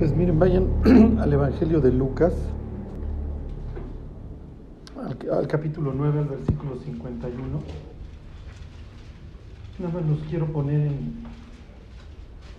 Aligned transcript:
Pues 0.00 0.16
miren, 0.16 0.38
vayan 0.38 0.66
al 1.20 1.30
Evangelio 1.30 1.78
de 1.78 1.92
Lucas, 1.92 2.32
al, 4.96 5.30
al, 5.30 5.46
capítulo 5.46 5.92
9, 5.94 6.20
al 6.20 6.24
versículo 6.24 6.76
51. 6.76 7.60
Nada 9.78 9.92
más 9.92 10.06
los 10.06 10.20
quiero 10.20 10.46
poner 10.46 10.86
en, 10.86 11.16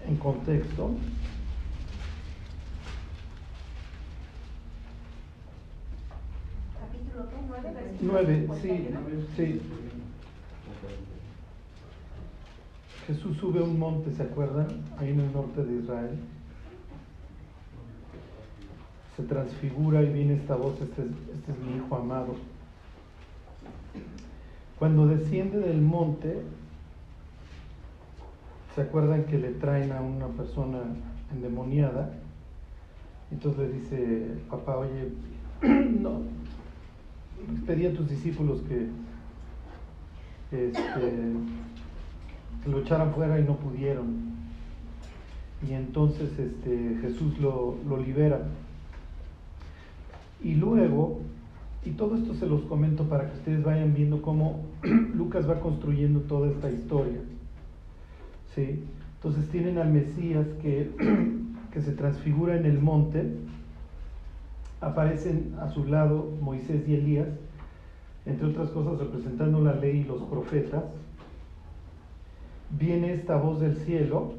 en 0.07 0.15
contexto. 0.17 0.91
Capítulo 6.79 7.25
9, 7.33 7.73
versículo 7.73 8.11
9, 8.21 8.55
sí, 8.61 8.67
51. 8.67 9.25
sí. 9.35 9.61
Jesús 13.07 13.37
sube 13.37 13.61
a 13.61 13.63
un 13.63 13.79
monte, 13.79 14.11
¿se 14.11 14.21
acuerdan? 14.21 14.67
Ahí 14.99 15.09
en 15.09 15.21
el 15.21 15.33
norte 15.33 15.65
de 15.65 15.81
Israel. 15.81 16.19
Se 19.21 19.27
transfigura 19.27 20.01
y 20.01 20.11
viene 20.11 20.33
esta 20.33 20.55
voz, 20.55 20.81
este, 20.81 21.03
es- 21.03 21.35
este 21.37 21.51
es 21.51 21.59
mi 21.59 21.75
hijo 21.77 21.95
amado. 21.95 22.35
Cuando 24.79 25.05
desciende 25.05 25.59
del 25.59 25.79
monte, 25.79 26.41
¿se 28.73 28.81
acuerdan 28.81 29.25
que 29.25 29.37
le 29.37 29.49
traen 29.51 29.91
a 29.91 30.01
una 30.01 30.27
persona 30.29 30.79
endemoniada? 31.31 32.13
Entonces 33.31 33.59
le 33.59 33.73
dice 33.79 34.27
papá, 34.49 34.77
oye, 34.77 35.11
no, 35.99 36.21
pedí 37.67 37.85
a 37.85 37.93
tus 37.93 38.09
discípulos 38.09 38.61
que, 38.67 38.87
este, 40.51 41.11
lo 42.67 42.79
echaran 42.79 43.13
fuera 43.13 43.39
y 43.39 43.43
no 43.43 43.55
pudieron. 43.57 44.31
Y 45.69 45.73
entonces 45.73 46.39
este, 46.39 46.97
Jesús 47.01 47.37
lo 47.39 47.97
libera. 47.97 48.41
Y 50.43 50.55
luego, 50.55 51.19
y 51.85 51.91
todo 51.91 52.15
esto 52.15 52.33
se 52.33 52.47
los 52.47 52.61
comento 52.63 53.05
para 53.05 53.29
que 53.29 53.37
ustedes 53.37 53.63
vayan 53.63 53.93
viendo 53.93 54.21
cómo 54.21 54.65
Lucas 55.13 55.49
va 55.49 55.59
construyendo 55.59 56.21
toda 56.21 56.49
esta 56.49 56.69
historia. 56.71 57.19
¿Sí? 58.55 58.83
Entonces 59.15 59.49
tienen 59.49 59.77
al 59.77 59.91
Mesías 59.91 60.47
que, 60.61 60.89
que 61.71 61.81
se 61.81 61.91
transfigura 61.91 62.57
en 62.57 62.65
el 62.65 62.79
monte, 62.79 63.35
aparecen 64.81 65.53
a 65.61 65.69
su 65.69 65.85
lado 65.85 66.31
Moisés 66.41 66.87
y 66.87 66.95
Elías, 66.95 67.27
entre 68.25 68.47
otras 68.47 68.69
cosas 68.69 68.99
representando 68.99 69.61
la 69.61 69.75
ley 69.75 69.99
y 69.99 70.03
los 70.03 70.23
profetas. 70.23 70.83
Viene 72.79 73.13
esta 73.13 73.37
voz 73.37 73.59
del 73.59 73.75
cielo 73.77 74.33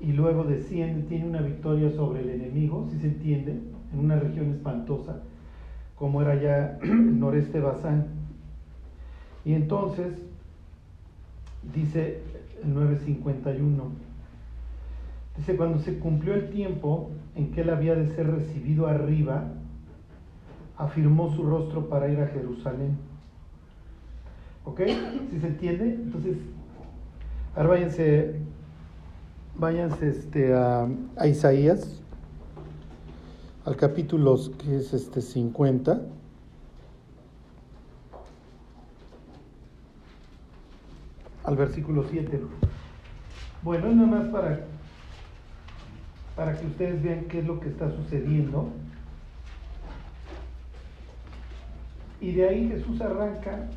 y 0.00 0.12
luego 0.12 0.44
desciende, 0.44 1.02
tiene 1.08 1.26
una 1.26 1.40
victoria 1.40 1.90
sobre 1.90 2.20
el 2.20 2.30
enemigo, 2.30 2.86
si 2.92 2.98
se 3.00 3.08
entiende, 3.08 3.58
en 3.92 3.98
una 3.98 4.16
región 4.16 4.50
espantosa, 4.50 5.20
como 5.96 6.22
era 6.22 6.40
ya 6.40 6.78
el 6.82 7.18
noreste 7.18 7.60
Bazán. 7.60 8.06
Y 9.44 9.54
entonces, 9.54 10.14
dice 11.74 12.20
el 12.62 12.74
951, 12.74 13.84
dice, 15.36 15.56
cuando 15.56 15.78
se 15.78 15.98
cumplió 15.98 16.34
el 16.34 16.50
tiempo 16.50 17.10
en 17.34 17.52
que 17.52 17.62
él 17.62 17.70
había 17.70 17.94
de 17.94 18.08
ser 18.08 18.30
recibido 18.30 18.86
arriba, 18.86 19.44
afirmó 20.76 21.34
su 21.34 21.44
rostro 21.44 21.88
para 21.88 22.08
ir 22.08 22.20
a 22.20 22.26
Jerusalén. 22.26 22.98
¿Ok? 24.64 24.82
¿Sí 25.30 25.40
se 25.40 25.46
entiende? 25.46 25.94
Entonces, 25.94 26.36
ahora 27.56 27.70
váyanse, 27.70 28.40
váyanse 29.56 30.08
este, 30.10 30.52
a 30.54 31.26
Isaías, 31.26 32.02
al 33.68 33.76
capítulo 33.76 34.34
que 34.56 34.78
es 34.78 34.94
este 34.94 35.20
50. 35.20 36.00
Al 41.44 41.54
versículo 41.54 42.02
7. 42.10 42.40
Bueno, 43.62 43.94
nada 43.94 44.06
más 44.06 44.28
para, 44.28 44.60
para 46.34 46.58
que 46.58 46.66
ustedes 46.66 47.02
vean 47.02 47.26
qué 47.26 47.40
es 47.40 47.46
lo 47.46 47.60
que 47.60 47.68
está 47.68 47.90
sucediendo. 47.90 48.70
Y 52.22 52.32
de 52.32 52.48
ahí 52.48 52.68
Jesús 52.68 52.98
arranca 53.02 53.68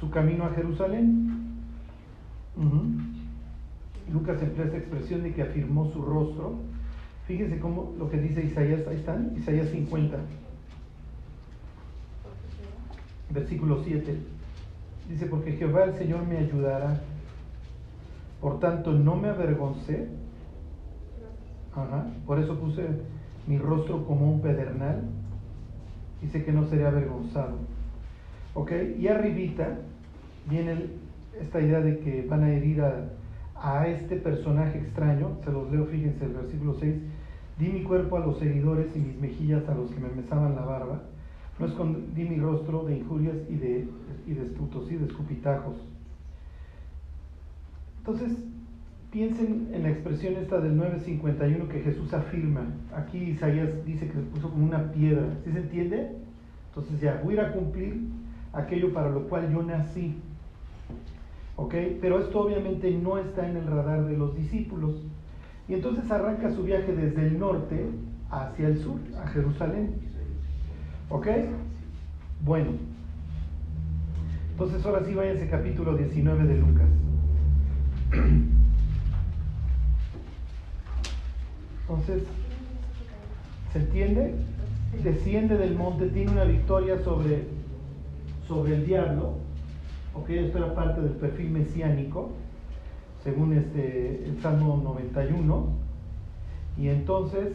su 0.00 0.08
camino 0.08 0.44
a 0.44 0.50
Jerusalén. 0.54 1.60
Lucas 4.10 4.40
emplea 4.40 4.64
esta 4.64 4.78
expresión 4.78 5.22
de 5.24 5.34
que 5.34 5.42
afirmó 5.42 5.92
su 5.92 6.00
rostro. 6.00 6.54
Fíjense 7.26 7.58
cómo 7.58 7.94
lo 7.98 8.10
que 8.10 8.18
dice 8.18 8.44
Isaías, 8.44 8.86
ahí 8.86 8.96
están, 8.96 9.32
Isaías 9.36 9.68
50, 9.68 10.18
versículo 13.30 13.82
7. 13.82 14.16
Dice, 15.08 15.26
porque 15.26 15.52
Jehová 15.52 15.84
el 15.84 15.94
Señor 15.94 16.26
me 16.26 16.38
ayudará. 16.38 17.00
Por 18.40 18.60
tanto, 18.60 18.92
no 18.92 19.16
me 19.16 19.28
avergoncé. 19.28 20.08
Ajá, 21.72 22.06
por 22.26 22.38
eso 22.38 22.58
puse 22.58 22.86
mi 23.46 23.58
rostro 23.58 24.06
como 24.06 24.30
un 24.30 24.40
pedernal. 24.40 25.02
Dice 26.22 26.44
que 26.44 26.52
no 26.52 26.68
seré 26.68 26.86
avergonzado. 26.86 27.56
¿Ok? 28.54 28.72
Y 28.98 29.08
arribita 29.08 29.78
viene 30.48 30.86
esta 31.40 31.60
idea 31.60 31.80
de 31.80 31.98
que 31.98 32.26
van 32.28 32.44
a 32.44 32.52
herir 32.52 32.82
a, 32.82 33.08
a 33.56 33.88
este 33.88 34.16
personaje 34.16 34.78
extraño. 34.78 35.38
Se 35.44 35.50
los 35.50 35.70
leo, 35.72 35.86
fíjense, 35.86 36.24
el 36.24 36.32
versículo 36.32 36.74
6. 36.74 36.94
Di 37.58 37.68
mi 37.68 37.82
cuerpo 37.82 38.16
a 38.16 38.20
los 38.20 38.38
seguidores 38.38 38.94
y 38.96 38.98
mis 38.98 39.20
mejillas 39.20 39.68
a 39.68 39.74
los 39.74 39.90
que 39.90 40.00
me 40.00 40.08
mesaban 40.08 40.56
la 40.56 40.62
barba. 40.62 41.02
No 41.58 41.66
escondí 41.66 42.24
mi 42.24 42.36
rostro 42.38 42.84
de 42.84 42.96
injurias 42.96 43.36
y 43.48 43.54
de, 43.54 43.88
y 44.26 44.34
de 44.34 44.42
y 44.90 44.94
de 44.96 45.06
escupitajos. 45.06 45.76
Entonces, 47.98 48.32
piensen 49.10 49.68
en 49.72 49.84
la 49.84 49.90
expresión 49.90 50.34
esta 50.34 50.60
del 50.60 50.76
951 50.76 51.68
que 51.68 51.80
Jesús 51.80 52.12
afirma. 52.12 52.66
Aquí 52.92 53.18
Isaías 53.18 53.84
dice 53.86 54.08
que 54.08 54.14
se 54.14 54.20
puso 54.22 54.50
como 54.50 54.66
una 54.66 54.90
piedra. 54.90 55.38
¿Sí 55.44 55.52
se 55.52 55.60
entiende? 55.60 56.16
Entonces 56.70 57.00
ya, 57.00 57.20
voy 57.22 57.38
a 57.38 57.52
cumplir 57.52 58.08
aquello 58.52 58.92
para 58.92 59.10
lo 59.10 59.28
cual 59.28 59.52
yo 59.52 59.62
nací. 59.62 60.16
¿Ok? 61.54 61.74
Pero 62.00 62.18
esto 62.18 62.40
obviamente 62.40 62.90
no 62.90 63.16
está 63.16 63.48
en 63.48 63.56
el 63.56 63.66
radar 63.68 64.04
de 64.06 64.16
los 64.16 64.34
discípulos. 64.34 65.00
Y 65.68 65.74
entonces 65.74 66.10
arranca 66.10 66.50
su 66.50 66.62
viaje 66.62 66.92
desde 66.92 67.26
el 67.26 67.38
norte 67.38 67.86
hacia 68.30 68.68
el 68.68 68.78
sur, 68.78 69.00
a 69.22 69.26
Jerusalén. 69.28 69.94
¿Ok? 71.08 71.26
Bueno. 72.44 72.72
Entonces 74.50 74.84
ahora 74.84 75.04
sí 75.04 75.14
váyanse 75.14 75.48
capítulo 75.48 75.96
19 75.96 76.44
de 76.44 76.54
Lucas. 76.58 76.88
Entonces, 81.82 82.22
¿se 83.72 83.78
entiende? 83.78 84.34
Desciende 85.02 85.56
del 85.56 85.74
monte, 85.74 86.08
tiene 86.08 86.32
una 86.32 86.44
victoria 86.44 86.98
sobre, 87.02 87.44
sobre 88.46 88.76
el 88.76 88.86
diablo. 88.86 89.38
Ok, 90.14 90.30
esto 90.30 90.58
era 90.58 90.74
parte 90.74 91.00
del 91.00 91.12
perfil 91.12 91.50
mesiánico, 91.50 92.32
según 93.24 93.54
este, 93.54 94.24
el 94.26 94.38
Salmo 94.40 94.80
91. 94.84 95.66
Y 96.78 96.88
entonces 96.88 97.48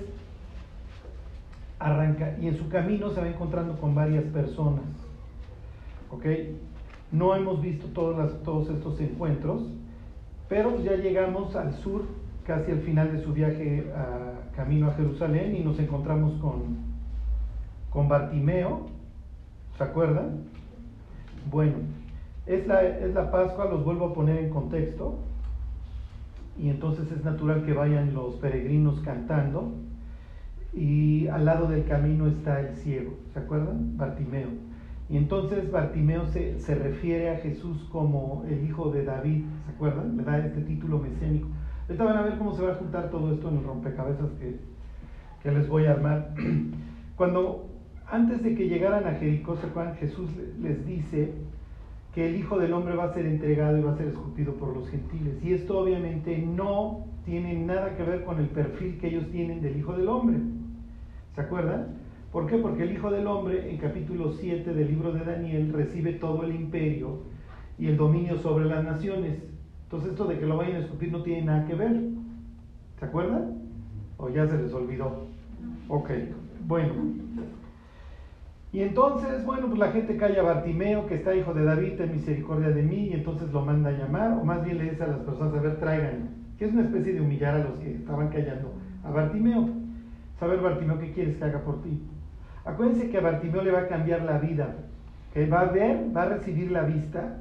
arranca, 1.78 2.36
y 2.42 2.48
en 2.48 2.58
su 2.58 2.68
camino 2.70 3.12
se 3.12 3.22
va 3.22 3.30
encontrando 3.30 3.78
con 3.80 3.96
varias 3.96 4.24
personas. 4.26 4.84
¿Ok? 6.12 6.26
No 7.12 7.36
hemos 7.36 7.62
visto 7.62 7.88
todas 7.88 8.18
las- 8.18 8.44
todos 8.44 8.70
estos 8.70 9.00
encuentros, 9.00 9.64
pero 10.48 10.82
ya 10.84 10.96
llegamos 10.96 11.56
al 11.56 11.74
sur, 11.76 12.04
casi 12.46 12.72
al 12.72 12.80
final 12.82 13.12
de 13.16 13.24
su 13.24 13.32
viaje 13.34 13.92
a 13.96 14.56
camino 14.56 14.88
a 14.88 14.94
Jerusalén, 14.94 15.56
y 15.56 15.60
nos 15.60 15.80
encontramos 15.80 16.34
con, 16.42 16.78
con 17.92 18.10
Bartimeo. 18.10 18.88
¿Se 19.78 19.84
acuerdan? 19.84 20.44
Bueno, 21.50 21.78
es 22.46 22.68
la, 22.68 22.84
es 22.84 23.14
la 23.14 23.32
Pascua, 23.32 23.66
los 23.66 23.86
vuelvo 23.86 24.08
a 24.08 24.14
poner 24.14 24.40
en 24.44 24.50
contexto. 24.50 25.20
Y 26.60 26.70
entonces 26.70 27.12
es 27.12 27.24
natural 27.24 27.64
que 27.64 27.74
vayan 27.74 28.14
los 28.14 28.36
peregrinos 28.36 29.00
cantando. 29.02 29.74
Y 30.74 31.28
al 31.28 31.46
lado 31.46 31.68
del 31.68 31.86
camino 31.86 32.28
está 32.28 32.60
el 32.62 32.76
ciego, 32.76 33.14
¿se 33.34 33.40
acuerdan? 33.40 33.98
Bartimeo. 33.98 34.50
Y 35.10 35.18
entonces 35.18 35.72
Bartimeo 35.72 36.28
se, 36.28 36.60
se 36.60 36.76
refiere 36.76 37.32
a 37.32 37.38
Jesús 37.38 37.88
como 37.92 38.44
el 38.48 38.64
hijo 38.64 38.92
de 38.92 39.04
David, 39.04 39.44
¿se 39.66 39.72
acuerdan? 39.72 40.16
Le 40.18 40.24
da 40.24 40.38
este 40.38 40.62
título 40.62 41.00
mesiánico. 41.00 41.48
Ahorita 41.88 42.04
van 42.04 42.18
a 42.18 42.22
ver 42.22 42.38
cómo 42.38 42.54
se 42.54 42.62
va 42.64 42.74
a 42.74 42.76
juntar 42.76 43.10
todo 43.10 43.34
esto 43.34 43.50
en 43.50 43.58
el 43.58 43.64
rompecabezas 43.64 44.30
que, 44.40 44.60
que 45.42 45.52
les 45.52 45.68
voy 45.68 45.86
a 45.86 45.92
armar. 45.94 46.36
Cuando 47.16 47.68
antes 48.06 48.44
de 48.44 48.54
que 48.54 48.68
llegaran 48.70 49.08
a 49.08 49.14
Jericó, 49.14 49.56
¿se? 49.56 49.96
Jesús 49.96 50.30
le- 50.36 50.70
les 50.70 50.86
dice 50.86 51.34
que 52.14 52.28
el 52.28 52.36
Hijo 52.36 52.58
del 52.58 52.74
Hombre 52.74 52.96
va 52.96 53.06
a 53.06 53.14
ser 53.14 53.26
entregado 53.26 53.78
y 53.78 53.82
va 53.82 53.92
a 53.92 53.98
ser 53.98 54.08
escupido 54.08 54.54
por 54.56 54.76
los 54.76 54.90
gentiles. 54.90 55.36
Y 55.44 55.54
esto 55.54 55.80
obviamente 55.80 56.38
no 56.38 57.06
tiene 57.26 57.54
nada 57.54 57.96
que 57.96 58.04
ver 58.04 58.24
con 58.24 58.40
el 58.40 58.48
perfil 58.48 58.98
que 58.98 59.08
ellos 59.08 59.30
tienen 59.32 59.62
del 59.62 59.78
Hijo 59.78 59.94
del 59.94 60.08
Hombre. 60.08 60.38
¿Se 61.36 61.42
acuerdan? 61.42 62.00
¿Por 62.32 62.48
qué? 62.48 62.58
Porque 62.58 62.84
el 62.84 62.92
Hijo 62.94 63.12
del 63.12 63.28
Hombre 63.28 63.70
en 63.70 63.78
capítulo 63.78 64.32
7 64.32 64.74
del 64.74 64.88
libro 64.88 65.12
de 65.12 65.24
Daniel 65.24 65.72
recibe 65.74 66.14
todo 66.14 66.44
el 66.44 66.56
imperio 66.56 67.20
y 67.78 67.88
el 67.88 67.98
dominio 67.98 68.38
sobre 68.38 68.66
las 68.66 68.84
naciones. 68.84 69.44
Entonces 69.84 70.12
esto 70.12 70.26
de 70.26 70.40
que 70.40 70.46
lo 70.46 70.58
vayan 70.58 70.76
a 70.78 70.80
escupir 70.80 71.12
no 71.12 71.24
tiene 71.24 71.46
nada 71.46 71.66
que 71.66 71.76
ver. 71.76 72.02
¿Se 73.00 73.06
acuerdan? 73.06 73.60
¿O 74.18 74.30
ya 74.30 74.48
se 74.48 74.58
les 74.58 74.74
olvidó? 74.74 75.28
Ok, 75.88 76.12
bueno. 76.68 76.94
Y 78.72 78.82
entonces, 78.82 79.44
bueno, 79.46 79.68
pues 79.68 79.80
la 79.80 79.92
gente 79.92 80.16
calla 80.16 80.42
a 80.42 80.44
Bartimeo, 80.44 81.08
que 81.08 81.16
está 81.16 81.34
hijo 81.34 81.54
de 81.54 81.64
David, 81.64 81.94
ten 81.98 82.12
misericordia 82.12 82.70
de 82.70 82.84
mí, 82.84 83.08
y 83.08 83.14
entonces 83.14 83.52
lo 83.52 83.66
manda 83.66 83.90
a 83.90 83.94
llamar, 83.94 84.34
o 84.34 84.44
más 84.44 84.64
bien 84.64 84.78
le 84.78 84.92
dice 84.92 85.04
a 85.04 85.08
las 85.08 85.20
personas, 85.20 85.56
a 85.56 85.62
ver, 85.62 85.80
traigan, 85.80 86.30
que 86.58 86.66
es 86.66 86.74
una 86.74 86.84
especie 86.84 87.14
de 87.14 87.22
humillar 87.22 87.56
a 87.56 87.64
los 87.64 87.80
que 87.80 87.96
estaban 87.96 88.30
callando 88.30 88.74
a 89.04 89.10
Bartimeo. 89.10 89.70
Saber, 90.40 90.62
Bartimeo, 90.62 91.00
¿qué 91.00 91.12
quieres 91.14 91.38
que 91.38 91.46
haga 91.46 91.64
por 91.64 91.82
ti? 91.82 92.00
Acuérdense 92.64 93.10
que 93.10 93.18
a 93.18 93.22
Bartimeo 93.22 93.64
le 93.64 93.72
va 93.72 93.80
a 93.80 93.88
cambiar 93.88 94.22
la 94.22 94.38
vida, 94.38 94.76
que 95.34 95.48
va 95.48 95.62
a 95.62 95.66
ver, 95.66 96.16
va 96.16 96.24
a 96.24 96.30
recibir 96.30 96.72
la 96.72 96.84
vista, 96.84 97.38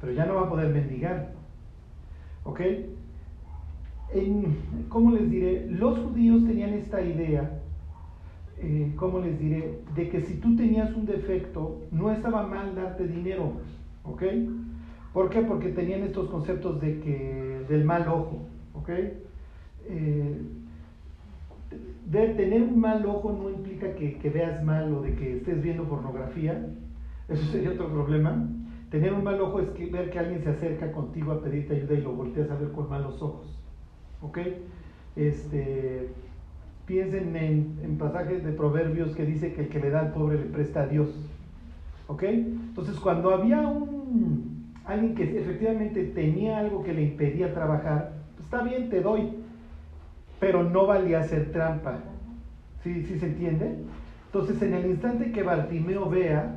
pero 0.00 0.12
ya 0.12 0.24
no 0.24 0.36
va 0.36 0.42
a 0.42 0.48
poder 0.48 0.72
mendigar. 0.72 1.32
¿Ok? 2.44 2.60
En, 4.14 4.56
¿Cómo 4.88 5.10
les 5.10 5.30
diré? 5.30 5.66
Los 5.68 5.98
judíos 5.98 6.46
tenían 6.46 6.70
esta 6.70 7.02
idea 7.02 7.58
eh, 8.58 8.92
¿cómo 8.96 9.18
les 9.18 9.38
diré? 9.38 9.72
De 9.94 10.08
que 10.08 10.20
si 10.20 10.34
tú 10.34 10.56
tenías 10.56 10.94
un 10.94 11.06
defecto, 11.06 11.80
no 11.90 12.10
estaba 12.10 12.46
mal 12.46 12.74
darte 12.74 13.06
dinero, 13.06 13.52
¿ok? 14.04 14.22
¿Por 15.12 15.30
qué? 15.30 15.42
Porque 15.42 15.68
tenían 15.68 16.02
estos 16.02 16.28
conceptos 16.28 16.80
de 16.80 17.00
que, 17.00 17.64
del 17.68 17.84
mal 17.84 18.08
ojo, 18.08 18.46
¿ok? 18.74 18.88
Eh, 19.84 20.40
de 22.04 22.26
tener 22.28 22.62
un 22.62 22.80
mal 22.80 23.04
ojo 23.06 23.32
no 23.32 23.50
implica 23.50 23.94
que, 23.94 24.18
que, 24.18 24.30
veas 24.30 24.62
mal 24.62 24.92
o 24.92 25.00
de 25.00 25.14
que 25.14 25.32
estés 25.32 25.62
viendo 25.62 25.88
pornografía, 25.88 26.66
eso 27.28 27.44
sería 27.46 27.70
otro 27.70 27.90
problema. 27.90 28.46
Tener 28.90 29.14
un 29.14 29.24
mal 29.24 29.40
ojo 29.40 29.60
es 29.60 29.70
que 29.70 29.86
ver 29.86 30.10
que 30.10 30.18
alguien 30.18 30.42
se 30.42 30.50
acerca 30.50 30.92
contigo 30.92 31.32
a 31.32 31.42
pedirte 31.42 31.74
ayuda 31.74 31.94
y 31.94 32.02
lo 32.02 32.12
volteas 32.12 32.50
a 32.50 32.56
ver 32.56 32.72
con 32.72 32.88
malos 32.88 33.22
ojos, 33.22 33.58
¿ok? 34.20 34.38
Este, 35.16 36.08
Piensen 36.92 37.34
en, 37.34 37.96
pasajes 37.96 38.44
de 38.44 38.52
proverbios 38.52 39.16
que 39.16 39.24
dice 39.24 39.54
que 39.54 39.62
el 39.62 39.68
que 39.70 39.80
le 39.80 39.88
da 39.88 40.00
al 40.00 40.12
pobre 40.12 40.36
le 40.36 40.44
presta 40.44 40.82
a 40.82 40.86
Dios. 40.86 41.08
¿Ok? 42.06 42.22
Entonces 42.24 43.00
cuando 43.00 43.30
había 43.30 43.62
un, 43.62 44.74
alguien 44.84 45.14
que 45.14 45.38
efectivamente 45.38 46.04
tenía 46.04 46.58
algo 46.58 46.82
que 46.82 46.92
le 46.92 47.04
impedía 47.04 47.54
trabajar, 47.54 48.12
pues 48.34 48.44
está 48.44 48.62
bien, 48.62 48.90
te 48.90 49.00
doy, 49.00 49.26
pero 50.38 50.64
no 50.64 50.84
valía 50.84 51.20
hacer 51.20 51.50
trampa. 51.50 52.00
¿Sí, 52.82 53.04
¿Sí 53.04 53.18
se 53.18 53.24
entiende? 53.24 53.78
Entonces 54.26 54.60
en 54.60 54.74
el 54.74 54.84
instante 54.84 55.32
que 55.32 55.42
Bartimeo 55.42 56.10
vea, 56.10 56.54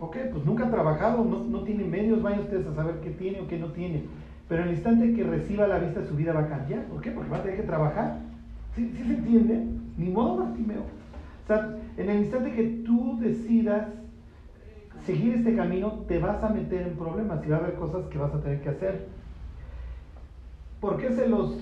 ok, 0.00 0.16
pues 0.32 0.44
nunca 0.44 0.66
ha 0.66 0.70
trabajado, 0.70 1.24
no, 1.24 1.44
no 1.44 1.62
tiene 1.62 1.84
medios, 1.84 2.20
vayan 2.20 2.40
ustedes 2.40 2.66
a 2.66 2.74
saber 2.74 2.96
qué 2.96 3.10
tiene 3.10 3.42
o 3.42 3.46
qué 3.46 3.60
no 3.60 3.68
tiene. 3.68 4.06
Pero 4.48 4.62
en 4.62 4.70
el 4.70 4.74
instante 4.74 5.14
que 5.14 5.22
reciba 5.22 5.68
la 5.68 5.78
vista, 5.78 6.04
su 6.04 6.16
vida 6.16 6.32
va 6.32 6.40
a 6.40 6.48
cambiar. 6.48 6.82
¿Por 6.86 7.00
qué? 7.00 7.12
Porque 7.12 7.30
va 7.30 7.36
a 7.36 7.42
tener 7.42 7.60
que 7.60 7.66
trabajar. 7.66 8.27
¿Sí, 8.74 8.92
se 8.96 9.02
entiende? 9.02 9.66
Ni 9.96 10.10
modo, 10.10 10.44
Bartimeo. 10.44 10.82
O 11.44 11.46
sea, 11.46 11.76
en 11.96 12.10
el 12.10 12.20
instante 12.20 12.52
que 12.52 12.82
tú 12.84 13.18
decidas 13.20 13.88
seguir 15.06 15.34
este 15.34 15.56
camino, 15.56 16.04
te 16.06 16.18
vas 16.18 16.42
a 16.42 16.50
meter 16.50 16.86
en 16.86 16.96
problemas 16.96 17.44
y 17.44 17.48
va 17.48 17.56
a 17.56 17.60
haber 17.60 17.74
cosas 17.74 18.06
que 18.06 18.18
vas 18.18 18.34
a 18.34 18.40
tener 18.42 18.60
que 18.60 18.68
hacer. 18.68 19.08
¿Por 20.80 20.98
qué 20.98 21.10
se 21.12 21.28
los 21.28 21.56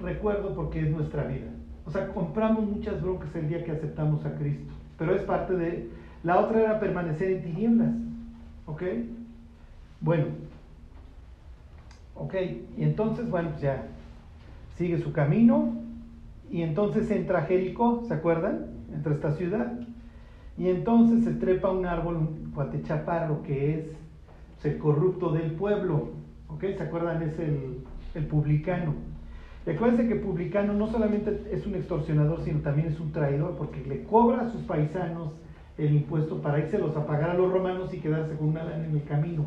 recuerdo? 0.00 0.54
Porque 0.54 0.80
es 0.80 0.90
nuestra 0.90 1.24
vida. 1.24 1.48
O 1.84 1.90
sea, 1.90 2.08
compramos 2.08 2.64
muchas 2.64 3.02
broncas 3.02 3.34
el 3.34 3.48
día 3.48 3.64
que 3.64 3.72
aceptamos 3.72 4.24
a 4.24 4.34
Cristo, 4.36 4.72
pero 4.98 5.14
es 5.14 5.22
parte 5.22 5.54
de... 5.54 5.90
La 6.22 6.38
otra 6.38 6.60
era 6.60 6.78
permanecer 6.78 7.32
en 7.32 7.42
tinieblas. 7.42 7.94
¿Ok? 8.66 8.82
Bueno. 10.00 10.26
Ok, 12.14 12.34
y 12.76 12.82
entonces, 12.84 13.28
bueno, 13.28 13.50
pues 13.50 13.62
ya 13.62 13.86
sigue 14.76 14.98
su 14.98 15.12
camino, 15.12 15.74
y 16.52 16.60
entonces 16.60 17.10
entra 17.10 17.46
Jericó, 17.46 18.04
¿se 18.06 18.12
acuerdan? 18.12 18.66
Entra 18.92 19.14
esta 19.14 19.32
ciudad. 19.32 19.72
Y 20.58 20.68
entonces 20.68 21.24
se 21.24 21.32
trepa 21.32 21.70
un 21.70 21.86
árbol, 21.86 22.16
un 22.16 22.52
cuatechaparro, 22.54 23.42
que 23.42 23.78
es 23.78 24.64
el 24.64 24.76
corrupto 24.76 25.32
del 25.32 25.52
pueblo. 25.52 26.10
¿Ok? 26.48 26.64
¿Se 26.76 26.82
acuerdan? 26.82 27.22
Es 27.22 27.38
el, 27.38 27.78
el 28.14 28.26
publicano. 28.26 28.92
Y 29.66 29.70
acuérdense 29.70 30.06
que 30.06 30.16
publicano 30.16 30.74
no 30.74 30.88
solamente 30.88 31.48
es 31.50 31.66
un 31.66 31.74
extorsionador, 31.74 32.42
sino 32.44 32.60
también 32.60 32.88
es 32.88 33.00
un 33.00 33.12
traidor, 33.12 33.56
porque 33.56 33.82
le 33.86 34.04
cobra 34.04 34.42
a 34.42 34.50
sus 34.50 34.60
paisanos 34.62 35.32
el 35.78 35.94
impuesto 35.94 36.42
para 36.42 36.58
irselos 36.58 36.94
a 36.98 37.06
pagar 37.06 37.30
a 37.30 37.34
los 37.34 37.50
romanos 37.50 37.94
y 37.94 37.98
quedarse 37.98 38.36
con 38.36 38.48
una 38.48 38.62
lana 38.62 38.84
en 38.84 38.94
el 38.94 39.04
camino. 39.04 39.46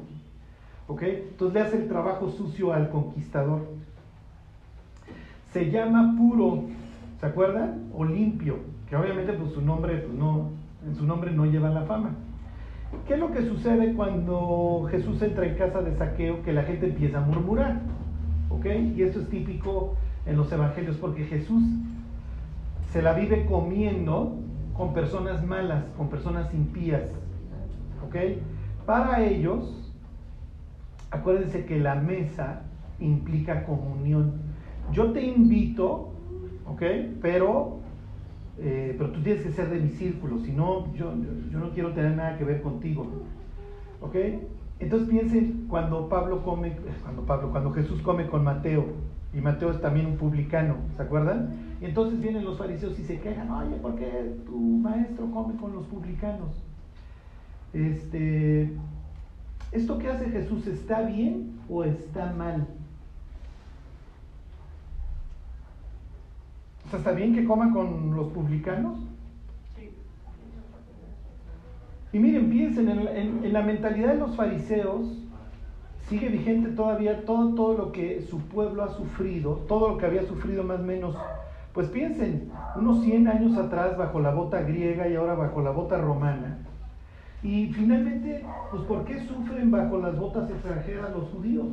¿Ok? 0.87 1.03
Entonces 1.03 1.53
le 1.53 1.61
hace 1.61 1.77
el 1.83 1.87
trabajo 1.87 2.31
sucio 2.31 2.73
al 2.73 2.89
conquistador. 2.89 3.67
Se 5.51 5.69
llama 5.69 6.15
puro, 6.17 6.63
¿Se 7.19 7.25
acuerdan? 7.25 7.89
O 7.93 8.03
limpio, 8.03 8.59
que 8.89 8.95
obviamente 8.95 9.33
pues 9.33 9.53
su 9.53 9.61
nombre 9.61 9.97
pues, 9.97 10.13
no, 10.17 10.49
en 10.85 10.95
su 10.95 11.05
nombre 11.05 11.31
no 11.31 11.45
lleva 11.45 11.69
la 11.69 11.83
fama. 11.83 12.11
¿Qué 13.07 13.15
es 13.15 13.19
lo 13.19 13.31
que 13.31 13.43
sucede 13.43 13.93
cuando 13.93 14.87
Jesús 14.89 15.21
entra 15.21 15.45
en 15.45 15.55
casa 15.55 15.81
de 15.81 15.95
saqueo? 15.97 16.43
Que 16.43 16.53
la 16.53 16.63
gente 16.63 16.87
empieza 16.87 17.19
a 17.19 17.21
murmurar. 17.21 17.81
¿Ok? 18.49 18.65
Y 18.95 19.03
esto 19.03 19.19
es 19.19 19.29
típico 19.29 19.95
en 20.25 20.37
los 20.37 20.51
evangelios 20.51 20.97
porque 20.97 21.25
Jesús 21.25 21.63
se 22.91 23.01
la 23.01 23.13
vive 23.13 23.45
comiendo 23.45 24.37
con 24.75 24.93
personas 24.93 25.45
malas, 25.45 25.83
con 25.97 26.09
personas 26.09 26.53
impías. 26.53 27.03
¿Ok? 28.05 28.15
Para 28.85 29.23
ellos, 29.23 29.93
acuérdense 31.11 31.65
que 31.65 31.79
la 31.79 31.95
mesa 31.95 32.61
implica 32.99 33.65
comunión. 33.65 34.33
Yo 34.91 35.11
te 35.11 35.25
invito 35.25 36.14
¿ok? 36.65 36.81
Pero, 37.21 37.79
eh, 38.57 38.95
pero 38.97 39.11
tú 39.11 39.21
tienes 39.21 39.43
que 39.43 39.51
ser 39.51 39.69
de 39.69 39.79
mi 39.79 39.89
círculo, 39.89 40.39
si 40.39 40.51
no, 40.51 40.93
yo, 40.93 41.13
yo 41.51 41.59
no 41.59 41.71
quiero 41.71 41.93
tener 41.93 42.15
nada 42.15 42.37
que 42.37 42.43
ver 42.43 42.61
contigo, 42.61 43.07
¿ok? 44.01 44.15
Entonces 44.79 45.07
piensen 45.07 45.65
cuando 45.69 46.09
Pablo 46.09 46.43
come, 46.43 46.75
cuando 47.03 47.23
Pablo, 47.23 47.51
cuando 47.51 47.71
Jesús 47.71 48.01
come 48.01 48.27
con 48.27 48.43
Mateo, 48.43 48.85
y 49.33 49.41
Mateo 49.41 49.71
es 49.71 49.81
también 49.81 50.05
un 50.05 50.15
publicano, 50.15 50.77
¿se 50.95 51.03
acuerdan? 51.03 51.53
Y 51.81 51.85
entonces 51.85 52.21
vienen 52.21 52.45
los 52.45 52.57
fariseos 52.57 52.97
y 52.97 53.03
se 53.03 53.19
quejan, 53.19 53.51
oye, 53.51 53.75
¿por 53.75 53.95
qué 53.95 54.37
tu 54.45 54.57
maestro 54.57 55.29
come 55.29 55.57
con 55.57 55.73
los 55.73 55.85
publicanos? 55.87 56.51
Este, 57.73 58.71
¿Esto 59.73 59.97
que 59.97 60.07
hace 60.07 60.29
Jesús 60.29 60.67
está 60.67 61.01
bien 61.01 61.59
o 61.67 61.83
está 61.83 62.31
mal? 62.31 62.65
¿Está 66.97 67.11
bien 67.11 67.33
que 67.33 67.45
coman 67.45 67.71
con 67.71 68.15
los 68.15 68.27
publicanos? 68.29 68.99
Y 72.15 72.19
miren, 72.19 72.49
piensen, 72.49 72.89
en, 72.89 73.51
la 73.51 73.61
mentalidad 73.61 74.13
de 74.13 74.19
los 74.19 74.37
fariseos 74.37 75.17
sigue 76.07 76.29
vigente 76.29 76.69
todavía 76.69 77.25
todo, 77.25 77.53
todo 77.55 77.77
lo 77.77 77.91
que 77.91 78.21
su 78.21 78.39
pueblo 78.39 78.83
ha 78.83 78.89
sufrido, 78.89 79.65
todo 79.67 79.89
lo 79.89 79.97
que 79.97 80.05
había 80.05 80.23
sufrido 80.23 80.63
más 80.63 80.79
o 80.79 80.83
menos. 80.83 81.17
Pues 81.73 81.89
piensen, 81.89 82.49
unos 82.77 83.03
100 83.03 83.27
años 83.27 83.57
atrás 83.57 83.97
bajo 83.97 84.21
la 84.21 84.31
bota 84.31 84.61
griega 84.61 85.09
y 85.09 85.15
ahora 85.15 85.33
bajo 85.33 85.61
la 85.61 85.71
bota 85.71 85.97
romana. 85.97 86.59
Y 87.43 87.67
finalmente, 87.73 88.45
pues 88.71 88.83
¿por 88.83 89.03
qué 89.03 89.19
sufren 89.25 89.69
bajo 89.69 89.97
las 89.97 90.17
botas 90.17 90.49
extranjeras 90.49 91.11
los 91.11 91.29
judíos? 91.31 91.67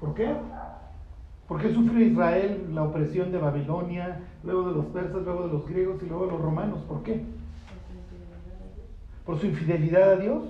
¿Por 0.00 0.14
qué? 0.14 0.34
¿Por 1.48 1.60
qué 1.60 1.74
sufre 1.74 2.04
Israel 2.04 2.70
la 2.72 2.84
opresión 2.84 3.30
de 3.30 3.38
Babilonia, 3.38 4.20
luego 4.42 4.68
de 4.68 4.74
los 4.76 4.86
persas, 4.86 5.22
luego 5.24 5.46
de 5.46 5.52
los 5.52 5.68
griegos 5.68 6.02
y 6.02 6.06
luego 6.06 6.26
de 6.26 6.32
los 6.32 6.40
romanos? 6.40 6.78
¿Por 6.88 7.02
qué? 7.02 7.22
¿Por 9.26 9.38
su 9.38 9.46
infidelidad 9.46 10.12
a 10.12 10.16
Dios? 10.16 10.44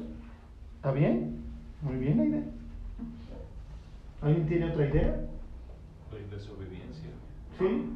¿Está 0.77 0.93
bien? 0.93 1.43
Muy 1.83 1.97
bien 1.97 2.19
la 2.19 2.25
idea. 2.25 2.45
¿Alguien 4.23 4.47
tiene 4.47 4.71
otra 4.71 4.87
idea? 4.87 5.21
La 6.13 6.37
desobediencia. 6.37 7.11
¿Sí? 7.59 7.87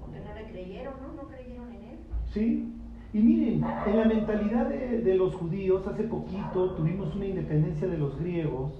Porque 0.00 0.20
no 0.20 0.34
le 0.34 0.50
creyeron, 0.50 0.94
¿no? 1.02 1.22
No 1.22 1.28
creyeron 1.28 1.68
en 1.68 1.82
él. 1.82 1.98
Sí. 2.32 2.72
Y 3.12 3.18
miren, 3.18 3.64
en 3.86 3.96
la 3.96 4.04
mentalidad 4.04 4.68
de, 4.68 5.00
de 5.00 5.14
los 5.14 5.34
judíos, 5.34 5.86
hace 5.86 6.04
poquito 6.04 6.72
tuvimos 6.72 7.14
una 7.14 7.24
independencia 7.24 7.88
de 7.88 7.96
los 7.96 8.18
griegos 8.18 8.72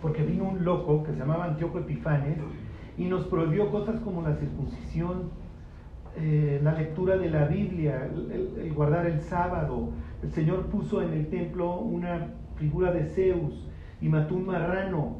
porque 0.00 0.22
vino 0.22 0.48
un 0.48 0.64
loco 0.64 1.02
que 1.02 1.12
se 1.12 1.18
llamaba 1.18 1.46
Antíoco 1.46 1.78
Epifanes 1.78 2.38
y 2.96 3.04
nos 3.04 3.24
prohibió 3.24 3.70
cosas 3.70 4.00
como 4.00 4.22
la 4.22 4.34
circuncisión, 4.34 5.30
eh, 6.16 6.60
la 6.62 6.72
lectura 6.72 7.16
de 7.16 7.30
la 7.30 7.44
Biblia, 7.44 8.10
el, 8.30 8.72
guardar 8.74 9.06
el 9.06 9.20
sábado. 9.20 9.90
El 10.22 10.32
Señor 10.32 10.66
puso 10.66 11.00
en 11.02 11.12
el 11.12 11.28
templo 11.28 11.78
una 11.78 12.34
figura 12.56 12.92
de 12.92 13.04
Zeus 13.04 13.66
y 14.00 14.08
mató 14.08 14.34
un 14.34 14.46
marrano. 14.46 15.18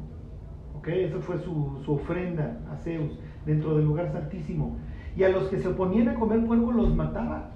¿Ok? 0.77 0.87
Esa 0.89 1.19
fue 1.19 1.39
su, 1.39 1.81
su 1.83 1.93
ofrenda 1.93 2.59
a 2.71 2.75
Zeus 2.77 3.17
dentro 3.45 3.75
del 3.75 3.85
lugar 3.85 4.11
santísimo. 4.11 4.77
Y 5.15 5.23
a 5.23 5.29
los 5.29 5.47
que 5.47 5.59
se 5.59 5.67
oponían 5.67 6.09
a 6.09 6.15
comer 6.15 6.45
puerco 6.45 6.71
los 6.71 6.93
mataba. 6.95 7.51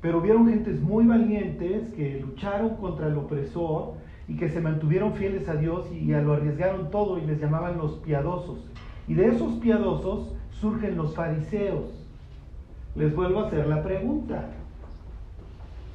Pero 0.00 0.18
hubieron 0.18 0.48
gentes 0.48 0.80
muy 0.80 1.06
valientes 1.06 1.88
que 1.90 2.20
lucharon 2.20 2.76
contra 2.76 3.08
el 3.08 3.16
opresor 3.16 3.94
y 4.28 4.36
que 4.36 4.50
se 4.50 4.60
mantuvieron 4.60 5.14
fieles 5.14 5.48
a 5.48 5.54
Dios 5.54 5.90
y 5.90 6.12
a 6.12 6.20
lo 6.20 6.34
arriesgaron 6.34 6.90
todo 6.90 7.18
y 7.18 7.22
les 7.22 7.40
llamaban 7.40 7.78
los 7.78 7.96
piadosos. 7.96 8.58
Y 9.08 9.14
de 9.14 9.28
esos 9.28 9.54
piadosos 9.54 10.34
surgen 10.50 10.96
los 10.96 11.14
fariseos. 11.14 11.86
Les 12.94 13.14
vuelvo 13.16 13.40
a 13.40 13.46
hacer 13.46 13.66
la 13.66 13.82
pregunta. 13.82 14.50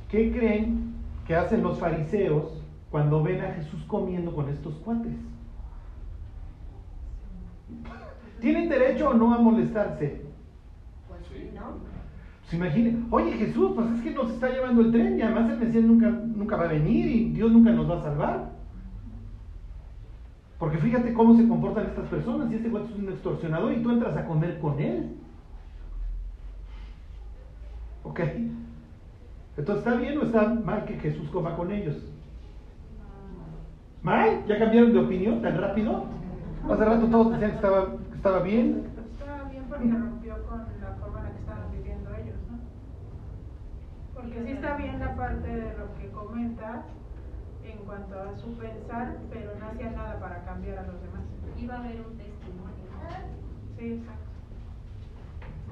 ¿Qué 0.09 0.31
creen 0.31 0.95
que 1.27 1.35
hacen 1.35 1.61
los 1.61 1.77
fariseos 1.77 2.59
cuando 2.89 3.21
ven 3.21 3.41
a 3.41 3.53
Jesús 3.53 3.83
comiendo 3.87 4.33
con 4.33 4.49
estos 4.49 4.73
cuates? 4.75 5.13
¿Tienen 8.41 8.67
derecho 8.67 9.09
o 9.09 9.13
no 9.13 9.33
a 9.33 9.37
molestarse? 9.37 10.21
Pues 11.07 11.21
Sí. 11.31 11.49
¿no? 11.53 11.92
Se 12.47 12.57
imaginen, 12.57 13.07
oye 13.09 13.31
Jesús, 13.33 13.71
pues 13.75 13.89
es 13.91 14.01
que 14.01 14.11
nos 14.11 14.31
está 14.31 14.49
llevando 14.49 14.81
el 14.81 14.91
tren 14.91 15.17
y 15.17 15.21
además 15.21 15.51
el 15.51 15.59
Mesías 15.59 15.83
nunca, 15.83 16.09
nunca 16.09 16.55
va 16.55 16.65
a 16.65 16.67
venir 16.67 17.07
y 17.07 17.29
Dios 17.31 17.51
nunca 17.51 17.71
nos 17.71 17.89
va 17.89 17.99
a 17.99 18.03
salvar. 18.03 18.51
Porque 20.59 20.77
fíjate 20.77 21.13
cómo 21.13 21.35
se 21.35 21.47
comportan 21.47 21.87
estas 21.87 22.07
personas 22.07 22.51
y 22.51 22.55
este 22.55 22.69
cuate 22.69 22.93
es 22.93 22.99
un 22.99 23.09
extorsionador 23.09 23.73
y 23.73 23.81
tú 23.83 23.91
entras 23.91 24.15
a 24.15 24.25
comer 24.25 24.59
con 24.59 24.79
él. 24.79 25.17
¿Ok? 28.03 28.19
Entonces, 29.57 29.85
¿está 29.85 29.99
bien 29.99 30.17
o 30.17 30.23
está 30.23 30.47
mal 30.47 30.85
que 30.85 30.95
Jesús 30.95 31.29
coma 31.29 31.55
con 31.55 31.71
ellos? 31.71 31.95
¿Mal? 34.01 34.45
¿Ya 34.47 34.59
cambiaron 34.59 34.93
de 34.93 34.99
opinión 34.99 35.41
tan 35.41 35.57
rápido? 35.59 36.05
Hace 36.69 36.85
rato 36.85 37.07
todos 37.07 37.31
decían 37.33 37.51
que 37.51 37.55
estaba, 37.57 37.85
que 38.09 38.15
estaba 38.15 38.39
bien. 38.39 38.83
Estaba 39.19 39.49
bien 39.49 39.63
porque 39.69 39.87
rompió 39.89 40.35
con 40.47 40.59
la 40.59 40.95
forma 40.99 41.19
en 41.19 41.25
la 41.25 41.31
que 41.31 41.39
estaban 41.39 41.71
viviendo 41.71 42.09
ellos, 42.15 42.35
¿no? 42.49 42.59
Porque 44.23 44.43
sí 44.45 44.51
está 44.51 44.77
bien 44.77 44.99
la 44.99 45.15
parte 45.17 45.47
de 45.47 45.77
lo 45.77 45.93
que 45.99 46.09
comenta 46.11 46.85
en 47.61 47.77
cuanto 47.79 48.17
a 48.17 48.37
su 48.37 48.53
pensar, 48.57 49.17
pero 49.29 49.51
no 49.59 49.65
hacía 49.67 49.91
nada 49.91 50.17
para 50.19 50.45
cambiar 50.45 50.77
a 50.79 50.87
los 50.87 51.01
demás. 51.01 51.23
Iba 51.57 51.75
a 51.75 51.79
haber 51.79 52.01
un 52.07 52.17
testimonio. 52.17 52.87
Sí, 53.77 53.85
exacto. 53.85 54.23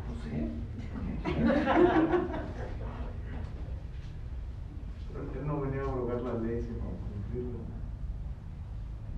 No 0.10 0.16
sé. 0.24 0.50
Él 5.40 5.48
no 5.48 5.62
venía 5.62 5.82
a 5.82 5.86
abrogar 5.86 6.22
la 6.22 6.34
ley, 6.34 6.62
sino 6.62 6.78
a 6.78 6.92
cumplirla. 7.08 7.60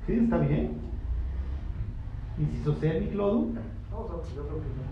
Sí, 0.06 0.14
está 0.14 0.38
bien. 0.38 0.78
Inciso 2.38 2.76
C, 2.76 3.00
mi 3.00 3.08
Clodo. 3.08 3.48
No, 3.90 4.00
o 4.00 4.24
sea, 4.24 4.36
yo 4.36 4.48
creo 4.48 4.62
que 4.62 4.68
no. 4.68 4.84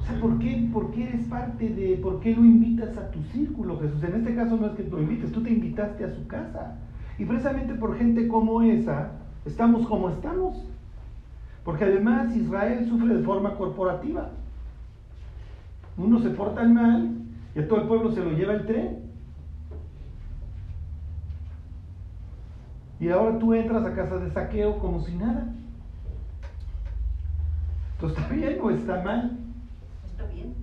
O 0.00 0.02
sea, 0.10 0.20
¿por 0.20 0.38
qué, 0.38 0.70
¿por 0.72 0.90
qué 0.92 1.02
eres 1.08 1.27
de, 1.66 1.98
por 2.02 2.20
qué 2.20 2.34
lo 2.34 2.44
invitas 2.44 2.96
a 2.96 3.10
tu 3.10 3.22
círculo, 3.32 3.80
Jesús? 3.80 4.02
En 4.04 4.14
este 4.14 4.34
caso 4.34 4.56
no 4.56 4.66
es 4.66 4.72
que 4.72 4.84
lo 4.84 5.00
invites, 5.00 5.32
tú 5.32 5.42
te 5.42 5.50
invitaste 5.50 6.04
a 6.04 6.14
su 6.14 6.26
casa. 6.26 6.76
Y 7.18 7.24
precisamente 7.24 7.74
por 7.74 7.96
gente 7.98 8.28
como 8.28 8.62
esa, 8.62 9.12
estamos 9.44 9.86
como 9.88 10.10
estamos. 10.10 10.64
Porque 11.64 11.84
además 11.84 12.34
Israel 12.36 12.86
sufre 12.88 13.14
de 13.14 13.24
forma 13.24 13.56
corporativa. 13.56 14.30
Unos 15.96 16.22
se 16.22 16.30
portan 16.30 16.74
mal 16.74 17.16
y 17.54 17.58
a 17.58 17.68
todo 17.68 17.80
el 17.80 17.88
pueblo 17.88 18.12
se 18.12 18.24
lo 18.24 18.30
lleva 18.30 18.54
el 18.54 18.66
tren. 18.66 18.98
Y 23.00 23.08
ahora 23.10 23.38
tú 23.38 23.54
entras 23.54 23.84
a 23.84 23.94
casa 23.94 24.18
de 24.18 24.30
saqueo 24.30 24.78
como 24.78 25.00
si 25.00 25.14
nada. 25.14 25.52
Entonces, 27.94 28.18
¿está 28.18 28.34
bien 28.34 28.58
o 28.62 28.70
está 28.70 29.02
mal? 29.02 29.38
Está 30.06 30.24
bien. 30.32 30.54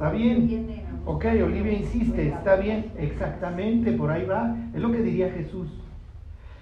Está 0.00 0.12
bien. 0.12 0.82
Ok, 1.04 1.26
Olivia 1.44 1.74
insiste, 1.74 2.28
está 2.28 2.56
bien, 2.56 2.86
exactamente, 2.96 3.92
por 3.92 4.10
ahí 4.10 4.24
va. 4.24 4.56
Es 4.72 4.80
lo 4.80 4.90
que 4.90 5.02
diría 5.02 5.30
Jesús. 5.30 5.68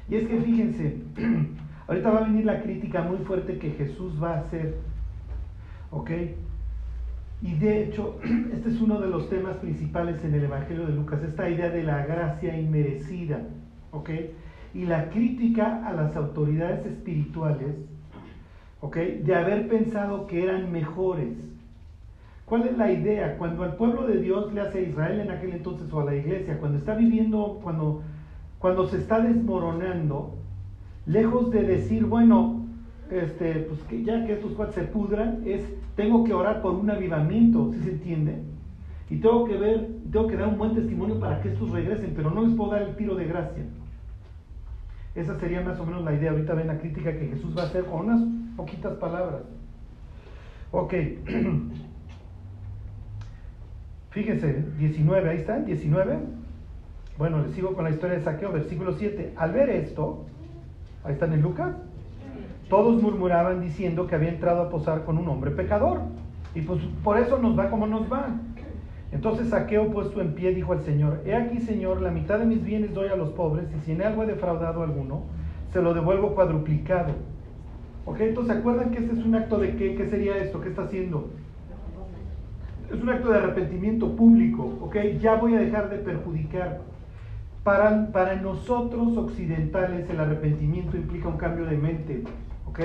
Y 0.08 0.16
es 0.16 0.26
que 0.26 0.40
fíjense, 0.40 0.96
ahorita 1.86 2.10
va 2.10 2.18
a 2.18 2.22
venir 2.24 2.44
la 2.44 2.60
crítica 2.60 3.00
muy 3.02 3.18
fuerte 3.18 3.60
que 3.60 3.70
Jesús 3.70 4.20
va 4.20 4.34
a 4.34 4.40
hacer. 4.40 4.74
Ok. 5.92 6.10
Y 7.40 7.54
de 7.54 7.84
hecho, 7.84 8.18
este 8.52 8.70
es 8.70 8.80
uno 8.80 9.00
de 9.00 9.06
los 9.06 9.30
temas 9.30 9.54
principales 9.58 10.24
en 10.24 10.34
el 10.34 10.42
Evangelio 10.42 10.86
de 10.86 10.94
Lucas, 10.94 11.22
esta 11.22 11.48
idea 11.48 11.70
de 11.70 11.84
la 11.84 12.04
gracia 12.06 12.58
inmerecida. 12.58 13.42
Ok. 13.92 14.10
Y 14.74 14.84
la 14.84 15.10
crítica 15.10 15.86
a 15.86 15.92
las 15.92 16.16
autoridades 16.16 16.84
espirituales, 16.86 17.76
ok, 18.80 18.96
de 18.96 19.34
haber 19.36 19.68
pensado 19.68 20.26
que 20.26 20.42
eran 20.42 20.72
mejores. 20.72 21.36
¿Cuál 22.48 22.66
es 22.66 22.78
la 22.78 22.90
idea? 22.90 23.36
Cuando 23.36 23.62
al 23.62 23.76
pueblo 23.76 24.06
de 24.06 24.18
Dios 24.20 24.52
le 24.54 24.62
hace 24.62 24.78
a 24.78 24.82
Israel 24.82 25.20
en 25.20 25.30
aquel 25.30 25.52
entonces 25.52 25.92
o 25.92 26.00
a 26.00 26.04
la 26.06 26.14
iglesia, 26.14 26.58
cuando 26.58 26.78
está 26.78 26.94
viviendo, 26.94 27.60
cuando, 27.62 28.02
cuando 28.58 28.88
se 28.88 28.96
está 28.96 29.20
desmoronando, 29.20 30.34
lejos 31.04 31.50
de 31.50 31.62
decir, 31.62 32.06
bueno, 32.06 32.64
este, 33.10 33.54
pues 33.68 33.82
que 33.82 34.02
ya 34.02 34.24
que 34.24 34.34
estos 34.34 34.52
cuates 34.52 34.76
se 34.76 34.84
pudran, 34.84 35.42
es 35.44 35.62
tengo 35.94 36.24
que 36.24 36.32
orar 36.32 36.62
por 36.62 36.72
un 36.74 36.88
avivamiento, 36.90 37.70
¿sí 37.74 37.80
se 37.80 37.90
entiende? 37.90 38.42
Y 39.10 39.16
tengo 39.16 39.44
que 39.44 39.56
ver, 39.56 39.88
tengo 40.10 40.26
que 40.26 40.36
dar 40.36 40.48
un 40.48 40.58
buen 40.58 40.74
testimonio 40.74 41.20
para 41.20 41.42
que 41.42 41.50
estos 41.50 41.70
regresen, 41.70 42.14
pero 42.16 42.30
no 42.30 42.46
les 42.46 42.54
puedo 42.54 42.70
dar 42.70 42.82
el 42.82 42.96
tiro 42.96 43.14
de 43.14 43.26
gracia. 43.26 43.64
Esa 45.14 45.38
sería 45.38 45.60
más 45.60 45.78
o 45.80 45.84
menos 45.84 46.04
la 46.04 46.14
idea. 46.14 46.30
Ahorita 46.30 46.54
ven 46.54 46.68
la 46.68 46.78
crítica 46.78 47.12
que 47.12 47.26
Jesús 47.26 47.56
va 47.56 47.62
a 47.62 47.66
hacer 47.66 47.84
con 47.84 48.06
unas 48.06 48.22
poquitas 48.56 48.94
palabras. 48.94 49.42
Ok. 50.70 50.94
Fíjense, 54.10 54.64
19, 54.78 55.28
ahí 55.28 55.36
está, 55.36 55.58
19. 55.58 56.18
Bueno, 57.18 57.42
les 57.42 57.52
sigo 57.52 57.74
con 57.74 57.84
la 57.84 57.90
historia 57.90 58.16
de 58.16 58.24
saqueo, 58.24 58.52
versículo 58.52 58.92
7. 58.92 59.34
Al 59.36 59.52
ver 59.52 59.70
esto, 59.70 60.24
ahí 61.04 61.12
están 61.12 61.32
en 61.32 61.42
Lucas, 61.42 61.74
todos 62.68 63.02
murmuraban 63.02 63.60
diciendo 63.60 64.06
que 64.06 64.14
había 64.14 64.30
entrado 64.30 64.62
a 64.62 64.70
posar 64.70 65.04
con 65.04 65.18
un 65.18 65.28
hombre 65.28 65.50
pecador. 65.50 66.00
Y 66.54 66.62
pues 66.62 66.80
por 67.04 67.18
eso 67.18 67.38
nos 67.38 67.58
va 67.58 67.70
como 67.70 67.86
nos 67.86 68.10
va. 68.10 68.28
Entonces 69.10 69.48
Saqueo 69.48 69.90
puesto 69.90 70.20
en 70.20 70.34
pie 70.34 70.54
dijo 70.54 70.72
al 70.72 70.82
Señor, 70.82 71.22
He 71.24 71.34
aquí 71.34 71.60
Señor, 71.60 72.02
la 72.02 72.10
mitad 72.10 72.38
de 72.38 72.44
mis 72.44 72.62
bienes 72.62 72.92
doy 72.94 73.08
a 73.08 73.16
los 73.16 73.30
pobres 73.30 73.66
y 73.76 73.80
si 73.84 73.92
en 73.92 74.02
algo 74.02 74.22
he 74.22 74.26
defraudado 74.26 74.82
alguno, 74.82 75.22
se 75.72 75.80
lo 75.80 75.94
devuelvo 75.94 76.34
cuadruplicado. 76.34 77.12
¿Ok? 78.04 78.20
Entonces 78.20 78.54
¿se 78.54 78.60
acuerdan 78.60 78.90
que 78.90 78.98
este 78.98 79.12
es 79.12 79.24
un 79.24 79.34
acto 79.34 79.58
de 79.58 79.76
qué? 79.76 79.94
¿Qué 79.94 80.06
sería 80.06 80.36
esto? 80.36 80.60
¿Qué 80.60 80.68
está 80.68 80.82
haciendo? 80.82 81.30
Es 82.90 83.02
un 83.02 83.10
acto 83.10 83.30
de 83.30 83.38
arrepentimiento 83.38 84.16
público, 84.16 84.78
¿ok? 84.80 84.96
Ya 85.20 85.34
voy 85.34 85.54
a 85.54 85.60
dejar 85.60 85.90
de 85.90 85.98
perjudicar. 85.98 86.80
Para, 87.62 88.10
para 88.12 88.36
nosotros 88.36 89.14
occidentales 89.16 90.08
el 90.08 90.18
arrepentimiento 90.18 90.96
implica 90.96 91.28
un 91.28 91.36
cambio 91.36 91.66
de 91.66 91.76
mente, 91.76 92.24
¿ok? 92.66 92.80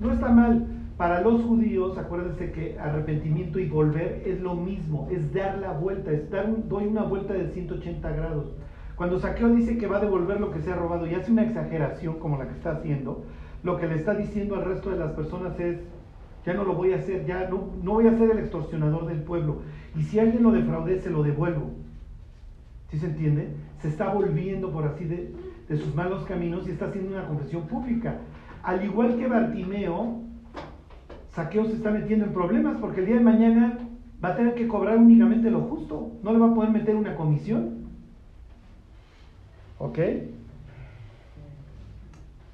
No 0.00 0.12
está 0.12 0.28
mal. 0.28 0.66
Para 0.96 1.20
los 1.20 1.42
judíos, 1.42 1.96
acuérdense 1.98 2.50
que 2.50 2.78
arrepentimiento 2.80 3.60
y 3.60 3.68
volver 3.68 4.22
es 4.26 4.40
lo 4.40 4.54
mismo, 4.54 5.06
es 5.10 5.32
dar 5.32 5.58
la 5.58 5.72
vuelta, 5.72 6.10
es 6.10 6.28
dar 6.30 6.46
doy 6.66 6.86
una 6.86 7.04
vuelta 7.04 7.34
de 7.34 7.48
180 7.48 8.10
grados. 8.10 8.54
Cuando 8.96 9.20
Saqueo 9.20 9.50
dice 9.50 9.76
que 9.76 9.86
va 9.86 9.98
a 9.98 10.00
devolver 10.00 10.40
lo 10.40 10.50
que 10.50 10.60
se 10.60 10.72
ha 10.72 10.74
robado 10.74 11.06
y 11.06 11.14
hace 11.14 11.30
una 11.30 11.44
exageración 11.44 12.18
como 12.18 12.38
la 12.38 12.48
que 12.48 12.54
está 12.54 12.72
haciendo, 12.72 13.24
lo 13.62 13.76
que 13.76 13.86
le 13.86 13.96
está 13.96 14.14
diciendo 14.14 14.56
al 14.56 14.64
resto 14.64 14.90
de 14.90 14.96
las 14.96 15.12
personas 15.12 15.60
es, 15.60 15.80
ya 16.46 16.54
no 16.54 16.64
lo 16.64 16.74
voy 16.74 16.92
a 16.92 16.96
hacer, 16.96 17.26
ya 17.26 17.48
no, 17.50 17.72
no 17.82 17.94
voy 17.94 18.06
a 18.06 18.16
ser 18.16 18.30
el 18.30 18.38
extorsionador 18.38 19.06
del 19.06 19.22
pueblo. 19.22 19.62
Y 19.96 20.04
si 20.04 20.20
alguien 20.20 20.44
lo 20.44 20.52
defraude, 20.52 21.00
se 21.00 21.10
lo 21.10 21.24
devuelvo. 21.24 21.72
¿Sí 22.88 22.98
se 22.98 23.06
entiende? 23.06 23.48
Se 23.82 23.88
está 23.88 24.14
volviendo, 24.14 24.70
por 24.70 24.84
así 24.86 25.04
de, 25.04 25.34
de 25.68 25.76
sus 25.76 25.92
malos 25.96 26.24
caminos 26.24 26.68
y 26.68 26.70
está 26.70 26.86
haciendo 26.86 27.16
una 27.16 27.26
confesión 27.26 27.66
pública. 27.66 28.18
Al 28.62 28.84
igual 28.84 29.16
que 29.16 29.26
Bartimeo, 29.26 30.20
Saqueo 31.32 31.66
se 31.66 31.74
está 31.74 31.90
metiendo 31.90 32.26
en 32.26 32.32
problemas 32.32 32.76
porque 32.80 33.00
el 33.00 33.06
día 33.06 33.16
de 33.16 33.22
mañana 33.22 33.78
va 34.24 34.28
a 34.30 34.36
tener 34.36 34.54
que 34.54 34.68
cobrar 34.68 34.98
únicamente 34.98 35.50
lo 35.50 35.62
justo. 35.62 36.12
No 36.22 36.32
le 36.32 36.38
va 36.38 36.46
a 36.46 36.54
poder 36.54 36.70
meter 36.70 36.94
una 36.94 37.16
comisión. 37.16 37.86
¿Ok? 39.78 39.98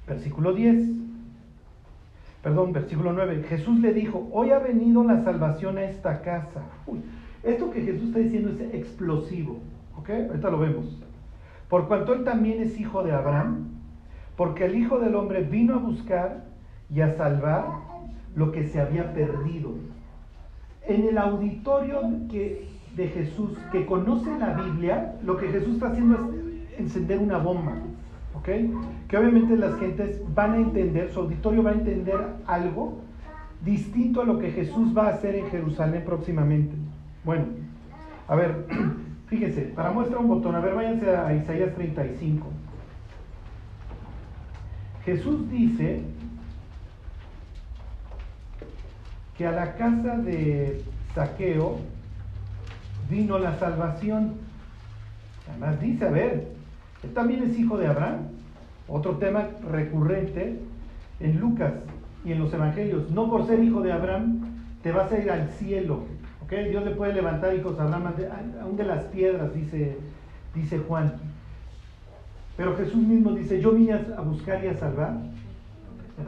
Versículo 0.07 0.53
10. 0.53 1.02
Perdón, 2.43 2.73
versículo 2.73 3.13
9. 3.13 3.45
Jesús 3.47 3.79
le 3.79 3.93
dijo, 3.93 4.27
hoy 4.33 4.51
ha 4.51 4.59
venido 4.59 5.03
la 5.05 5.23
salvación 5.23 5.77
a 5.77 5.85
esta 5.85 6.21
casa. 6.21 6.61
Esto 7.41 7.71
que 7.71 7.81
Jesús 7.81 8.09
está 8.09 8.19
diciendo 8.19 8.51
es 8.51 8.73
explosivo. 8.73 9.59
¿Ok? 9.97 10.09
Ahorita 10.09 10.49
lo 10.51 10.59
vemos. 10.59 11.01
Por 11.69 11.87
cuanto 11.87 12.13
él 12.13 12.25
también 12.25 12.61
es 12.61 12.77
hijo 12.77 13.01
de 13.01 13.13
Abraham, 13.13 13.69
porque 14.35 14.65
el 14.65 14.75
Hijo 14.75 14.99
del 14.99 15.15
Hombre 15.15 15.43
vino 15.43 15.75
a 15.75 15.77
buscar 15.77 16.43
y 16.93 16.99
a 17.01 17.13
salvar 17.13 17.65
lo 18.35 18.51
que 18.51 18.67
se 18.67 18.81
había 18.81 19.13
perdido. 19.13 19.71
En 20.85 21.07
el 21.07 21.17
auditorio 21.17 22.01
que, 22.29 22.67
de 22.95 23.07
Jesús, 23.07 23.57
que 23.71 23.85
conoce 23.85 24.37
la 24.37 24.53
Biblia, 24.53 25.15
lo 25.23 25.37
que 25.37 25.47
Jesús 25.47 25.75
está 25.75 25.87
haciendo 25.87 26.15
es 26.73 26.79
encender 26.79 27.19
una 27.19 27.37
bomba. 27.37 27.77
Que 28.43 29.17
obviamente 29.17 29.55
las 29.55 29.79
gentes 29.79 30.21
van 30.33 30.53
a 30.53 30.57
entender, 30.57 31.11
su 31.11 31.21
auditorio 31.21 31.63
va 31.63 31.71
a 31.71 31.75
entender 31.75 32.19
algo 32.45 32.99
distinto 33.63 34.21
a 34.21 34.25
lo 34.25 34.39
que 34.39 34.51
Jesús 34.51 34.95
va 34.95 35.07
a 35.07 35.09
hacer 35.11 35.35
en 35.35 35.49
Jerusalén 35.49 36.03
próximamente. 36.05 36.75
Bueno, 37.23 37.45
a 38.27 38.35
ver, 38.35 38.67
fíjese, 39.27 39.61
para 39.61 39.91
muestra 39.91 40.19
un 40.19 40.27
botón, 40.27 40.55
a 40.55 40.59
ver, 40.59 40.75
váyanse 40.75 41.15
a 41.15 41.33
Isaías 41.33 41.73
35. 41.73 42.47
Jesús 45.05 45.49
dice 45.49 46.01
que 49.37 49.47
a 49.47 49.51
la 49.51 49.75
casa 49.75 50.17
de 50.17 50.83
Saqueo 51.15 51.79
vino 53.09 53.39
la 53.39 53.57
salvación. 53.57 54.35
Además 55.49 55.79
dice, 55.81 56.05
a 56.05 56.11
ver, 56.11 56.47
él 57.03 57.13
también 57.13 57.43
es 57.43 57.57
hijo 57.59 57.77
de 57.77 57.87
Abraham. 57.87 58.32
Otro 58.93 59.17
tema 59.17 59.47
recurrente 59.71 60.59
en 61.19 61.39
Lucas 61.39 61.73
y 62.23 62.31
en 62.31 62.39
los 62.39 62.53
evangelios. 62.53 63.09
No 63.09 63.27
por 63.27 63.47
ser 63.47 63.63
hijo 63.63 63.81
de 63.81 63.91
Abraham 63.91 64.41
te 64.83 64.91
vas 64.91 65.11
a 65.11 65.17
ir 65.17 65.31
al 65.31 65.49
cielo. 65.49 66.03
¿ok? 66.43 66.53
Dios 66.69 66.85
le 66.85 66.91
puede 66.91 67.13
levantar 67.13 67.55
hijos 67.55 67.79
a 67.79 67.85
Abraham 67.85 68.13
aún 68.61 68.77
de 68.77 68.83
las 68.83 69.05
piedras, 69.05 69.51
dice, 69.55 69.97
dice 70.53 70.77
Juan. 70.87 71.11
Pero 72.55 72.77
Jesús 72.77 73.01
mismo 73.01 73.31
dice, 73.31 73.59
yo 73.59 73.71
vine 73.71 73.93
a 73.93 74.21
buscar 74.21 74.63
y 74.63 74.67
a 74.67 74.77
salvar 74.77 75.17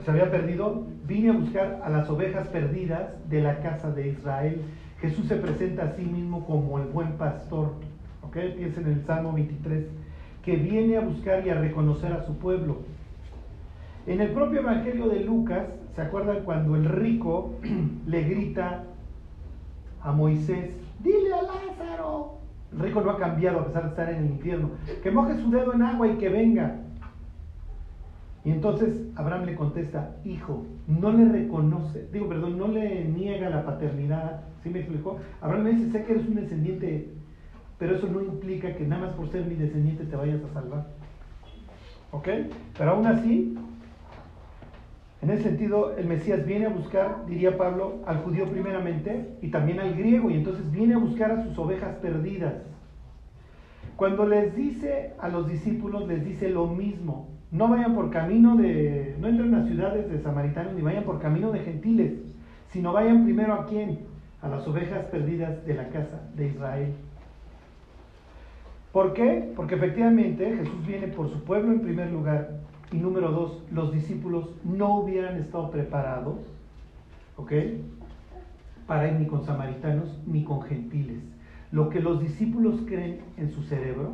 se 0.04 0.10
había 0.12 0.32
perdido, 0.32 0.88
vine 1.06 1.30
a 1.30 1.34
buscar 1.34 1.82
a 1.84 1.90
las 1.92 2.10
ovejas 2.10 2.48
perdidas 2.48 3.10
de 3.30 3.42
la 3.42 3.60
casa 3.60 3.92
de 3.92 4.10
Israel. 4.10 4.62
Jesús 5.00 5.28
se 5.28 5.36
presenta 5.36 5.84
a 5.84 5.96
sí 5.96 6.04
mismo 6.04 6.44
como 6.48 6.80
el 6.80 6.88
buen 6.88 7.12
pastor. 7.14 7.74
¿Ok? 8.24 8.38
Piensen 8.58 8.88
en 8.88 8.94
el 8.94 9.06
Salmo 9.06 9.34
23, 9.34 9.86
que 10.46 10.56
viene 10.56 10.96
a 10.96 11.02
buscar 11.02 11.46
y 11.46 11.50
a 11.50 11.56
reconocer 11.56 12.14
a 12.14 12.24
su 12.24 12.38
pueblo. 12.38 12.78
En 14.06 14.22
el 14.22 14.30
propio 14.32 14.60
Evangelio 14.60 15.10
de 15.10 15.22
Lucas, 15.22 15.66
¿se 15.96 16.02
acuerdan 16.04 16.44
cuando 16.46 16.76
el 16.76 16.86
rico 16.86 17.56
le 18.06 18.24
grita 18.24 18.84
a 20.04 20.12
Moisés, 20.12 20.70
dile 21.00 21.34
a 21.34 21.42
Lázaro? 21.42 22.36
El 22.72 22.80
rico 22.80 23.02
no 23.02 23.12
ha 23.12 23.18
cambiado 23.18 23.60
a 23.60 23.66
pesar 23.66 23.84
de 23.84 23.90
estar 23.90 24.10
en 24.10 24.18
el 24.18 24.26
infierno. 24.32 24.70
Que 25.02 25.10
moje 25.10 25.36
su 25.42 25.50
dedo 25.50 25.74
en 25.74 25.82
agua 25.82 26.08
y 26.08 26.18
que 26.18 26.30
venga. 26.30 26.76
Y 28.44 28.52
entonces 28.52 29.08
Abraham 29.16 29.46
le 29.46 29.56
contesta, 29.56 30.18
hijo, 30.24 30.68
no 30.88 31.12
le 31.12 31.26
reconoce, 31.26 32.08
digo, 32.14 32.30
perdón, 32.30 32.60
no 32.60 32.68
le 32.68 33.06
niega 33.06 33.50
la 33.50 33.66
paternidad. 33.66 34.42
¿Sí 34.62 34.70
me 34.70 34.80
explicó? 34.80 35.18
Abraham 35.42 35.64
le 35.64 35.74
dice, 35.74 35.92
sé 35.92 36.04
que 36.04 36.14
eres 36.14 36.28
un 36.28 36.36
descendiente, 36.36 37.10
pero 37.78 37.96
eso 37.96 38.08
no 38.08 38.22
implica 38.22 38.76
que 38.76 38.86
nada 38.86 39.08
más 39.08 39.16
por 39.16 39.30
ser 39.30 39.46
mi 39.46 39.56
descendiente 39.56 40.06
te 40.06 40.16
vayas 40.16 40.42
a 40.44 40.54
salvar. 40.54 40.88
¿Ok? 42.12 42.28
Pero 42.78 42.92
aún 42.92 43.08
así, 43.08 43.58
en 45.22 45.30
ese 45.30 45.44
sentido, 45.44 45.96
el 45.98 46.06
Mesías 46.06 46.46
viene 46.46 46.68
a 46.68 46.70
buscar, 46.70 47.26
diría 47.28 47.58
Pablo, 47.58 48.02
al 48.06 48.20
judío 48.20 48.46
primeramente 48.46 49.38
y 49.42 49.50
también 49.50 49.80
al 49.80 49.96
griego, 49.96 50.30
y 50.30 50.36
entonces 50.36 50.72
viene 50.72 50.94
a 50.94 51.00
buscar 51.00 51.32
a 51.32 51.44
sus 51.44 51.58
ovejas 51.58 51.96
perdidas. 51.96 52.54
Cuando 53.96 54.28
les 54.28 54.56
dice 54.56 55.14
a 55.20 55.30
los 55.30 55.48
discípulos, 55.48 56.08
les 56.08 56.24
dice 56.24 56.50
lo 56.50 56.68
mismo. 56.68 57.30
No 57.52 57.70
vayan 57.70 57.96
por 57.96 58.12
camino 58.12 58.58
de, 58.58 59.16
no 59.20 59.28
entren 59.28 59.56
a 59.56 59.66
ciudades 59.66 60.12
de 60.12 60.20
samaritanos 60.20 60.74
ni 60.74 60.82
vayan 60.82 61.06
por 61.06 61.22
camino 61.22 61.52
de 61.52 61.60
gentiles, 61.60 62.14
sino 62.72 62.92
vayan 62.92 63.24
primero 63.24 63.54
a 63.54 63.66
quién? 63.66 64.00
A 64.42 64.50
las 64.50 64.68
ovejas 64.68 65.06
perdidas 65.06 65.66
de 65.66 65.74
la 65.74 65.88
casa 65.90 66.22
de 66.36 66.48
Israel. 66.48 66.94
¿Por 68.96 69.12
qué? 69.12 69.52
Porque 69.58 69.76
efectivamente 69.76 70.56
Jesús 70.56 70.88
viene 70.88 71.10
por 71.10 71.30
su 71.30 71.44
pueblo 71.44 71.74
en 71.74 71.82
primer 71.82 72.10
lugar. 72.12 72.62
Y 72.94 72.96
número 72.96 73.30
dos, 73.30 73.62
los 73.70 73.92
discípulos 73.92 74.56
no 74.64 75.00
hubieran 75.00 75.36
estado 75.36 75.70
preparados, 75.70 76.40
¿ok? 77.36 77.52
Para 78.88 79.10
ir 79.10 79.16
ni 79.20 79.26
con 79.26 79.44
samaritanos 79.44 80.18
ni 80.26 80.46
con 80.46 80.62
gentiles. 80.62 81.22
Lo 81.74 81.90
que 81.90 82.00
los 82.00 82.22
discípulos 82.22 82.84
creen 82.86 83.20
en 83.36 83.52
su 83.52 83.64
cerebro 83.64 84.14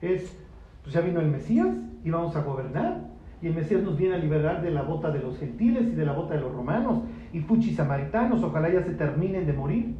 es, 0.00 0.36
pues 0.82 0.92
ya 0.92 1.02
vino 1.02 1.20
el 1.20 1.28
Mesías 1.28 1.68
y 2.02 2.10
vamos 2.10 2.34
a 2.34 2.42
gobernar. 2.42 3.02
Y 3.40 3.46
el 3.46 3.54
Mesías 3.54 3.84
nos 3.84 3.96
viene 3.96 4.16
a 4.16 4.18
liberar 4.18 4.60
de 4.60 4.72
la 4.72 4.82
bota 4.82 5.12
de 5.12 5.20
los 5.20 5.38
gentiles 5.38 5.86
y 5.86 5.94
de 5.94 6.04
la 6.04 6.14
bota 6.14 6.34
de 6.34 6.40
los 6.40 6.52
romanos. 6.52 7.04
Y 7.32 7.42
puchi 7.42 7.72
samaritanos, 7.74 8.42
ojalá 8.42 8.72
ya 8.72 8.82
se 8.82 8.94
terminen 8.94 9.46
de 9.46 9.52
morir. 9.52 9.94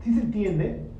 ¿Sí 0.00 0.12
se 0.12 0.20
entiende? 0.20 0.93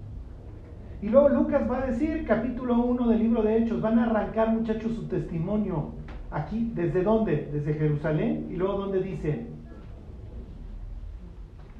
Y 1.05 1.11
luego 1.11 1.29
Lucas 1.29 1.71
va 1.71 1.83
a 1.83 1.87
decir, 1.89 2.25
capítulo 2.27 2.79
1 2.79 3.09
del 3.09 3.19
libro 3.19 3.43
de 3.43 3.59
Hechos, 3.59 3.79
van 3.83 3.99
a 3.99 4.05
arrancar 4.05 4.55
muchachos 4.55 4.95
su 4.95 5.07
testimonio. 5.07 5.93
Aquí, 6.31 6.73
¿desde 6.75 7.03
dónde? 7.03 7.51
Desde 7.53 7.75
Jerusalén. 7.75 8.47
Y 8.49 8.57
luego 8.57 8.79
dónde 8.79 9.03
dice, 9.03 9.47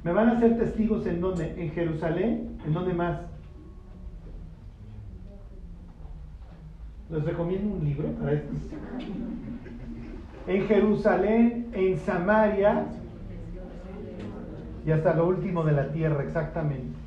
me 0.03 0.13
van 0.13 0.29
a 0.29 0.33
hacer 0.33 0.59
testigos 0.59 1.07
en 1.07 1.21
dónde? 1.21 1.55
En 1.57 1.71
Jerusalén, 1.71 2.59
¿en 2.67 2.73
dónde 2.73 2.93
más? 2.93 3.21
Les 7.09 7.23
recomiendo 7.23 7.77
un 7.77 7.83
libro 7.83 8.07
para 8.19 8.33
esto. 8.33 8.53
En 10.45 10.67
Jerusalén, 10.67 11.69
en 11.73 11.97
Samaria 11.97 12.85
y 14.85 14.91
hasta 14.91 15.15
lo 15.15 15.29
último 15.29 15.63
de 15.63 15.71
la 15.71 15.91
tierra, 15.91 16.21
exactamente. 16.21 17.04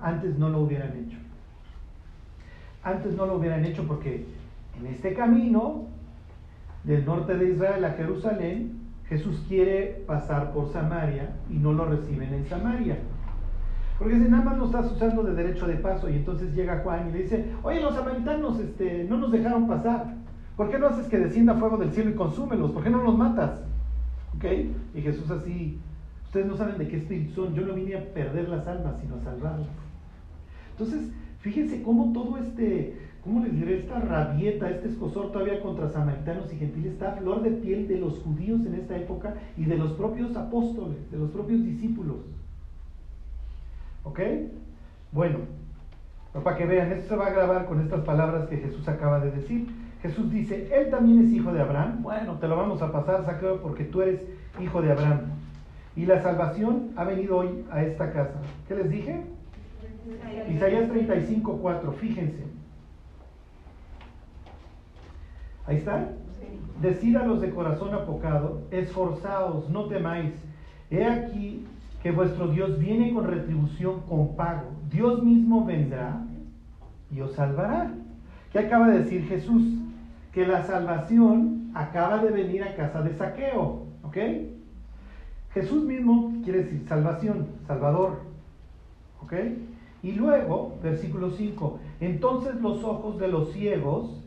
Antes 0.00 0.38
no 0.38 0.48
lo 0.48 0.60
hubieran 0.60 0.92
hecho. 0.96 1.18
Antes 2.82 3.14
no 3.14 3.26
lo 3.26 3.36
hubieran 3.36 3.64
hecho 3.64 3.84
porque 3.86 4.26
en 4.78 4.86
este 4.86 5.14
camino 5.14 5.86
del 6.84 7.04
norte 7.06 7.36
de 7.36 7.50
Israel 7.50 7.84
a 7.84 7.92
Jerusalén, 7.92 8.80
Jesús 9.08 9.42
quiere 9.48 10.02
pasar 10.06 10.52
por 10.52 10.72
Samaria 10.72 11.30
y 11.50 11.54
no 11.54 11.72
lo 11.72 11.86
reciben 11.86 12.32
en 12.34 12.46
Samaria. 12.46 12.98
Porque 13.98 14.18
si 14.18 14.28
nada 14.28 14.44
más 14.44 14.58
lo 14.58 14.66
estás 14.66 14.90
usando 14.90 15.22
de 15.22 15.34
derecho 15.34 15.66
de 15.66 15.76
paso 15.76 16.08
y 16.10 16.16
entonces 16.16 16.54
llega 16.54 16.80
Juan 16.82 17.08
y 17.08 17.12
le 17.12 17.22
dice, 17.22 17.52
oye, 17.62 17.80
los 17.80 17.94
samaritanos 17.94 18.58
este, 18.58 19.04
no 19.08 19.18
nos 19.18 19.30
dejaron 19.30 19.68
pasar. 19.68 20.14
¿Por 20.56 20.70
qué 20.70 20.78
no 20.78 20.88
haces 20.88 21.06
que 21.06 21.18
descienda 21.18 21.54
fuego 21.54 21.76
del 21.76 21.92
cielo 21.92 22.10
y 22.10 22.14
consúmelos? 22.14 22.72
¿Por 22.72 22.82
qué 22.82 22.90
no 22.90 23.02
los 23.02 23.16
matas? 23.16 23.60
Y 24.94 25.00
Jesús 25.00 25.30
así, 25.30 25.78
ustedes 26.34 26.46
no 26.48 26.56
saben 26.56 26.78
de 26.78 26.88
qué 26.88 26.96
espíritu 26.96 27.32
son. 27.32 27.54
Yo 27.54 27.64
no 27.64 27.74
vine 27.74 27.94
a 27.94 28.12
perder 28.12 28.48
las 28.48 28.66
almas, 28.66 28.94
sino 29.00 29.14
a 29.14 29.20
salvarlas. 29.20 29.68
Entonces, 30.72 31.12
fíjense 31.38 31.80
cómo 31.80 32.12
todo 32.12 32.38
este, 32.38 32.98
cómo 33.22 33.44
les 33.44 33.52
diré, 33.52 33.78
esta 33.78 34.00
rabieta, 34.00 34.68
este 34.68 34.88
escosor 34.88 35.30
todavía 35.30 35.62
contra 35.62 35.92
samaritanos 35.92 36.52
y 36.52 36.56
gentiles 36.56 36.94
está 36.94 37.12
a 37.12 37.16
flor 37.18 37.44
de 37.44 37.52
piel 37.52 37.86
de 37.86 38.00
los 38.00 38.18
judíos 38.18 38.66
en 38.66 38.74
esta 38.74 38.96
época 38.96 39.34
y 39.56 39.64
de 39.64 39.78
los 39.78 39.92
propios 39.92 40.36
apóstoles, 40.36 41.08
de 41.12 41.18
los 41.18 41.30
propios 41.30 41.62
discípulos. 41.62 42.16
¿Ok? 44.02 44.18
Bueno, 45.12 45.38
para 46.42 46.56
que 46.56 46.66
vean, 46.66 46.90
esto 46.90 47.10
se 47.10 47.16
va 47.16 47.26
a 47.26 47.30
grabar 47.30 47.66
con 47.66 47.80
estas 47.80 48.00
palabras 48.00 48.48
que 48.48 48.56
Jesús 48.56 48.88
acaba 48.88 49.20
de 49.20 49.30
decir. 49.30 49.68
Jesús 50.02 50.28
dice, 50.32 50.68
él 50.74 50.90
también 50.90 51.24
es 51.24 51.32
hijo 51.32 51.52
de 51.52 51.60
Abraham. 51.60 52.02
Bueno, 52.02 52.40
te 52.40 52.48
lo 52.48 52.56
vamos 52.56 52.82
a 52.82 52.90
pasar, 52.90 53.24
Saqueo, 53.24 53.62
porque 53.62 53.84
tú 53.84 54.02
eres 54.02 54.20
hijo 54.60 54.82
de 54.82 54.90
Abraham. 54.90 55.43
Y 55.96 56.06
la 56.06 56.20
salvación 56.22 56.90
ha 56.96 57.04
venido 57.04 57.36
hoy 57.36 57.64
a 57.70 57.82
esta 57.82 58.12
casa. 58.12 58.40
¿Qué 58.66 58.74
les 58.74 58.90
dije? 58.90 59.22
Isaías 60.50 60.88
35, 60.88 61.58
4, 61.62 61.92
fíjense. 61.92 62.44
Ahí 65.66 65.76
está. 65.76 66.08
Decid 66.80 67.16
a 67.16 67.24
los 67.24 67.40
de 67.40 67.50
corazón 67.50 67.94
apocado, 67.94 68.62
esforzaos, 68.70 69.70
no 69.70 69.86
temáis. 69.86 70.32
He 70.90 71.04
aquí 71.04 71.64
que 72.02 72.10
vuestro 72.10 72.48
Dios 72.48 72.78
viene 72.78 73.14
con 73.14 73.26
retribución, 73.26 74.00
con 74.02 74.36
pago. 74.36 74.72
Dios 74.90 75.22
mismo 75.22 75.64
vendrá 75.64 76.22
y 77.10 77.20
os 77.20 77.32
salvará. 77.34 77.92
¿Qué 78.52 78.58
acaba 78.58 78.88
de 78.88 78.98
decir 78.98 79.26
Jesús? 79.26 79.62
Que 80.32 80.46
la 80.46 80.64
salvación 80.64 81.70
acaba 81.74 82.18
de 82.18 82.30
venir 82.30 82.62
a 82.64 82.74
casa 82.74 83.00
de 83.00 83.14
saqueo. 83.14 83.86
¿Ok? 84.02 84.18
Jesús 85.54 85.84
mismo 85.84 86.32
quiere 86.42 86.64
decir 86.64 86.84
salvación, 86.88 87.46
salvador. 87.66 88.18
¿Ok? 89.22 89.32
Y 90.02 90.12
luego, 90.12 90.76
versículo 90.82 91.30
5, 91.30 91.78
entonces 92.00 92.60
los 92.60 92.82
ojos 92.84 93.18
de 93.18 93.28
los 93.28 93.52
ciegos 93.52 94.20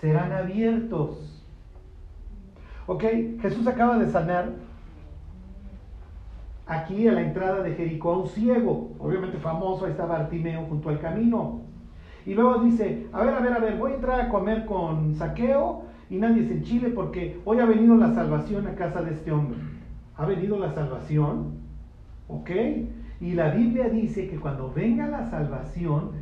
serán 0.00 0.32
abiertos. 0.32 1.42
¿Ok? 2.86 3.02
Jesús 3.40 3.66
acaba 3.66 3.98
de 3.98 4.08
sanar 4.08 4.52
aquí 6.66 7.08
a 7.08 7.12
la 7.12 7.22
entrada 7.22 7.62
de 7.62 7.74
Jericó 7.74 8.12
a 8.12 8.18
un 8.18 8.28
ciego, 8.28 8.92
obviamente 8.98 9.38
famoso, 9.38 9.86
ahí 9.86 9.92
estaba 9.92 10.18
Bartimeo 10.18 10.66
junto 10.66 10.90
al 10.90 11.00
camino. 11.00 11.62
Y 12.26 12.34
luego 12.34 12.58
dice, 12.58 13.06
a 13.12 13.24
ver, 13.24 13.34
a 13.34 13.40
ver, 13.40 13.52
a 13.54 13.58
ver, 13.58 13.78
voy 13.78 13.92
a 13.92 13.94
entrar 13.94 14.20
a 14.20 14.28
comer 14.28 14.66
con 14.66 15.14
saqueo 15.16 15.84
y 16.10 16.16
nadie 16.16 16.46
se 16.46 16.54
enchile 16.54 16.90
porque 16.90 17.40
hoy 17.44 17.60
ha 17.60 17.66
venido 17.66 17.96
la 17.96 18.14
salvación 18.14 18.66
a 18.66 18.74
casa 18.74 19.02
de 19.02 19.14
este 19.14 19.32
hombre. 19.32 19.75
Ha 20.16 20.26
venido 20.26 20.58
la 20.58 20.72
salvación, 20.72 21.54
¿ok? 22.28 22.50
Y 23.20 23.32
la 23.32 23.50
Biblia 23.50 23.88
dice 23.88 24.28
que 24.28 24.36
cuando 24.36 24.72
venga 24.72 25.06
la 25.06 25.28
salvación, 25.30 26.12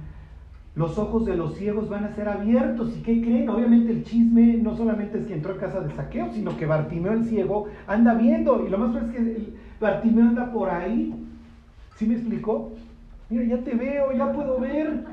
los 0.74 0.98
ojos 0.98 1.24
de 1.24 1.36
los 1.36 1.54
ciegos 1.56 1.88
van 1.88 2.04
a 2.04 2.14
ser 2.14 2.28
abiertos. 2.28 2.96
¿Y 2.96 3.02
qué 3.02 3.20
creen? 3.20 3.48
Obviamente 3.48 3.92
el 3.92 4.04
chisme 4.04 4.58
no 4.58 4.76
solamente 4.76 5.18
es 5.18 5.26
que 5.26 5.34
entró 5.34 5.54
a 5.54 5.58
casa 5.58 5.80
de 5.80 5.94
saqueo, 5.94 6.32
sino 6.32 6.56
que 6.56 6.66
Bartimeo 6.66 7.12
el 7.12 7.24
ciego 7.24 7.68
anda 7.86 8.14
viendo. 8.14 8.64
Y 8.66 8.70
lo 8.70 8.78
más 8.78 8.90
probable 8.90 9.18
es 9.18 9.38
que 9.38 9.54
Bartimeo 9.80 10.28
anda 10.28 10.52
por 10.52 10.68
ahí. 10.68 11.14
¿Sí 11.96 12.06
me 12.06 12.14
explicó? 12.14 12.72
Mira, 13.30 13.44
ya 13.44 13.62
te 13.62 13.74
veo, 13.74 14.12
ya 14.12 14.32
puedo 14.32 14.58
ver. 14.58 15.04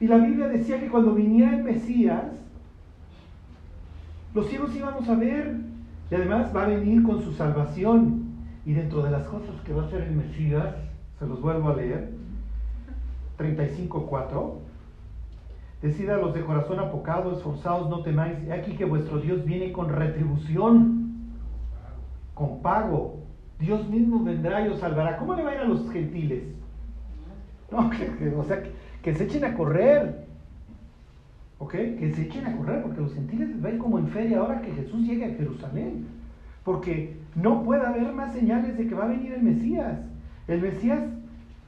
Y 0.00 0.06
la 0.08 0.18
Biblia 0.18 0.48
decía 0.48 0.80
que 0.80 0.88
cuando 0.88 1.14
viniera 1.14 1.56
el 1.56 1.62
Mesías, 1.62 2.24
los 4.34 4.48
ciegos 4.48 4.74
íbamos 4.74 5.08
a 5.08 5.14
ver. 5.14 5.67
Y 6.10 6.14
además 6.14 6.54
va 6.54 6.64
a 6.64 6.68
venir 6.68 7.02
con 7.02 7.22
su 7.22 7.32
salvación. 7.32 8.28
Y 8.64 8.72
dentro 8.74 9.02
de 9.02 9.10
las 9.10 9.26
cosas 9.26 9.54
que 9.64 9.72
va 9.72 9.82
a 9.82 9.86
hacer 9.86 10.02
el 10.02 10.12
Mesías, 10.14 10.74
se 11.18 11.26
los 11.26 11.40
vuelvo 11.40 11.70
a 11.70 11.76
leer, 11.76 12.10
35.4, 13.38 14.52
decida 15.80 16.14
a 16.14 16.18
los 16.18 16.34
de 16.34 16.44
corazón 16.44 16.78
apocado, 16.78 17.32
esforzados, 17.32 17.88
no 17.88 18.02
temáis, 18.02 18.36
he 18.46 18.52
aquí 18.52 18.76
que 18.76 18.84
vuestro 18.84 19.18
Dios 19.20 19.44
viene 19.44 19.72
con 19.72 19.88
retribución, 19.88 21.32
con 22.34 22.60
pago. 22.60 23.24
Dios 23.58 23.88
mismo 23.88 24.22
vendrá 24.22 24.66
y 24.66 24.68
os 24.68 24.80
salvará. 24.80 25.16
¿Cómo 25.16 25.34
le 25.34 25.42
va 25.42 25.50
a 25.50 25.54
ir 25.54 25.60
a 25.60 25.64
los 25.64 25.90
gentiles? 25.90 26.44
No, 27.70 27.90
o 28.38 28.44
sea, 28.44 28.62
que 29.02 29.14
se 29.14 29.24
echen 29.24 29.44
a 29.44 29.54
correr. 29.54 30.27
¿Ok? 31.58 31.72
Que 31.72 32.12
se 32.14 32.22
echen 32.22 32.46
a 32.46 32.56
correr, 32.56 32.82
porque 32.82 33.00
los 33.00 33.14
gentiles 33.14 33.50
ir 33.50 33.78
como 33.78 33.98
en 33.98 34.08
feria 34.08 34.38
ahora 34.38 34.62
que 34.62 34.72
Jesús 34.72 35.06
llegue 35.06 35.24
a 35.24 35.34
Jerusalén. 35.34 36.06
Porque 36.64 37.16
no 37.34 37.62
puede 37.64 37.84
haber 37.84 38.12
más 38.12 38.32
señales 38.32 38.76
de 38.76 38.86
que 38.86 38.94
va 38.94 39.04
a 39.04 39.08
venir 39.08 39.32
el 39.32 39.42
Mesías. 39.42 39.98
El 40.46 40.60
Mesías 40.60 41.00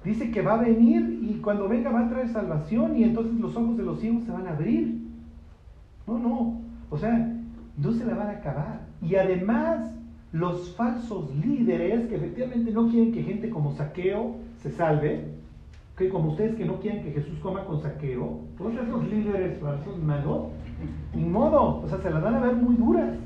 dice 0.05 0.31
que 0.31 0.42
va 0.42 0.55
a 0.55 0.62
venir 0.62 1.20
y 1.22 1.35
cuando 1.42 1.68
venga 1.68 1.90
va 1.90 2.07
a 2.07 2.09
traer 2.09 2.29
salvación 2.29 2.96
y 2.96 3.05
entonces 3.05 3.35
los 3.35 3.57
ojos 3.57 3.76
de 3.76 3.83
los 3.85 4.00
ciegos 4.00 4.24
se 4.24 4.33
van 4.33 4.46
a 4.46 4.53
abrir. 4.53 5.00
No, 6.07 6.18
no. 6.18 6.61
O 6.88 6.98
sea, 6.98 7.35
no 7.76 7.92
se 7.92 8.05
la 8.05 8.14
van 8.14 8.29
a 8.29 8.33
acabar. 8.33 8.81
Y 9.03 9.16
además, 9.16 9.94
los 10.33 10.74
falsos 10.76 11.35
líderes 11.37 12.07
que 12.09 12.16
efectivamente 12.16 12.70
no 12.70 12.88
quieren 12.88 13.12
que 13.12 13.22
gente 13.22 13.50
como 13.50 13.72
saqueo 13.72 14.37
se 14.59 14.70
salve, 14.70 15.39
que 16.00 16.08
como 16.08 16.30
ustedes 16.30 16.56
que 16.56 16.64
no 16.64 16.80
quieren 16.80 17.04
que 17.04 17.12
Jesús 17.12 17.38
coma 17.40 17.66
con 17.66 17.82
saqueo, 17.82 18.40
todos 18.56 18.72
esos 18.72 19.06
líderes 19.08 19.60
falsos 19.60 19.98
malos, 19.98 20.46
ni 21.14 21.24
modo, 21.24 21.82
o 21.82 21.86
sea, 21.86 21.98
se 21.98 22.08
las 22.08 22.22
van 22.22 22.36
a 22.36 22.40
ver 22.40 22.54
muy 22.54 22.74
duras. 22.74 23.18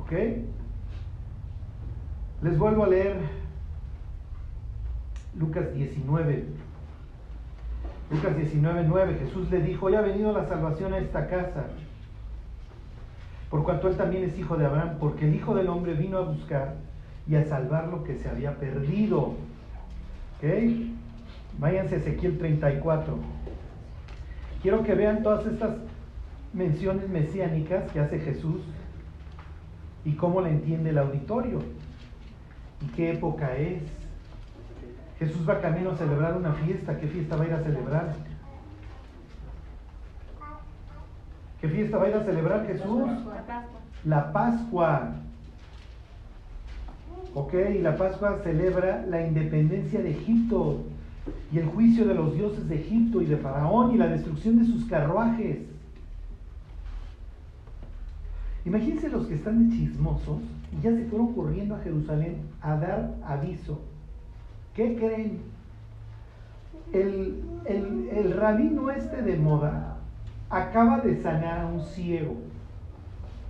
¿Ok? 0.00 0.12
Les 2.42 2.56
vuelvo 2.56 2.84
a 2.84 2.86
leer 2.86 3.16
Lucas 5.36 5.74
19. 5.74 6.44
Lucas 8.12 8.36
19, 8.36 8.84
9. 8.86 9.16
Jesús 9.24 9.50
le 9.50 9.60
dijo, 9.60 9.90
ya 9.90 9.98
ha 9.98 10.02
venido 10.02 10.30
la 10.32 10.46
salvación 10.46 10.94
a 10.94 10.98
esta 10.98 11.26
casa, 11.26 11.64
por 13.50 13.64
cuanto 13.64 13.88
él 13.88 13.96
también 13.96 14.22
es 14.22 14.38
hijo 14.38 14.56
de 14.56 14.66
Abraham, 14.66 14.98
porque 15.00 15.26
el 15.26 15.34
Hijo 15.34 15.52
del 15.56 15.68
Hombre 15.68 15.94
vino 15.94 16.18
a 16.18 16.20
buscar 16.20 16.76
y 17.26 17.34
a 17.34 17.44
salvar 17.44 17.88
lo 17.88 18.04
que 18.04 18.14
se 18.14 18.28
había 18.28 18.56
perdido. 18.56 19.34
¿Ok? 20.36 20.44
Váyanse 21.58 21.96
a 21.96 21.98
Ezequiel 21.98 22.38
34. 22.38 23.18
Quiero 24.62 24.82
que 24.82 24.94
vean 24.94 25.22
todas 25.22 25.46
estas 25.46 25.76
menciones 26.52 27.08
mesiánicas 27.08 27.90
que 27.92 28.00
hace 28.00 28.18
Jesús 28.18 28.62
y 30.04 30.12
cómo 30.12 30.40
la 30.40 30.50
entiende 30.50 30.90
el 30.90 30.98
auditorio 30.98 31.60
y 32.80 32.86
qué 32.94 33.12
época 33.12 33.56
es. 33.56 33.82
Jesús 35.18 35.48
va 35.48 35.60
camino 35.60 35.90
a 35.90 35.96
celebrar 35.96 36.36
una 36.36 36.52
fiesta. 36.52 36.98
¿Qué 36.98 37.06
fiesta 37.06 37.36
va 37.36 37.44
a 37.44 37.46
ir 37.46 37.52
a 37.54 37.62
celebrar? 37.62 38.14
¿Qué 41.60 41.68
fiesta 41.68 41.96
va 41.96 42.04
a 42.04 42.08
ir 42.08 42.14
a 42.16 42.24
celebrar 42.24 42.66
Jesús? 42.66 43.10
La 44.04 44.32
Pascua. 44.32 45.14
¿Ok? 47.32 47.54
Y 47.74 47.78
la 47.78 47.96
Pascua 47.96 48.40
celebra 48.42 49.04
la 49.08 49.26
independencia 49.26 50.00
de 50.02 50.10
Egipto 50.10 50.82
y 51.52 51.58
el 51.58 51.66
juicio 51.66 52.06
de 52.06 52.14
los 52.14 52.34
dioses 52.34 52.68
de 52.68 52.76
Egipto 52.76 53.22
y 53.22 53.26
de 53.26 53.36
Faraón 53.36 53.94
y 53.94 53.98
la 53.98 54.08
destrucción 54.08 54.58
de 54.58 54.66
sus 54.66 54.84
carruajes. 54.84 55.58
Imagínense 58.64 59.08
los 59.10 59.26
que 59.26 59.34
están 59.34 59.70
chismosos 59.70 60.40
y 60.72 60.82
ya 60.82 60.90
se 60.90 61.04
fueron 61.04 61.34
corriendo 61.34 61.74
a 61.74 61.80
Jerusalén 61.80 62.36
a 62.60 62.76
dar 62.76 63.14
aviso. 63.26 63.80
¿Qué 64.74 64.96
creen? 64.96 65.38
El, 66.92 67.42
el, 67.64 68.08
el 68.10 68.32
rabino 68.32 68.90
este 68.90 69.22
de 69.22 69.36
moda 69.36 69.96
acaba 70.50 70.98
de 71.00 71.20
sanar 71.22 71.60
a 71.60 71.66
un 71.66 71.80
ciego. 71.80 72.36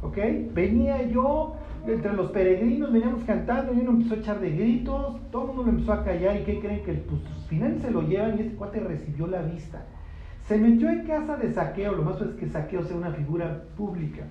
¿Ok? 0.02 0.18
Venía 0.52 1.02
yo 1.08 1.56
entre 1.87 2.12
los 2.14 2.31
peregrinos, 2.31 2.92
veníamos 2.92 3.25
cantando 3.25 3.75
y 3.75 3.81
uno 3.81 3.90
empezó 3.90 4.14
a 4.14 4.18
echar 4.18 4.40
de 4.40 4.51
gritos, 4.51 5.16
todo 5.31 5.42
el 5.42 5.49
mundo 5.49 5.62
lo 5.64 5.70
empezó 5.70 5.92
a 5.92 6.05
callar 6.05 6.37
y 6.37 6.44
¿qué 6.44 6.59
creen? 6.61 6.83
Que 6.85 6.94
pues, 6.94 7.20
finalmente 7.49 7.87
se 7.87 7.92
lo 7.92 8.03
llevan 8.03 8.38
y 8.38 8.42
este 8.42 8.55
cuate 8.55 8.81
recibió 8.81 9.27
la 9.27 9.42
vista. 9.42 9.85
Se 10.47 10.59
metió 10.59 10.90
en 10.90 11.07
casa 11.07 11.37
de 11.37 11.53
saqueo, 11.53 11.94
lo 11.94 12.03
más 12.03 12.20
es 12.20 12.35
que 12.35 12.49
saqueo 12.49 12.83
sea 12.83 12.97
una 12.97 13.12
figura 13.12 13.64
pública. 13.77 14.25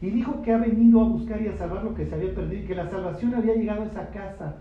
Y 0.00 0.10
dijo 0.10 0.42
que 0.42 0.52
ha 0.52 0.58
venido 0.58 1.00
a 1.00 1.04
buscar 1.04 1.40
y 1.40 1.48
a 1.48 1.56
salvar 1.56 1.82
lo 1.82 1.94
que 1.94 2.06
se 2.06 2.14
había 2.14 2.34
perdido 2.34 2.66
que 2.66 2.74
la 2.74 2.88
salvación 2.88 3.34
había 3.34 3.54
llegado 3.54 3.82
a 3.82 3.86
esa 3.86 4.10
casa. 4.10 4.56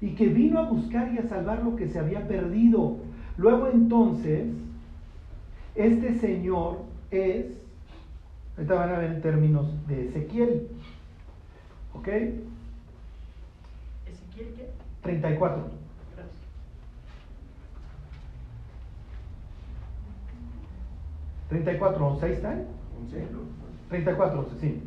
Y 0.00 0.10
que 0.10 0.28
vino 0.28 0.58
a 0.58 0.68
buscar 0.68 1.12
y 1.12 1.18
a 1.18 1.28
salvar 1.28 1.64
lo 1.64 1.74
que 1.74 1.88
se 1.88 1.98
había 1.98 2.26
perdido. 2.26 2.98
Luego 3.38 3.68
entonces, 3.68 4.46
este 5.74 6.14
señor 6.14 6.82
es, 7.10 7.46
ahorita 8.56 8.74
van 8.74 8.90
a 8.90 8.98
ver 8.98 9.12
en 9.12 9.20
términos 9.20 9.86
de 9.86 10.08
Ezequiel, 10.08 10.68
¿ok? 11.98 12.08
¿Ezequiel 14.06 14.54
qué? 14.56 14.70
34. 15.02 15.56
Gracias. 16.14 16.36
34, 21.48 22.06
11, 22.06 22.26
ahí 22.26 22.32
están. 22.32 22.64
34, 23.88 24.40
11, 24.40 24.60
sí. 24.60 24.82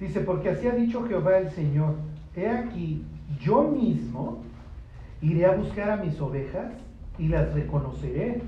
Dice, 0.00 0.20
porque 0.20 0.50
así 0.50 0.66
ha 0.66 0.72
dicho 0.72 1.06
Jehová 1.06 1.38
el 1.38 1.50
Señor, 1.50 1.94
he 2.34 2.48
aquí, 2.48 3.04
yo 3.40 3.62
mismo 3.62 4.42
iré 5.20 5.46
a 5.46 5.52
buscar 5.52 5.90
a 5.90 5.96
mis 5.98 6.20
ovejas 6.20 6.72
y 7.18 7.28
las 7.28 7.52
reconoceré, 7.54 8.42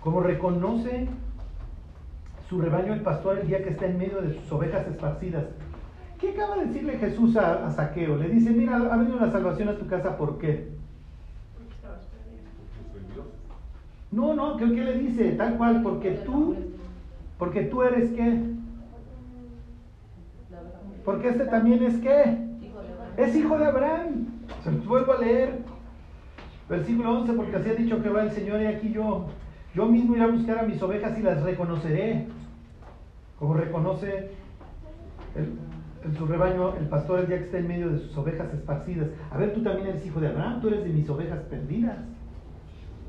como 0.00 0.20
reconoce 0.20 1.08
su 2.48 2.60
rebaño 2.60 2.94
el 2.94 3.00
pastor 3.00 3.38
el 3.38 3.48
día 3.48 3.62
que 3.62 3.70
está 3.70 3.86
en 3.86 3.98
medio 3.98 4.22
de 4.22 4.34
sus 4.34 4.52
ovejas 4.52 4.86
esparcidas. 4.86 5.44
¿Qué 6.18 6.30
acaba 6.30 6.56
de 6.56 6.66
decirle 6.66 6.98
Jesús 6.98 7.36
a, 7.36 7.66
a 7.66 7.70
Saqueo? 7.70 8.16
Le 8.16 8.28
dice, 8.28 8.50
mira, 8.50 8.76
ha 8.76 8.96
venido 8.96 9.20
la 9.20 9.30
salvación 9.30 9.68
a 9.68 9.78
tu 9.78 9.86
casa, 9.86 10.16
¿por 10.16 10.38
qué? 10.38 10.68
Porque 11.56 11.74
estabas 11.74 12.06
perdido. 12.06 12.42
Porque 12.92 13.04
soy 13.04 13.14
Dios. 13.14 13.26
No, 14.10 14.34
no, 14.34 14.56
¿qué, 14.56 14.64
qué 14.74 14.84
le 14.84 14.98
dice? 14.98 15.32
Tal 15.32 15.56
cual, 15.56 15.82
porque 15.82 16.10
tú, 16.26 16.56
porque 17.38 17.62
tú 17.62 17.82
eres 17.84 18.10
qué? 18.10 18.42
Porque 21.04 21.28
este 21.28 21.44
también 21.44 21.84
es 21.84 21.96
qué? 21.98 22.36
Es 23.16 23.36
hijo 23.36 23.56
de 23.56 23.66
Abraham. 23.66 24.26
Se 24.64 24.72
los 24.72 24.86
vuelvo 24.86 25.12
a 25.12 25.20
leer. 25.20 25.60
Versículo 26.68 27.20
11, 27.20 27.32
porque 27.32 27.56
así 27.56 27.70
ha 27.70 27.74
dicho 27.74 28.02
Jehová 28.02 28.24
el 28.24 28.32
Señor, 28.32 28.60
y 28.60 28.66
aquí 28.66 28.92
yo, 28.92 29.28
yo 29.74 29.86
mismo 29.86 30.16
iré 30.16 30.24
a 30.24 30.28
buscar 30.28 30.58
a 30.58 30.62
mis 30.64 30.82
ovejas 30.82 31.18
y 31.18 31.22
las 31.22 31.42
reconoceré. 31.42 32.26
Como 33.38 33.54
reconoce 33.54 34.32
el, 35.34 35.56
en 36.04 36.14
su 36.16 36.26
rebaño 36.26 36.76
el 36.76 36.86
pastor 36.86 37.20
el 37.20 37.26
día 37.26 37.38
que 37.38 37.44
está 37.44 37.58
en 37.58 37.68
medio 37.68 37.90
de 37.90 37.98
sus 37.98 38.16
ovejas 38.16 38.52
esparcidas. 38.52 39.08
A 39.30 39.38
ver, 39.38 39.52
tú 39.54 39.62
también 39.62 39.88
eres 39.88 40.06
hijo 40.06 40.20
de 40.20 40.28
Abraham, 40.28 40.60
tú 40.60 40.68
eres 40.68 40.84
de 40.84 40.90
mis 40.90 41.08
ovejas 41.08 41.40
perdidas. 41.50 41.98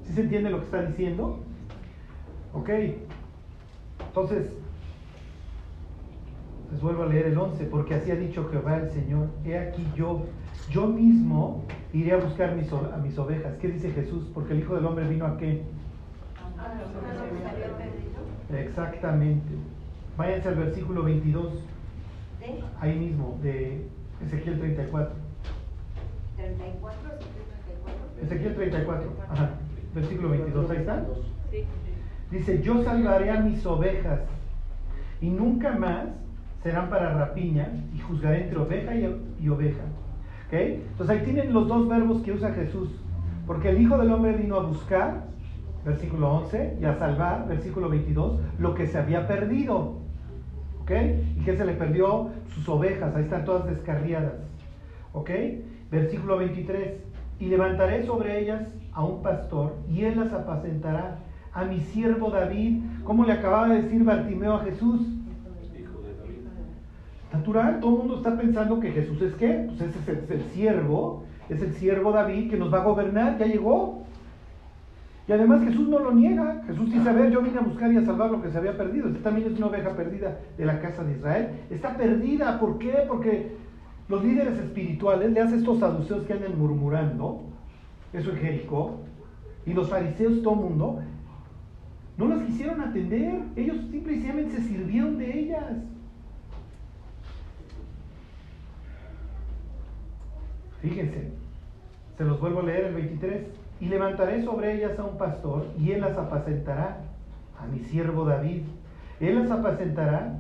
¿Sí 0.06 0.13
se 0.13 0.21
entiende 0.21 0.49
lo 0.49 0.60
que 0.60 0.65
está 0.65 0.82
diciendo? 0.84 1.39
Ok. 2.54 2.69
Entonces, 4.08 4.52
les 6.71 6.82
vuelvo 6.82 7.04
a 7.04 7.08
leer 7.08 7.28
el 7.28 7.38
11, 7.38 7.65
porque 7.65 7.95
así 7.95 8.12
ha 8.12 8.15
dicho 8.15 8.47
Jehová 8.49 8.78
el 8.78 8.89
Señor, 8.91 9.28
he 9.45 9.58
aquí 9.58 9.86
yo, 9.95 10.25
yo 10.69 10.88
mismo 10.88 11.63
iré 11.93 12.13
a 12.13 12.17
buscar 12.17 12.56
mis, 12.56 12.71
a 12.71 12.97
mis 12.97 13.17
ovejas. 13.17 13.54
¿Qué 13.60 13.67
dice 13.69 13.91
Jesús? 13.91 14.30
Porque 14.34 14.54
el 14.54 14.60
Hijo 14.60 14.75
del 14.75 14.86
Hombre 14.86 15.08
vino 15.08 15.25
a 15.25 15.38
qué? 15.38 15.63
Exactamente. 18.60 19.49
Váyanse 20.17 20.49
al 20.49 20.56
versículo 20.56 21.04
22, 21.04 21.54
¿De? 22.53 22.63
ahí 22.79 22.97
mismo, 22.97 23.38
de 23.41 23.85
Ezequiel 24.25 24.59
34. 24.59 25.15
34, 26.35 26.99
Ezequiel 27.19 27.45
34. 27.65 28.23
Ezequiel 28.23 28.55
34, 28.55 29.13
ajá, 29.29 29.49
versículo 29.93 30.29
22, 30.29 30.69
ahí 30.69 30.77
está. 30.77 31.05
Sí. 31.51 31.63
Dice, 32.31 32.62
yo 32.62 32.83
salvaré 32.83 33.31
a 33.31 33.41
mis 33.41 33.65
ovejas 33.65 34.21
y 35.21 35.29
nunca 35.29 35.71
más 35.77 36.07
serán 36.63 36.89
para 36.89 37.13
rapiña 37.13 37.69
y 37.93 37.99
juzgaré 37.99 38.43
entre 38.43 38.59
oveja 38.59 38.95
y, 38.95 39.35
y 39.39 39.49
oveja. 39.49 39.83
¿Ok? 40.47 40.53
Entonces 40.53 41.17
ahí 41.17 41.23
tienen 41.23 41.53
los 41.53 41.67
dos 41.67 41.88
verbos 41.88 42.21
que 42.21 42.31
usa 42.33 42.53
Jesús. 42.53 42.89
Porque 43.47 43.69
el 43.69 43.81
Hijo 43.81 43.97
del 43.97 44.12
Hombre 44.12 44.33
vino 44.33 44.57
a 44.57 44.63
buscar, 44.63 45.23
versículo 45.83 46.31
11, 46.33 46.77
y 46.79 46.85
a 46.85 46.99
salvar, 46.99 47.47
versículo 47.47 47.89
22, 47.89 48.39
lo 48.59 48.75
que 48.75 48.85
se 48.85 48.97
había 48.97 49.27
perdido. 49.27 49.98
¿Ok? 50.89 50.95
¿Y 51.38 51.43
que 51.43 51.56
se 51.56 51.65
le 51.65 51.73
perdió? 51.73 52.30
Sus 52.56 52.67
ovejas, 52.67 53.15
ahí 53.15 53.23
están 53.23 53.45
todas 53.45 53.67
descarriadas. 53.67 54.34
¿Ok? 55.13 55.30
Versículo 55.91 56.38
23, 56.38 56.93
y 57.39 57.45
levantaré 57.45 58.04
sobre 58.08 58.39
ellas 58.39 58.63
a 58.91 59.04
un 59.04 59.21
pastor, 59.21 59.75
y 59.88 60.04
él 60.06 60.19
las 60.19 60.34
apacentará. 60.34 61.19
A 61.54 61.63
mi 61.65 61.80
siervo 61.80 62.32
David, 62.32 62.82
como 63.04 63.23
le 63.23 63.34
acababa 63.34 63.69
de 63.69 63.84
decir 63.84 64.04
Bartimeo 64.04 64.56
a 64.56 64.63
Jesús, 64.63 65.02
Hijo 65.80 66.02
de 66.02 66.15
David. 66.15 66.47
Natural, 67.34 67.80
todo 67.80 67.91
el 67.91 67.97
mundo 67.99 68.17
está 68.17 68.36
pensando 68.36 68.80
que 68.80 68.91
Jesús 68.91 69.21
es 69.21 69.36
qué? 69.36 69.65
Pues 69.67 69.82
ese 69.82 69.99
es 69.99 70.08
el, 70.08 70.17
es 70.17 70.32
el 70.32 70.43
siervo, 70.52 71.23
es 71.49 71.62
el 71.62 71.73
siervo 71.73 72.12
David 72.12 72.49
que 72.49 72.58
nos 72.58 72.73
va 72.73 72.80
a 72.80 72.84
gobernar, 72.84 73.38
ya 73.38 73.45
llegó. 73.45 74.04
Y 75.29 75.31
además 75.31 75.63
Jesús 75.63 75.87
no 75.87 75.99
lo 75.99 76.11
niega. 76.11 76.63
Jesús 76.65 76.91
dice, 76.91 77.07
a 77.07 77.13
ver, 77.13 77.29
yo 77.29 77.43
vine 77.43 77.59
a 77.59 77.61
buscar 77.61 77.93
y 77.93 77.97
a 77.97 78.03
salvar 78.03 78.31
lo 78.31 78.41
que 78.41 78.49
se 78.49 78.57
había 78.57 78.75
perdido. 78.75 79.09
Esta 79.09 79.25
también 79.25 79.45
es 79.45 79.59
una 79.59 79.67
oveja 79.67 79.95
perdida 79.95 80.39
de 80.57 80.65
la 80.65 80.81
casa 80.81 81.03
de 81.03 81.11
Israel. 81.11 81.49
Está 81.69 81.95
perdida, 81.95 82.59
¿por 82.59 82.79
qué? 82.79 83.03
Porque 83.07 83.51
los 84.07 84.23
líderes 84.23 84.57
espirituales 84.57 85.31
le 85.31 85.39
hacen 85.39 85.59
estos 85.59 85.81
saduceos 85.81 86.23
que 86.23 86.33
andan 86.33 86.57
murmurando, 86.57 87.43
eso 88.11 88.31
en 88.31 88.37
Jericó, 88.37 89.01
y 89.67 89.73
los 89.75 89.87
fariseos, 89.87 90.41
todo 90.41 90.55
el 90.55 90.59
mundo, 90.61 90.99
no 92.17 92.27
las 92.27 92.41
quisieron 92.41 92.81
atender. 92.81 93.41
Ellos 93.55 93.77
simplemente 93.91 94.55
se 94.55 94.63
sirvieron 94.63 95.19
de 95.19 95.39
ellas. 95.41 95.63
Fíjense, 100.81 101.29
se 102.17 102.23
los 102.23 102.41
vuelvo 102.41 102.61
a 102.61 102.63
leer 102.63 102.85
el 102.85 102.95
23. 102.95 103.59
Y 103.79 103.85
levantaré 103.85 104.43
sobre 104.43 104.75
ellas 104.75 104.97
a 104.99 105.03
un 105.03 105.17
pastor, 105.17 105.65
y 105.77 105.91
él 105.91 106.01
las 106.01 106.17
apacentará, 106.17 106.97
a 107.57 107.65
mi 107.67 107.79
siervo 107.79 108.25
David. 108.25 108.63
Él 109.19 109.35
las 109.35 109.51
apacentará, 109.51 110.37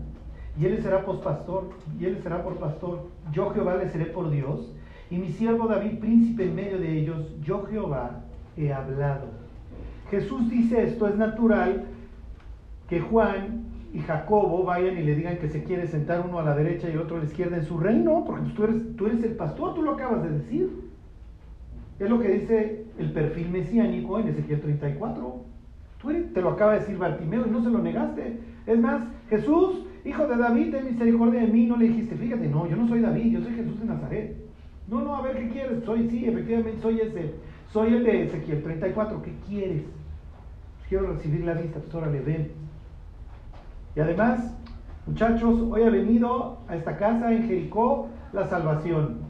y 0.59 0.65
él 0.65 0.81
será 0.81 1.05
por 1.05 1.21
pastor, 1.21 1.69
y 1.99 2.05
él 2.05 2.19
será 2.21 2.43
por 2.43 2.57
pastor. 2.57 3.07
Yo 3.31 3.51
Jehová 3.51 3.75
les 3.75 3.91
seré 3.91 4.05
por 4.05 4.29
Dios, 4.29 4.73
y 5.09 5.17
mi 5.17 5.31
siervo 5.31 5.67
David 5.67 5.99
príncipe 5.99 6.45
en 6.45 6.55
medio 6.55 6.77
de 6.79 6.99
ellos. 6.99 7.33
Yo 7.41 7.65
Jehová 7.65 8.21
he 8.57 8.71
hablado. 8.73 9.27
Jesús 10.11 10.49
dice 10.49 10.83
esto, 10.83 11.07
es 11.07 11.15
natural 11.15 11.85
que 12.89 12.99
Juan 12.99 13.65
y 13.93 13.99
Jacobo 13.99 14.63
vayan 14.63 14.97
y 14.97 15.03
le 15.03 15.15
digan 15.15 15.37
que 15.37 15.47
se 15.47 15.63
quiere 15.63 15.87
sentar 15.87 16.23
uno 16.27 16.39
a 16.39 16.43
la 16.43 16.55
derecha 16.55 16.89
y 16.89 16.97
otro 16.97 17.17
a 17.17 17.19
la 17.19 17.25
izquierda 17.25 17.57
en 17.57 17.65
su 17.65 17.77
reino, 17.77 18.23
porque 18.25 18.49
tú 18.51 18.63
eres, 18.65 18.95
tú 18.95 19.07
eres 19.07 19.23
el 19.23 19.35
pastor, 19.35 19.75
tú 19.75 19.81
lo 19.81 19.91
acabas 19.91 20.23
de 20.23 20.29
decir. 20.29 20.88
Es 21.99 22.09
lo 22.09 22.19
que 22.19 22.29
dice 22.29 22.85
el 22.97 23.11
perfil 23.11 23.49
mesiánico 23.49 24.19
en 24.19 24.29
Ezequiel 24.29 24.61
34. 24.61 25.45
Tú 26.01 26.11
te 26.33 26.41
lo 26.41 26.49
acaba 26.49 26.73
de 26.73 26.79
decir 26.79 26.97
Bartimeo 26.97 27.45
y 27.45 27.49
no 27.49 27.61
se 27.61 27.69
lo 27.69 27.79
negaste. 27.79 28.39
Es 28.65 28.79
más, 28.79 29.03
Jesús, 29.29 29.85
hijo 30.05 30.25
de 30.27 30.37
David, 30.37 30.71
ten 30.71 30.85
misericordia 30.85 31.41
de 31.41 31.47
mí, 31.47 31.65
no 31.65 31.75
le 31.75 31.89
dijiste, 31.89 32.15
fíjate, 32.15 32.47
no, 32.47 32.67
yo 32.67 32.77
no 32.77 32.87
soy 32.87 33.01
David, 33.01 33.33
yo 33.33 33.41
soy 33.41 33.53
Jesús 33.53 33.79
de 33.81 33.85
Nazaret. 33.85 34.37
No, 34.87 35.01
no, 35.01 35.15
a 35.15 35.21
ver, 35.21 35.37
¿qué 35.37 35.49
quieres? 35.49 35.83
Soy, 35.83 36.09
sí, 36.09 36.25
efectivamente, 36.25 36.81
soy 36.81 37.01
ese. 37.01 37.33
Soy 37.71 37.93
el 37.93 38.03
de 38.03 38.23
Ezequiel 38.23 38.63
34, 38.63 39.21
¿qué 39.21 39.33
quieres? 39.47 39.83
Quiero 40.87 41.13
recibir 41.13 41.43
la 41.43 41.53
vista, 41.53 41.79
pues 41.79 41.93
órale, 41.93 42.21
ven. 42.21 42.51
Y 43.95 43.99
además, 43.99 44.55
muchachos, 45.05 45.61
hoy 45.69 45.83
ha 45.83 45.89
venido 45.89 46.59
a 46.67 46.75
esta 46.75 46.97
casa 46.97 47.31
en 47.31 47.47
Jericó 47.47 48.07
la 48.31 48.47
salvación. 48.47 49.28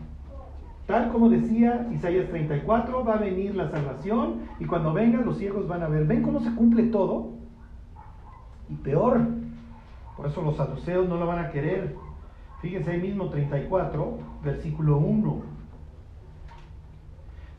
Tal 0.89 1.11
como 1.11 1.29
decía 1.29 1.87
Isaías 1.93 2.29
34, 2.29 3.05
va 3.05 3.13
a 3.13 3.17
venir 3.17 3.53
la 3.53 3.69
salvación 3.69 4.39
y 4.59 4.65
cuando 4.65 4.91
vengan 4.91 5.23
los 5.23 5.37
ciegos 5.37 5.67
van 5.67 5.83
a 5.83 5.87
ver. 5.87 6.07
¿Ven 6.07 6.23
cómo 6.23 6.39
se 6.39 6.51
cumple 6.55 6.81
todo? 6.87 7.33
Y 8.71 8.73
peor, 8.73 9.21
por 10.17 10.25
eso 10.25 10.41
los 10.41 10.55
saduceos 10.55 11.07
no 11.07 11.17
lo 11.17 11.27
van 11.27 11.45
a 11.45 11.51
querer. 11.51 11.95
Fíjense 12.63 12.89
ahí 12.89 12.99
mismo 12.99 13.29
34, 13.29 14.17
versículo 14.43 14.97
1. 14.97 15.41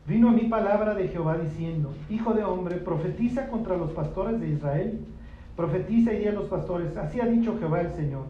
Vino 0.07 0.27
a 0.27 0.33
mí 0.33 0.49
palabra 0.49 0.93
de 0.93 1.07
Jehová 1.07 1.37
diciendo, 1.37 1.93
Hijo 2.09 2.33
de 2.33 2.43
hombre, 2.43 2.75
profetiza 2.79 3.47
contra 3.47 3.77
los 3.77 3.91
pastores 3.91 4.41
de 4.41 4.49
Israel. 4.49 5.05
Profetiza 5.55 6.11
y 6.11 6.19
di 6.19 6.27
a 6.27 6.33
los 6.33 6.49
pastores, 6.49 6.97
así 6.97 7.21
ha 7.21 7.27
dicho 7.27 7.57
Jehová 7.57 7.79
el 7.79 7.93
Señor. 7.93 8.25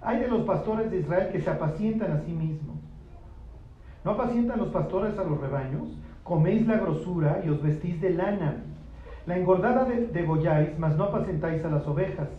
Hay 0.00 0.20
de 0.20 0.28
los 0.28 0.42
pastores 0.42 0.92
de 0.92 1.00
Israel 1.00 1.30
que 1.32 1.40
se 1.40 1.50
apacientan 1.50 2.12
a 2.12 2.20
sí 2.20 2.30
mismos. 2.30 2.77
¿No 4.08 4.14
apacientan 4.14 4.58
los 4.58 4.68
pastores 4.68 5.18
a 5.18 5.24
los 5.24 5.38
rebaños? 5.38 5.86
Coméis 6.24 6.66
la 6.66 6.78
grosura 6.78 7.42
y 7.44 7.50
os 7.50 7.62
vestís 7.62 8.00
de 8.00 8.08
lana. 8.08 8.54
La 9.26 9.36
engordada 9.36 9.84
de- 9.84 10.06
degolláis, 10.06 10.78
mas 10.78 10.96
no 10.96 11.04
apacentáis 11.04 11.62
a 11.62 11.68
las 11.68 11.86
ovejas. 11.86 12.30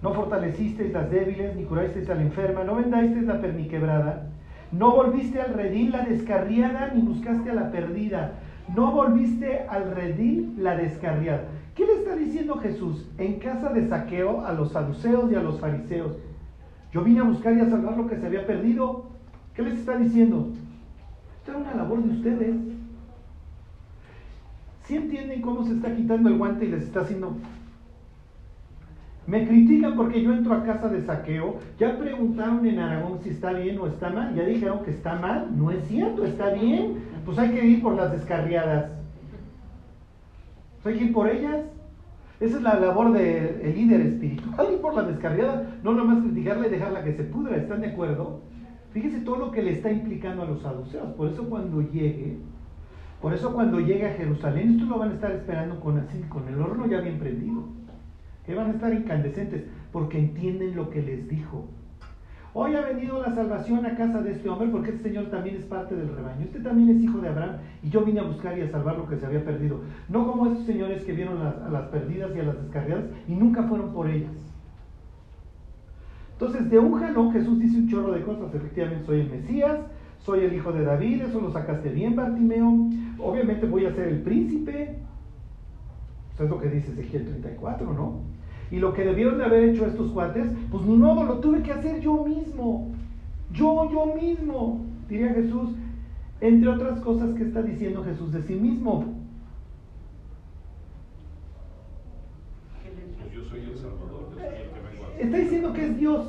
No 0.00 0.14
fortalecisteis 0.14 0.90
las 0.90 1.10
débiles, 1.10 1.54
ni 1.54 1.64
curasteis 1.64 2.08
a 2.08 2.14
la 2.14 2.22
enferma, 2.22 2.64
no 2.64 2.76
vendasteis 2.76 3.26
la 3.26 3.42
perniquebrada, 3.42 4.28
no 4.72 4.92
volviste 4.92 5.38
al 5.38 5.52
redil 5.52 5.92
la 5.92 6.06
descarriada, 6.06 6.92
ni 6.94 7.02
buscaste 7.02 7.50
a 7.50 7.54
la 7.54 7.70
perdida. 7.70 8.32
No 8.74 8.92
volviste 8.92 9.66
al 9.68 9.90
redil 9.94 10.54
la 10.56 10.76
descarriada. 10.76 11.42
¿Qué 11.74 11.84
le 11.84 11.92
está 11.92 12.16
diciendo 12.16 12.56
Jesús 12.56 13.06
en 13.18 13.38
casa 13.38 13.68
de 13.74 13.86
saqueo 13.86 14.46
a 14.46 14.54
los 14.54 14.72
saduceos 14.72 15.30
y 15.30 15.34
a 15.34 15.42
los 15.42 15.60
fariseos? 15.60 16.16
Yo 16.90 17.02
vine 17.02 17.20
a 17.20 17.24
buscar 17.24 17.52
y 17.52 17.60
a 17.60 17.68
salvar 17.68 17.98
lo 17.98 18.06
que 18.06 18.16
se 18.16 18.24
había 18.26 18.46
perdido. 18.46 19.07
¿Qué 19.58 19.64
les 19.64 19.80
está 19.80 19.96
diciendo? 19.96 20.52
Esto 21.36 21.50
era 21.50 21.58
una 21.58 21.74
labor 21.74 22.00
de 22.04 22.10
ustedes. 22.16 22.54
¿Sí 24.84 24.94
entienden 24.94 25.42
cómo 25.42 25.64
se 25.64 25.72
está 25.72 25.96
quitando 25.96 26.28
el 26.28 26.38
guante 26.38 26.66
y 26.66 26.68
les 26.68 26.84
está 26.84 27.00
haciendo 27.00 27.36
me 29.26 29.46
critican 29.46 29.96
porque 29.96 30.22
yo 30.22 30.32
entro 30.32 30.54
a 30.54 30.62
casa 30.62 30.88
de 30.88 31.02
saqueo. 31.02 31.56
Ya 31.76 31.98
preguntaron 31.98 32.64
en 32.64 32.78
Aragón 32.78 33.18
si 33.20 33.30
está 33.30 33.52
bien 33.52 33.78
o 33.78 33.88
está 33.88 34.10
mal. 34.10 34.32
Ya 34.36 34.44
dijeron 34.44 34.84
que 34.84 34.92
está 34.92 35.16
mal. 35.16 35.48
No 35.54 35.72
es 35.72 35.86
cierto, 35.88 36.24
está 36.24 36.50
bien. 36.50 36.98
Pues 37.26 37.36
hay 37.36 37.50
que 37.50 37.66
ir 37.66 37.82
por 37.82 37.96
las 37.96 38.12
descarriadas. 38.12 38.92
Pues 40.82 40.94
hay 40.94 41.00
que 41.00 41.06
ir 41.06 41.12
por 41.12 41.28
ellas. 41.28 41.64
Esa 42.38 42.56
es 42.56 42.62
la 42.62 42.78
labor 42.78 43.12
del 43.12 43.74
líder 43.74 44.02
espiritual, 44.02 44.68
ir 44.72 44.80
por 44.80 44.94
la 44.94 45.02
descarriada. 45.02 45.78
No 45.82 45.92
nomás 45.92 46.22
criticarla 46.22 46.68
y 46.68 46.70
dejarla 46.70 47.02
que 47.02 47.12
se 47.14 47.24
pudra. 47.24 47.56
¿Están 47.56 47.80
de 47.80 47.88
acuerdo? 47.88 48.47
Fíjese 48.98 49.20
todo 49.20 49.36
lo 49.36 49.52
que 49.52 49.62
le 49.62 49.74
está 49.74 49.92
implicando 49.92 50.42
a 50.42 50.46
los 50.46 50.60
saduceos. 50.60 51.14
Por 51.14 51.28
eso 51.28 51.48
cuando 51.48 51.80
llegue, 51.82 52.36
por 53.22 53.32
eso 53.32 53.52
cuando 53.52 53.78
llegue 53.78 54.08
a 54.08 54.14
Jerusalén, 54.14 54.72
estos 54.72 54.88
lo 54.88 54.98
van 54.98 55.10
a 55.10 55.14
estar 55.14 55.30
esperando 55.30 55.78
con 55.78 55.98
así, 55.98 56.20
con 56.22 56.48
el 56.48 56.60
horno 56.60 56.84
ya 56.88 57.00
bien 57.00 57.16
prendido 57.20 57.62
que 58.44 58.56
van 58.56 58.70
a 58.70 58.74
estar 58.74 58.92
incandescentes 58.92 59.66
porque 59.92 60.18
entienden 60.18 60.74
lo 60.74 60.90
que 60.90 61.00
les 61.00 61.28
dijo. 61.28 61.68
Hoy 62.54 62.74
ha 62.74 62.80
venido 62.80 63.22
la 63.22 63.32
salvación 63.32 63.86
a 63.86 63.94
casa 63.94 64.20
de 64.20 64.32
este 64.32 64.48
hombre 64.48 64.66
porque 64.66 64.90
este 64.90 65.10
señor 65.10 65.26
también 65.26 65.54
es 65.54 65.64
parte 65.64 65.94
del 65.94 66.08
rebaño. 66.08 66.40
Este 66.42 66.58
también 66.58 66.88
es 66.88 67.00
hijo 67.00 67.18
de 67.20 67.28
Abraham 67.28 67.58
y 67.84 67.90
yo 67.90 68.00
vine 68.00 68.18
a 68.18 68.24
buscar 68.24 68.58
y 68.58 68.62
a 68.62 68.68
salvar 68.68 68.98
lo 68.98 69.06
que 69.06 69.16
se 69.16 69.26
había 69.26 69.44
perdido. 69.44 69.80
No 70.08 70.26
como 70.26 70.48
estos 70.48 70.66
señores 70.66 71.04
que 71.04 71.12
vieron 71.12 71.40
a 71.40 71.68
las 71.70 71.86
perdidas 71.86 72.34
y 72.34 72.40
a 72.40 72.44
las 72.44 72.60
descarriadas 72.60 73.04
y 73.28 73.36
nunca 73.36 73.62
fueron 73.62 73.92
por 73.92 74.10
ellas. 74.10 74.47
Entonces, 76.40 76.70
de 76.70 76.78
un 76.78 77.00
jalón 77.00 77.32
Jesús 77.32 77.58
dice 77.58 77.78
un 77.78 77.88
chorro 77.88 78.12
de 78.12 78.22
cosas. 78.22 78.54
Efectivamente, 78.54 79.04
soy 79.04 79.20
el 79.22 79.30
Mesías, 79.30 79.80
soy 80.20 80.44
el 80.44 80.52
hijo 80.54 80.70
de 80.70 80.84
David, 80.84 81.22
eso 81.22 81.40
lo 81.40 81.50
sacaste 81.50 81.88
bien, 81.88 82.14
Bartimeo. 82.14 82.90
Obviamente 83.18 83.66
voy 83.66 83.86
a 83.86 83.92
ser 83.92 84.06
el 84.06 84.22
príncipe. 84.22 84.98
Eso 86.32 86.44
es 86.44 86.50
lo 86.50 86.60
que 86.60 86.68
dice 86.68 86.92
Ezequiel 86.92 87.24
34, 87.24 87.92
¿no? 87.92 88.20
Y 88.70 88.78
lo 88.78 88.92
que 88.92 89.04
debieron 89.04 89.38
de 89.38 89.46
haber 89.46 89.64
hecho 89.64 89.84
estos 89.84 90.12
cuates, 90.12 90.46
pues 90.70 90.84
modo, 90.84 91.24
lo 91.24 91.40
tuve 91.40 91.60
que 91.62 91.72
hacer 91.72 92.00
yo 92.00 92.24
mismo. 92.24 92.92
Yo, 93.50 93.90
yo 93.90 94.14
mismo, 94.14 94.84
diría 95.08 95.34
Jesús. 95.34 95.70
Entre 96.40 96.68
otras 96.68 97.00
cosas 97.00 97.34
que 97.34 97.42
está 97.42 97.62
diciendo 97.62 98.04
Jesús 98.04 98.30
de 98.30 98.42
sí 98.42 98.54
mismo. 98.54 99.12
Pues 103.18 103.32
yo 103.34 103.42
soy 103.42 103.60
el 103.60 103.76
Salvador, 103.76 104.28
yo 104.30 104.36
soy 104.36 104.44
el 104.44 104.70
que 104.70 104.80
vengo 104.88 105.04
a 105.04 105.07
Está 105.18 105.36
diciendo 105.36 105.72
que 105.72 105.86
es 105.86 105.96
Dios. 105.98 106.26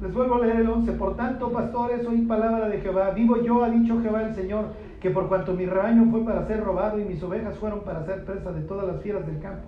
Les 0.00 0.12
vuelvo 0.12 0.34
a 0.34 0.40
leer 0.40 0.56
el 0.56 0.68
11. 0.68 0.92
Por 0.92 1.16
tanto, 1.16 1.52
pastores, 1.52 2.04
oí 2.06 2.22
palabra 2.22 2.68
de 2.68 2.80
Jehová. 2.80 3.10
Vivo 3.10 3.40
yo, 3.42 3.62
ha 3.62 3.70
dicho 3.70 4.00
Jehová 4.02 4.22
el 4.22 4.34
Señor, 4.34 4.66
que 5.00 5.10
por 5.10 5.28
cuanto 5.28 5.54
mi 5.54 5.66
rebaño 5.66 6.10
fue 6.10 6.24
para 6.24 6.46
ser 6.46 6.64
robado 6.64 6.98
y 6.98 7.04
mis 7.04 7.22
ovejas 7.22 7.56
fueron 7.58 7.80
para 7.80 8.04
ser 8.04 8.24
presa 8.24 8.52
de 8.52 8.62
todas 8.62 8.86
las 8.86 9.00
fieras 9.02 9.24
del 9.26 9.38
campo. 9.40 9.62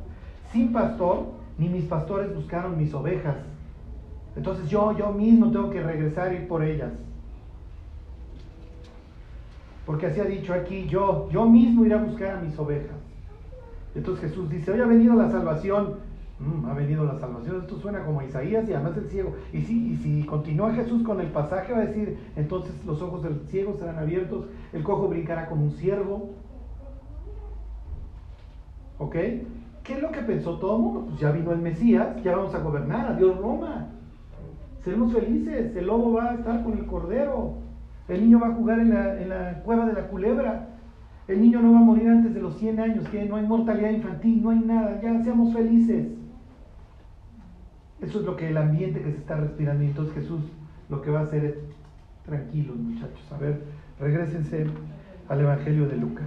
Sin 0.50 0.72
pastor, 0.72 1.26
ni 1.56 1.68
mis 1.68 1.84
pastores 1.84 2.34
buscaron 2.34 2.76
mis 2.76 2.92
ovejas. 2.92 3.36
Entonces 4.36 4.68
yo, 4.68 4.96
yo 4.98 5.12
mismo 5.12 5.52
tengo 5.52 5.70
que 5.70 5.82
regresar 5.82 6.32
y 6.32 6.36
ir 6.36 6.48
por 6.48 6.64
ellas. 6.64 6.90
Porque 9.86 10.06
así 10.06 10.20
ha 10.20 10.24
dicho 10.24 10.52
aquí, 10.52 10.86
yo, 10.86 11.28
yo 11.30 11.46
mismo 11.46 11.84
iré 11.84 11.94
a 11.94 11.98
buscar 11.98 12.38
a 12.38 12.40
mis 12.40 12.58
ovejas. 12.58 12.96
Entonces 13.94 14.30
Jesús 14.30 14.50
dice, 14.50 14.72
hoy 14.72 14.80
ha 14.80 14.86
venido 14.86 15.14
la 15.14 15.30
salvación. 15.30 15.96
Mm, 16.44 16.66
ha 16.66 16.74
venido 16.74 17.04
la 17.04 17.18
salvación. 17.18 17.62
Esto 17.62 17.78
suena 17.78 18.04
como 18.04 18.22
Isaías 18.22 18.68
y 18.68 18.74
además 18.74 18.96
el 18.96 19.08
ciego. 19.08 19.34
Y 19.52 19.62
si, 19.62 19.92
y 19.92 19.96
si 19.96 20.24
continúa 20.24 20.74
Jesús 20.74 21.02
con 21.02 21.20
el 21.20 21.28
pasaje, 21.28 21.72
va 21.72 21.78
a 21.78 21.86
decir, 21.86 22.18
entonces 22.36 22.74
los 22.84 23.00
ojos 23.00 23.22
del 23.22 23.40
ciego 23.48 23.76
serán 23.78 23.98
abiertos, 23.98 24.46
el 24.72 24.82
cojo 24.82 25.08
brincará 25.08 25.48
como 25.48 25.64
un 25.64 25.72
ciervo. 25.72 26.34
¿Ok? 28.98 29.14
¿Qué 29.14 29.94
es 29.94 30.02
lo 30.02 30.10
que 30.10 30.20
pensó 30.20 30.58
todo 30.58 30.76
el 30.76 30.82
mundo? 30.82 31.04
Pues 31.08 31.20
ya 31.20 31.30
vino 31.30 31.52
el 31.52 31.60
Mesías, 31.60 32.22
ya 32.22 32.36
vamos 32.36 32.54
a 32.54 32.58
gobernar, 32.58 33.12
adiós 33.12 33.38
Roma. 33.38 33.88
Seremos 34.82 35.12
felices, 35.12 35.74
el 35.74 35.86
lobo 35.86 36.12
va 36.12 36.32
a 36.32 36.34
estar 36.34 36.62
con 36.62 36.74
el 36.74 36.86
cordero, 36.86 37.54
el 38.08 38.20
niño 38.22 38.38
va 38.38 38.48
a 38.48 38.54
jugar 38.54 38.80
en 38.80 38.90
la, 38.90 39.20
en 39.20 39.28
la 39.30 39.62
cueva 39.62 39.86
de 39.86 39.94
la 39.94 40.08
culebra, 40.08 40.68
el 41.26 41.40
niño 41.40 41.60
no 41.60 41.72
va 41.72 41.78
a 41.78 41.82
morir 41.82 42.08
antes 42.08 42.34
de 42.34 42.40
los 42.40 42.54
100 42.58 42.80
años, 42.80 43.08
que 43.08 43.24
no 43.24 43.36
hay 43.36 43.46
mortalidad 43.46 43.90
infantil, 43.90 44.42
no 44.42 44.50
hay 44.50 44.58
nada, 44.58 45.00
ya 45.00 45.22
seamos 45.22 45.54
felices. 45.54 46.06
Eso 48.04 48.20
es 48.20 48.26
lo 48.26 48.36
que 48.36 48.48
el 48.48 48.56
ambiente 48.56 49.00
que 49.00 49.10
se 49.12 49.18
está 49.18 49.36
respirando. 49.36 49.82
Y 49.84 49.88
entonces 49.88 50.14
Jesús 50.14 50.40
lo 50.88 51.00
que 51.00 51.10
va 51.10 51.20
a 51.20 51.22
hacer 51.24 51.44
es, 51.44 51.54
tranquilos 52.26 52.76
muchachos, 52.76 53.32
a 53.32 53.38
ver, 53.38 53.62
regresense 53.98 54.66
al 55.28 55.40
Evangelio 55.40 55.88
de 55.88 55.96
Lucas. 55.96 56.24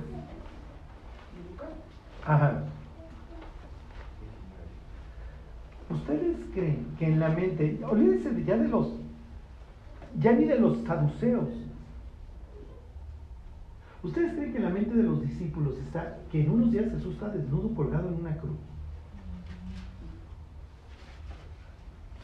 Ajá. 2.26 2.64
¿Ustedes 5.90 6.36
creen 6.54 6.86
que 7.00 7.06
en 7.08 7.20
la 7.20 7.30
mente, 7.30 7.80
olvídense 7.90 8.32
de- 8.32 8.44
ya 8.44 8.58
de 8.58 8.68
los, 8.68 8.94
ya 10.20 10.34
ni 10.34 10.46
de 10.46 10.60
los 10.60 10.80
saduceos, 10.84 11.48
¿ustedes 14.04 14.34
creen 14.34 14.52
que 14.52 14.58
en 14.58 14.64
la 14.66 14.70
mente 14.70 14.96
de 14.96 15.04
los 15.04 15.22
discípulos 15.22 15.78
está 15.80 16.18
que 16.32 16.42
en 16.44 16.52
unos 16.52 16.72
días 16.72 16.92
Jesús 16.92 17.14
está 17.14 17.30
desnudo 17.30 17.74
colgado 17.74 18.10
en 18.10 18.16
una 18.16 18.36
cruz? 18.38 18.58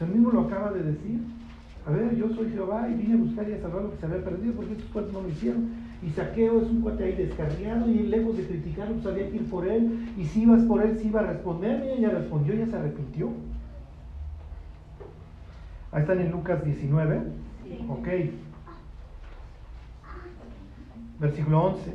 Él 0.00 0.08
mismo 0.08 0.30
lo 0.30 0.42
acaba 0.42 0.72
de 0.72 0.82
decir. 0.82 1.20
A 1.86 1.90
ver, 1.90 2.16
yo 2.16 2.30
soy 2.30 2.50
Jehová 2.50 2.88
y 2.88 2.94
vine 2.94 3.14
a 3.14 3.18
buscar 3.18 3.48
y 3.48 3.52
a 3.52 3.60
salvar 3.60 3.82
lo 3.82 3.90
que 3.90 3.98
se 3.98 4.06
había 4.06 4.24
perdido 4.24 4.54
porque 4.54 4.72
estos 4.72 4.90
cuates 4.90 5.12
no 5.12 5.20
lo 5.20 5.28
hicieron. 5.28 5.68
Y 6.02 6.10
Saqueo 6.10 6.60
es 6.60 6.68
un 6.68 6.80
cuate 6.80 7.04
ahí 7.04 7.12
descarriado 7.12 7.88
y 7.88 7.98
lejos 8.04 8.36
de 8.36 8.46
criticarlo, 8.46 8.94
pues 8.94 9.06
había 9.06 9.30
que 9.30 9.36
ir 9.36 9.48
por 9.48 9.66
él. 9.66 10.12
Y 10.16 10.24
si 10.24 10.42
ibas 10.42 10.62
por 10.64 10.82
él, 10.82 10.98
si 10.98 11.08
iba 11.08 11.20
a 11.20 11.26
responder. 11.26 11.80
Mira, 11.80 11.96
ya 11.96 12.18
respondió, 12.18 12.54
ya 12.54 12.66
se 12.66 12.76
arrepintió. 12.76 13.30
Ahí 15.92 16.02
están 16.02 16.20
en 16.20 16.30
Lucas 16.30 16.64
19. 16.64 17.22
Sí. 17.64 17.86
Ok. 17.88 18.08
Versículo 21.20 21.64
11. 21.64 21.94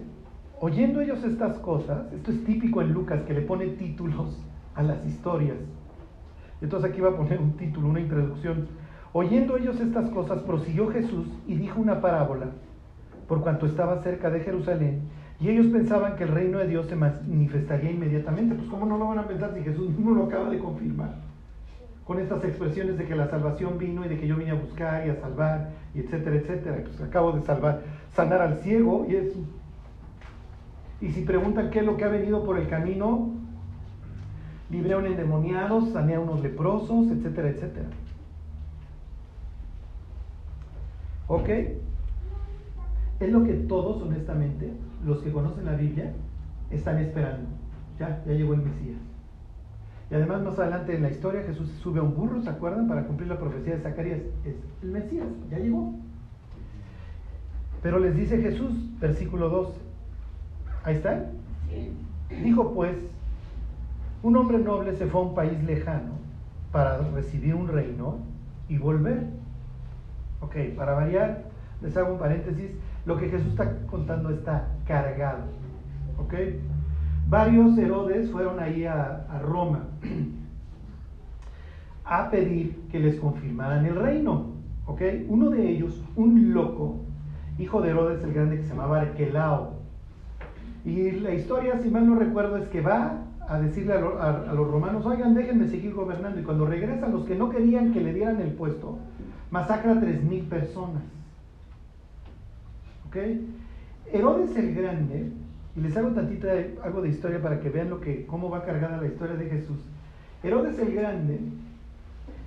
Oyendo 0.61 1.01
ellos 1.01 1.23
estas 1.23 1.57
cosas, 1.59 2.11
esto 2.13 2.31
es 2.31 2.43
típico 2.43 2.81
en 2.81 2.93
Lucas 2.93 3.21
que 3.23 3.33
le 3.33 3.41
pone 3.41 3.67
títulos 3.67 4.37
a 4.75 4.83
las 4.83 5.05
historias. 5.05 5.57
Entonces 6.61 6.91
aquí 6.91 7.01
va 7.01 7.09
a 7.09 7.15
poner 7.15 7.39
un 7.39 7.53
título, 7.53 7.89
una 7.89 7.99
introducción. 7.99 8.67
Oyendo 9.13 9.57
ellos 9.57 9.79
estas 9.79 10.09
cosas, 10.09 10.41
prosiguió 10.43 10.89
Jesús 10.91 11.27
y 11.47 11.55
dijo 11.55 11.79
una 11.81 12.01
parábola, 12.01 12.47
por 13.27 13.41
cuanto 13.41 13.65
estaba 13.65 14.01
cerca 14.03 14.29
de 14.29 14.41
Jerusalén, 14.41 15.01
y 15.39 15.49
ellos 15.49 15.67
pensaban 15.67 16.15
que 16.15 16.23
el 16.23 16.29
reino 16.29 16.57
de 16.57 16.67
Dios 16.67 16.87
se 16.87 16.95
manifestaría 16.95 17.91
inmediatamente. 17.91 18.55
Pues 18.55 18.67
¿cómo 18.67 18.85
no 18.85 18.97
lo 18.97 19.07
van 19.07 19.19
a 19.19 19.27
pensar 19.27 19.53
si 19.53 19.61
Jesús 19.61 19.89
mismo 19.89 20.11
lo 20.11 20.25
acaba 20.25 20.49
de 20.49 20.59
confirmar? 20.59 21.15
Con 22.05 22.19
estas 22.19 22.43
expresiones 22.43 22.97
de 22.97 23.05
que 23.05 23.15
la 23.15 23.29
salvación 23.29 23.77
vino 23.77 24.05
y 24.05 24.09
de 24.09 24.19
que 24.19 24.27
yo 24.27 24.35
vine 24.35 24.51
a 24.51 24.55
buscar 24.55 25.07
y 25.07 25.11
a 25.11 25.15
salvar, 25.15 25.69
y 25.95 25.99
etcétera, 25.99 26.35
etcétera. 26.35 26.77
Pues 26.83 27.01
acabo 27.01 27.31
de 27.31 27.41
salvar, 27.43 27.81
sanar 28.13 28.41
al 28.41 28.59
ciego 28.59 29.05
y 29.07 29.15
eso. 29.15 29.39
Y 30.99 31.09
si 31.11 31.21
preguntan 31.21 31.69
qué 31.69 31.79
es 31.79 31.85
lo 31.85 31.95
que 31.95 32.03
ha 32.03 32.09
venido 32.09 32.43
por 32.43 32.57
el 32.57 32.67
camino, 32.67 33.29
libré 34.69 34.93
a 34.93 34.97
un 34.97 35.07
endemoniado, 35.07 35.81
sané 35.87 36.15
a 36.15 36.19
unos 36.19 36.41
leprosos, 36.41 37.09
etcétera, 37.11 37.49
etcétera. 37.49 37.89
¿Ok? 41.27 41.49
Es 43.19 43.31
lo 43.31 43.43
que 43.43 43.53
todos, 43.53 44.01
honestamente, 44.01 44.71
los 45.05 45.19
que 45.19 45.31
conocen 45.31 45.65
la 45.65 45.75
Biblia, 45.75 46.13
están 46.71 46.97
esperando. 46.99 47.47
Ya, 47.99 48.23
ya 48.25 48.33
llegó 48.33 48.53
el 48.53 48.61
Mesías. 48.61 48.97
Y 50.11 50.15
además 50.15 50.41
más 50.41 50.57
adelante 50.57 50.95
en 50.95 51.03
la 51.03 51.11
historia 51.11 51.43
Jesús 51.43 51.69
sube 51.83 51.99
a 51.99 52.03
un 52.03 52.15
burro, 52.15 52.41
¿se 52.41 52.49
acuerdan? 52.49 52.87
Para 52.87 53.05
cumplir 53.05 53.29
la 53.29 53.37
profecía 53.37 53.75
de 53.75 53.81
Zacarías. 53.81 54.21
Es 54.43 54.55
el 54.81 54.91
Mesías, 54.91 55.27
ya 55.51 55.59
llegó. 55.59 55.93
Pero 57.83 57.99
les 57.99 58.15
dice 58.15 58.41
Jesús, 58.41 58.73
versículo 58.99 59.49
12. 59.49 59.73
Ahí 60.83 60.95
está. 60.95 61.29
Dijo 62.43 62.73
pues, 62.73 62.95
un 64.21 64.35
hombre 64.35 64.59
noble 64.59 64.95
se 64.95 65.07
fue 65.07 65.21
a 65.21 65.25
un 65.25 65.35
país 65.35 65.63
lejano 65.63 66.19
para 66.71 66.97
recibir 66.97 67.55
un 67.55 67.67
reino 67.67 68.19
y 68.67 68.77
volver. 68.77 69.27
Ok, 70.41 70.55
para 70.75 70.93
variar, 70.93 71.45
les 71.81 71.95
hago 71.97 72.13
un 72.13 72.19
paréntesis. 72.19 72.71
Lo 73.05 73.17
que 73.17 73.29
Jesús 73.29 73.49
está 73.49 73.77
contando 73.87 74.29
está 74.29 74.67
cargado. 74.85 75.43
Ok. 76.17 76.33
Varios 77.29 77.77
Herodes 77.77 78.29
fueron 78.31 78.59
ahí 78.59 78.85
a, 78.85 79.25
Roma 79.43 79.83
a 82.05 82.29
pedir 82.29 82.87
que 82.91 82.99
les 82.99 83.19
confirmaran 83.19 83.85
el 83.85 83.95
reino. 83.95 84.47
¿ok? 84.85 85.01
Uno 85.27 85.49
de 85.49 85.69
ellos, 85.69 86.03
un 86.15 86.53
loco, 86.53 87.01
hijo 87.57 87.81
de 87.81 87.91
Herodes 87.91 88.23
el 88.23 88.33
Grande 88.33 88.57
que 88.57 88.63
se 88.63 88.69
llamaba 88.69 89.01
Arquelao. 89.01 89.79
Y 90.83 91.11
la 91.11 91.33
historia, 91.33 91.79
si 91.79 91.89
mal 91.89 92.07
no 92.07 92.15
recuerdo, 92.15 92.57
es 92.57 92.67
que 92.69 92.81
va 92.81 93.25
a 93.49 93.59
decirle 93.59 93.93
a, 93.93 93.99
lo- 93.99 94.21
a- 94.21 94.49
a 94.51 94.53
los 94.53 94.69
romanos, 94.69 95.05
oigan, 95.05 95.33
déjenme 95.33 95.67
seguir 95.67 95.93
gobernando. 95.93 96.39
Y 96.39 96.43
cuando 96.43 96.65
regresan 96.67 97.11
los 97.11 97.25
que 97.25 97.35
no 97.35 97.49
querían 97.49 97.91
que 97.93 97.99
le 98.01 98.13
dieran 98.13 98.39
el 98.41 98.51
puesto, 98.51 98.97
masacra 99.51 99.93
a 99.93 99.95
3.000 99.95 100.47
personas. 100.47 101.01
¿Ok? 103.07 103.17
Herodes 104.13 104.55
el 104.55 104.75
Grande, 104.75 105.31
y 105.75 105.81
les 105.81 105.95
hago 105.97 106.09
tantita 106.09 106.49
algo 106.83 107.01
de 107.01 107.09
historia 107.09 107.41
para 107.41 107.59
que 107.59 107.69
vean 107.69 107.89
lo 107.89 107.99
que, 108.01 108.25
cómo 108.25 108.49
va 108.49 108.63
cargada 108.65 108.97
la 108.97 109.07
historia 109.07 109.35
de 109.35 109.49
Jesús. 109.49 109.77
Herodes 110.43 110.77
el 110.79 110.93
Grande 110.93 111.39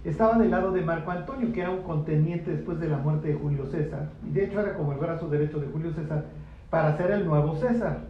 estaba 0.05 0.38
del 0.38 0.51
lado 0.51 0.73
de 0.73 0.83
Marco 0.83 1.11
Antonio, 1.11 1.53
que 1.53 1.61
era 1.61 1.71
un 1.71 1.83
contendiente 1.83 2.51
después 2.51 2.81
de 2.81 2.88
la 2.88 2.99
muerte 2.99 3.29
de 3.29 3.35
Julio 3.35 3.67
César, 3.67 4.09
y 4.29 4.33
de 4.33 4.45
hecho 4.45 4.61
era 4.61 4.75
como 4.75 4.93
el 4.93 4.99
brazo 4.99 5.29
derecho 5.29 5.59
de 5.61 5.67
Julio 5.69 5.93
César, 5.93 6.25
para 6.71 6.97
ser 6.97 7.11
el 7.12 7.27
nuevo 7.27 7.55
César. 7.57 8.01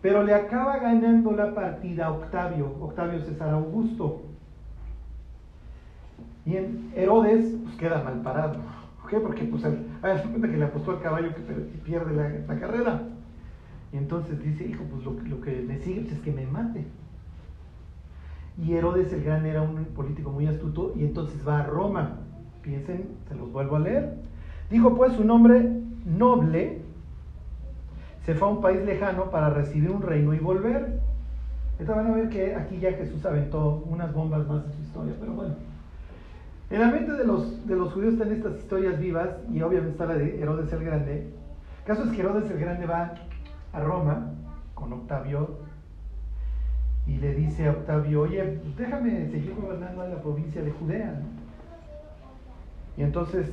Pero 0.00 0.22
le 0.22 0.34
acaba 0.34 0.78
ganando 0.78 1.32
la 1.32 1.54
partida 1.54 2.06
a 2.06 2.12
Octavio, 2.12 2.72
Octavio 2.80 3.20
César 3.20 3.50
Augusto. 3.50 4.22
Y 6.46 6.56
en 6.56 6.92
Herodes 6.94 7.56
pues, 7.64 7.76
queda 7.76 8.02
mal 8.02 8.22
parado. 8.22 8.56
¿Por 9.00 9.10
qué? 9.10 9.18
Porque 9.18 9.44
pues, 9.44 9.62
de 9.62 9.70
cuenta 10.00 10.48
que 10.48 10.56
le 10.56 10.64
apostó 10.64 10.92
al 10.92 11.00
caballo 11.00 11.34
que 11.34 11.42
pierde 11.84 12.44
la, 12.46 12.60
carrera. 12.60 13.02
Y 13.92 13.96
entonces 13.96 14.40
dice, 14.42 14.66
hijo, 14.66 14.84
pues 14.84 15.04
lo, 15.04 15.40
que- 15.40 15.62
me 15.62 15.78
sigue 15.78 16.02
pues, 16.02 16.14
es 16.14 16.20
que 16.20 16.32
me 16.32 16.46
mate. 16.46 16.84
Y 18.64 18.74
Herodes 18.74 19.12
el 19.12 19.22
Gran 19.22 19.46
era 19.46 19.62
un 19.62 19.84
político 19.86 20.30
muy 20.30 20.46
astuto 20.46 20.92
y 20.96 21.04
entonces 21.04 21.46
va 21.46 21.60
a 21.60 21.66
Roma. 21.66 22.18
Piensen, 22.62 23.08
se 23.28 23.34
los 23.34 23.52
vuelvo 23.52 23.76
a 23.76 23.80
leer. 23.80 24.14
Dijo 24.70 24.96
pues 24.96 25.18
un 25.18 25.30
hombre 25.30 25.70
noble 26.04 26.82
se 28.28 28.34
fue 28.34 28.46
a 28.46 28.50
un 28.50 28.60
país 28.60 28.84
lejano 28.84 29.30
para 29.30 29.48
recibir 29.48 29.90
un 29.90 30.02
reino 30.02 30.34
y 30.34 30.38
volver. 30.38 31.00
Ahorita 31.78 31.94
van 31.94 32.08
a 32.08 32.14
ver 32.14 32.28
que 32.28 32.54
aquí 32.54 32.78
ya 32.78 32.92
Jesús 32.92 33.24
aventó 33.24 33.82
unas 33.88 34.12
bombas 34.12 34.46
más 34.46 34.66
en 34.66 34.72
su 34.74 34.82
historia, 34.82 35.14
pero 35.18 35.32
bueno. 35.32 35.54
En 36.68 36.80
la 36.82 36.88
mente 36.88 37.12
de 37.12 37.24
los, 37.24 37.66
de 37.66 37.74
los 37.74 37.90
judíos 37.90 38.12
están 38.12 38.30
estas 38.30 38.58
historias 38.58 39.00
vivas 39.00 39.30
y 39.50 39.62
obviamente 39.62 39.92
está 39.92 40.04
la 40.04 40.16
de 40.16 40.42
Herodes 40.42 40.70
el 40.70 40.84
Grande. 40.84 41.20
El 41.22 41.84
caso 41.86 42.04
es 42.04 42.10
que 42.10 42.20
Herodes 42.20 42.50
el 42.50 42.58
Grande 42.58 42.84
va 42.84 43.14
a 43.72 43.80
Roma 43.80 44.34
con 44.74 44.92
Octavio 44.92 45.60
y 47.06 47.16
le 47.16 47.34
dice 47.34 47.66
a 47.66 47.70
Octavio, 47.70 48.20
oye, 48.20 48.60
déjame 48.76 49.30
seguir 49.30 49.54
gobernando 49.58 50.04
en 50.04 50.10
la 50.10 50.20
provincia 50.20 50.60
de 50.60 50.70
Judea. 50.72 51.18
Y 52.94 53.04
entonces, 53.04 53.50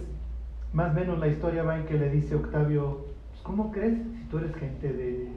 más 0.74 0.92
o 0.92 0.96
menos 0.96 1.18
la 1.18 1.30
historia 1.30 1.64
va 1.64 1.78
en 1.78 1.86
que 1.86 1.98
le 1.98 2.10
dice 2.10 2.36
Octavio, 2.36 3.06
pues, 3.32 3.42
¿cómo 3.42 3.72
crees 3.72 4.00
tú 4.30 4.38
eres 4.38 4.56
gente 4.56 4.92
de, 4.92 5.28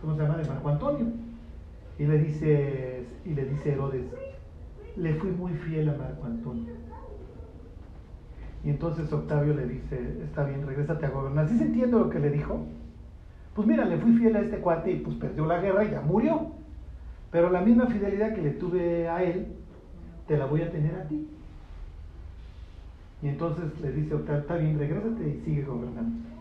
¿cómo 0.00 0.16
se 0.16 0.22
llama? 0.22 0.36
De 0.36 0.48
Marco 0.48 0.68
Antonio. 0.68 1.06
Y 1.98 2.04
le 2.04 2.18
dice, 2.18 3.04
y 3.24 3.34
le 3.34 3.44
dice 3.46 3.72
Herodes, 3.72 4.04
le 4.96 5.14
fui 5.14 5.30
muy 5.30 5.52
fiel 5.52 5.88
a 5.88 5.96
Marco 5.96 6.26
Antonio. 6.26 6.72
Y 8.64 8.70
entonces 8.70 9.12
Octavio 9.12 9.54
le 9.54 9.66
dice, 9.66 10.22
está 10.24 10.44
bien, 10.44 10.66
regrésate 10.66 11.06
a 11.06 11.10
gobernar. 11.10 11.48
¿Sí 11.48 11.56
se 11.56 11.64
entiende 11.64 11.98
lo 11.98 12.10
que 12.10 12.18
le 12.18 12.30
dijo? 12.30 12.66
Pues 13.54 13.66
mira, 13.66 13.84
le 13.84 13.96
fui 13.96 14.12
fiel 14.16 14.36
a 14.36 14.40
este 14.40 14.58
cuate 14.58 14.90
y 14.90 14.96
pues 14.96 15.16
perdió 15.16 15.46
la 15.46 15.60
guerra 15.60 15.84
y 15.84 15.90
ya 15.90 16.00
murió. 16.00 16.50
Pero 17.30 17.50
la 17.50 17.60
misma 17.60 17.86
fidelidad 17.86 18.34
que 18.34 18.42
le 18.42 18.50
tuve 18.50 19.08
a 19.08 19.22
él, 19.22 19.46
te 20.26 20.36
la 20.36 20.46
voy 20.46 20.62
a 20.62 20.70
tener 20.70 20.94
a 20.94 21.04
ti. 21.04 21.28
Y 23.22 23.28
entonces 23.28 23.80
le 23.80 23.92
dice 23.92 24.14
Octavio, 24.14 24.40
está 24.40 24.56
bien, 24.56 24.78
regrésate 24.78 25.28
y 25.28 25.40
sigue 25.44 25.62
gobernando. 25.62 26.35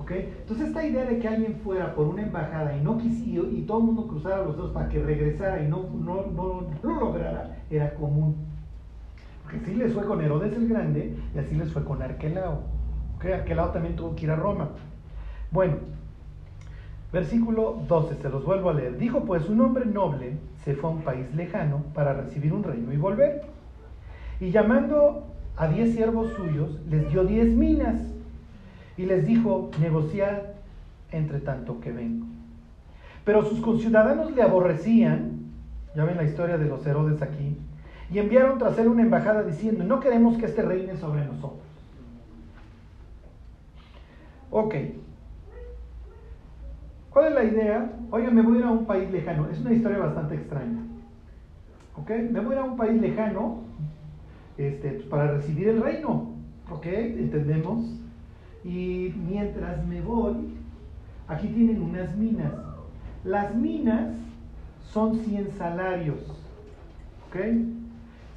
¿Ok? 0.00 0.12
Entonces 0.12 0.68
esta 0.68 0.86
idea 0.86 1.04
de 1.04 1.18
que 1.18 1.28
alguien 1.28 1.56
fuera 1.62 1.94
por 1.94 2.06
una 2.06 2.22
embajada 2.22 2.74
y 2.74 2.80
no 2.80 2.96
quisiera, 2.96 3.46
y 3.50 3.62
todo 3.62 3.80
el 3.80 3.84
mundo 3.84 4.06
cruzara 4.06 4.42
los 4.42 4.56
dedos 4.56 4.70
para 4.72 4.88
que 4.88 5.02
regresara 5.02 5.62
y 5.62 5.68
no, 5.68 5.90
no, 5.92 6.24
no, 6.34 6.68
no 6.82 6.94
lo 6.94 7.00
lograra, 7.00 7.58
era 7.68 7.94
común. 7.94 8.34
Porque 9.42 9.58
así 9.58 9.74
les 9.74 9.92
fue 9.92 10.06
con 10.06 10.22
Herodes 10.22 10.54
el 10.54 10.68
Grande 10.68 11.16
y 11.34 11.38
así 11.38 11.54
les 11.54 11.70
fue 11.70 11.84
con 11.84 12.00
Arquelao. 12.00 12.62
¿Ok? 13.16 13.26
Arquelao 13.26 13.72
también 13.72 13.94
tuvo 13.94 14.16
que 14.16 14.24
ir 14.24 14.30
a 14.30 14.36
Roma. 14.36 14.70
Bueno, 15.50 15.76
versículo 17.12 17.82
12, 17.86 18.14
se 18.22 18.30
los 18.30 18.42
vuelvo 18.46 18.70
a 18.70 18.74
leer. 18.74 18.96
Dijo 18.96 19.26
pues 19.26 19.50
un 19.50 19.60
hombre 19.60 19.84
noble 19.84 20.38
se 20.64 20.74
fue 20.76 20.88
a 20.88 20.94
un 20.94 21.02
país 21.02 21.26
lejano 21.34 21.84
para 21.92 22.14
recibir 22.14 22.54
un 22.54 22.62
reino 22.62 22.90
y 22.90 22.96
volver. 22.96 23.42
Y 24.40 24.50
llamando 24.50 25.26
a 25.58 25.68
diez 25.68 25.94
siervos 25.94 26.32
suyos, 26.32 26.80
les 26.88 27.10
dio 27.10 27.24
diez 27.24 27.48
minas 27.54 28.14
y 29.00 29.06
les 29.06 29.26
dijo, 29.26 29.70
negociad 29.80 30.42
entre 31.10 31.40
tanto 31.40 31.80
que 31.80 31.90
vengo. 31.90 32.26
Pero 33.24 33.42
sus 33.46 33.60
conciudadanos 33.60 34.30
le 34.34 34.42
aborrecían, 34.42 35.40
ya 35.96 36.04
ven 36.04 36.18
la 36.18 36.24
historia 36.24 36.58
de 36.58 36.66
los 36.66 36.86
Herodes 36.86 37.22
aquí, 37.22 37.56
y 38.12 38.18
enviaron 38.18 38.58
tras 38.58 38.78
él 38.78 38.88
una 38.88 39.00
embajada 39.00 39.42
diciendo, 39.42 39.84
no 39.84 40.00
queremos 40.00 40.36
que 40.36 40.44
este 40.44 40.60
reine 40.60 40.98
sobre 40.98 41.24
nosotros. 41.24 41.62
Ok. 44.50 44.74
¿Cuál 47.08 47.28
es 47.28 47.34
la 47.34 47.44
idea? 47.44 47.92
Oye, 48.10 48.30
me 48.30 48.42
voy 48.42 48.56
a 48.56 48.60
ir 48.60 48.66
a 48.66 48.70
un 48.70 48.84
país 48.84 49.10
lejano. 49.10 49.48
Es 49.48 49.60
una 49.60 49.72
historia 49.72 49.98
bastante 49.98 50.34
extraña. 50.34 50.82
¿Ok? 51.96 52.10
Me 52.30 52.40
voy 52.40 52.54
a 52.54 52.58
ir 52.58 52.64
a 52.64 52.64
un 52.64 52.76
país 52.76 53.00
lejano 53.00 53.62
este, 54.58 54.90
pues, 54.90 55.06
para 55.06 55.32
recibir 55.32 55.68
el 55.68 55.82
reino. 55.82 56.34
¿Ok? 56.70 56.86
¿Entendemos? 56.86 58.00
Y 58.64 59.14
mientras 59.26 59.86
me 59.86 60.00
voy, 60.00 60.54
aquí 61.28 61.48
tienen 61.48 61.82
unas 61.82 62.16
minas. 62.16 62.52
Las 63.24 63.54
minas 63.54 64.12
son 64.92 65.16
100 65.16 65.52
salarios. 65.52 66.18
¿Ok? 67.28 67.36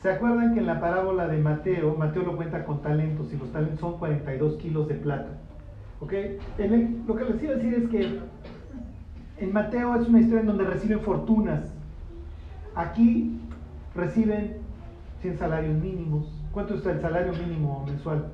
¿Se 0.02 0.12
acuerdan 0.12 0.54
que 0.54 0.60
en 0.60 0.66
la 0.66 0.82
parábola 0.82 1.28
de 1.28 1.38
Mateo, 1.38 1.96
Mateo 1.98 2.24
lo 2.24 2.36
cuenta 2.36 2.66
con 2.66 2.82
talentos 2.82 3.32
y 3.34 3.38
los 3.38 3.52
talentos 3.52 3.80
son 3.80 3.98
42 3.98 4.58
kilos 4.58 4.88
de 4.88 4.96
plata? 4.96 5.30
¿Ok? 6.02 6.14
Lo 7.08 7.16
que 7.16 7.26
les 7.26 7.44
iba 7.44 7.54
a 7.54 7.56
decir 7.56 7.74
es 7.74 7.90
que 7.90 8.20
en 9.38 9.54
Mateo 9.54 9.96
es 9.96 10.08
una 10.08 10.20
historia 10.20 10.42
en 10.42 10.48
donde 10.48 10.66
reciben 10.66 11.00
fortunas. 11.00 11.72
Aquí 12.76 13.40
reciben 13.96 14.58
100 15.22 15.38
salarios 15.38 15.76
mínimos. 15.82 16.28
¿Cuánto 16.52 16.76
está 16.76 16.92
el 16.92 17.02
salario 17.02 17.32
mínimo 17.34 17.86
mensual? 17.88 18.32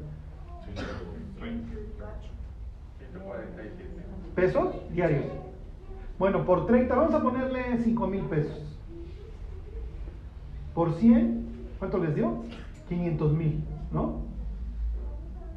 147. 3.12 3.89
¿Pesos? 4.36 4.76
Diarios. 4.91 5.26
Bueno, 6.18 6.45
por 6.45 6.66
30, 6.66 6.95
vamos 6.95 7.14
a 7.14 7.22
ponerle 7.22 7.78
5 7.84 8.07
mil 8.07 8.24
pesos. 8.24 8.62
Por 10.74 10.93
100, 10.93 11.45
¿cuánto 11.80 11.97
les 11.97 12.16
dio? 12.16 12.43
500 12.88 13.34
mil, 13.34 13.64
¿no? 13.91 14.22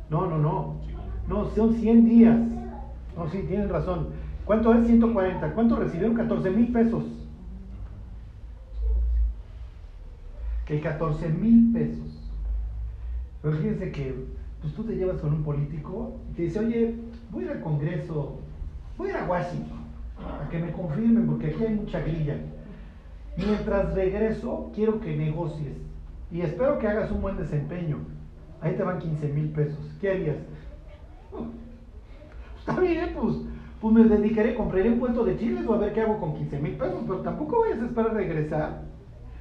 No, 0.08 0.26
no, 0.26 0.38
no. 0.38 0.76
No, 1.28 1.46
son 1.54 1.74
100 1.74 2.04
días. 2.04 2.38
No, 3.16 3.28
sí, 3.28 3.42
tienen 3.48 3.68
razón. 3.68 4.08
¿Cuánto 4.44 4.74
es? 4.74 4.86
140. 4.86 5.54
¿Cuánto 5.54 5.76
recibieron? 5.76 6.14
14 6.14 6.50
mil 6.50 6.72
pesos. 6.72 7.04
Que 10.66 10.80
14 10.80 11.28
mil 11.28 11.72
pesos. 11.72 12.30
Pero 13.42 13.56
fíjense 13.56 13.90
que 13.90 14.14
pues 14.60 14.74
tú 14.74 14.84
te 14.84 14.94
llevas 14.94 15.20
con 15.20 15.32
un 15.32 15.42
político 15.42 16.20
y 16.30 16.34
te 16.34 16.42
dice, 16.42 16.60
oye, 16.60 16.94
voy 17.32 17.44
a 17.44 17.46
ir 17.46 17.52
al 17.54 17.60
Congreso, 17.62 18.38
voy 18.96 19.08
a 19.08 19.10
ir 19.12 19.16
a 19.18 19.24
Washington, 19.28 19.78
a 20.40 20.48
que 20.48 20.58
me 20.58 20.70
confirmen 20.72 21.26
porque 21.26 21.48
aquí 21.48 21.64
hay 21.64 21.74
mucha 21.74 22.00
grilla. 22.00 22.36
Mientras 23.36 23.94
regreso, 23.94 24.70
quiero 24.74 25.00
que 25.00 25.16
negocies 25.16 25.74
y 26.30 26.42
espero 26.42 26.78
que 26.78 26.86
hagas 26.86 27.10
un 27.10 27.22
buen 27.22 27.36
desempeño. 27.38 27.98
Ahí 28.60 28.74
te 28.76 28.82
van 28.84 28.98
15 29.00 29.28
mil 29.32 29.48
pesos. 29.48 29.80
¿Qué 30.00 30.10
harías? 30.10 30.36
Está 32.58 32.78
bien, 32.80 33.10
pues, 33.18 33.36
pues 33.80 33.94
me 33.94 34.04
dedicaré, 34.04 34.54
compraré 34.54 34.90
un 34.90 34.98
puesto 35.00 35.24
de 35.24 35.36
chiles 35.36 35.66
o 35.66 35.74
a 35.74 35.78
ver 35.78 35.92
qué 35.92 36.02
hago 36.02 36.20
con 36.20 36.34
15 36.34 36.60
mil 36.60 36.74
pesos, 36.76 37.00
pero 37.06 37.18
tampoco 37.20 37.62
vayas 37.62 37.80
a 37.80 37.86
esperar 37.86 38.14
regresar 38.14 38.80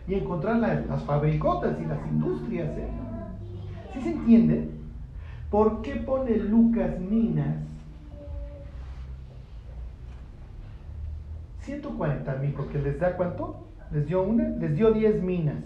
y 0.07 0.15
encontrar 0.15 0.57
la- 0.57 0.79
las 0.79 1.03
fabricotas 1.03 1.79
y 1.79 1.85
las 1.85 2.03
industrias. 2.07 2.69
¿eh? 2.77 2.87
¿Sí 3.93 4.01
se 4.01 4.09
entiende? 4.09 4.67
¿Por 5.51 5.81
qué 5.83 5.97
pone 5.97 6.37
Lucas 6.37 6.97
Minas 6.99 7.57
140 11.71 12.35
mil? 12.35 12.53
Porque 12.53 12.79
les 12.79 12.99
da 12.99 13.15
cuánto? 13.15 13.67
Les 13.91 14.05
dio 14.05 14.23
una, 14.23 14.49
les 14.49 14.75
dio 14.75 14.91
10 14.91 15.23
minas. 15.23 15.63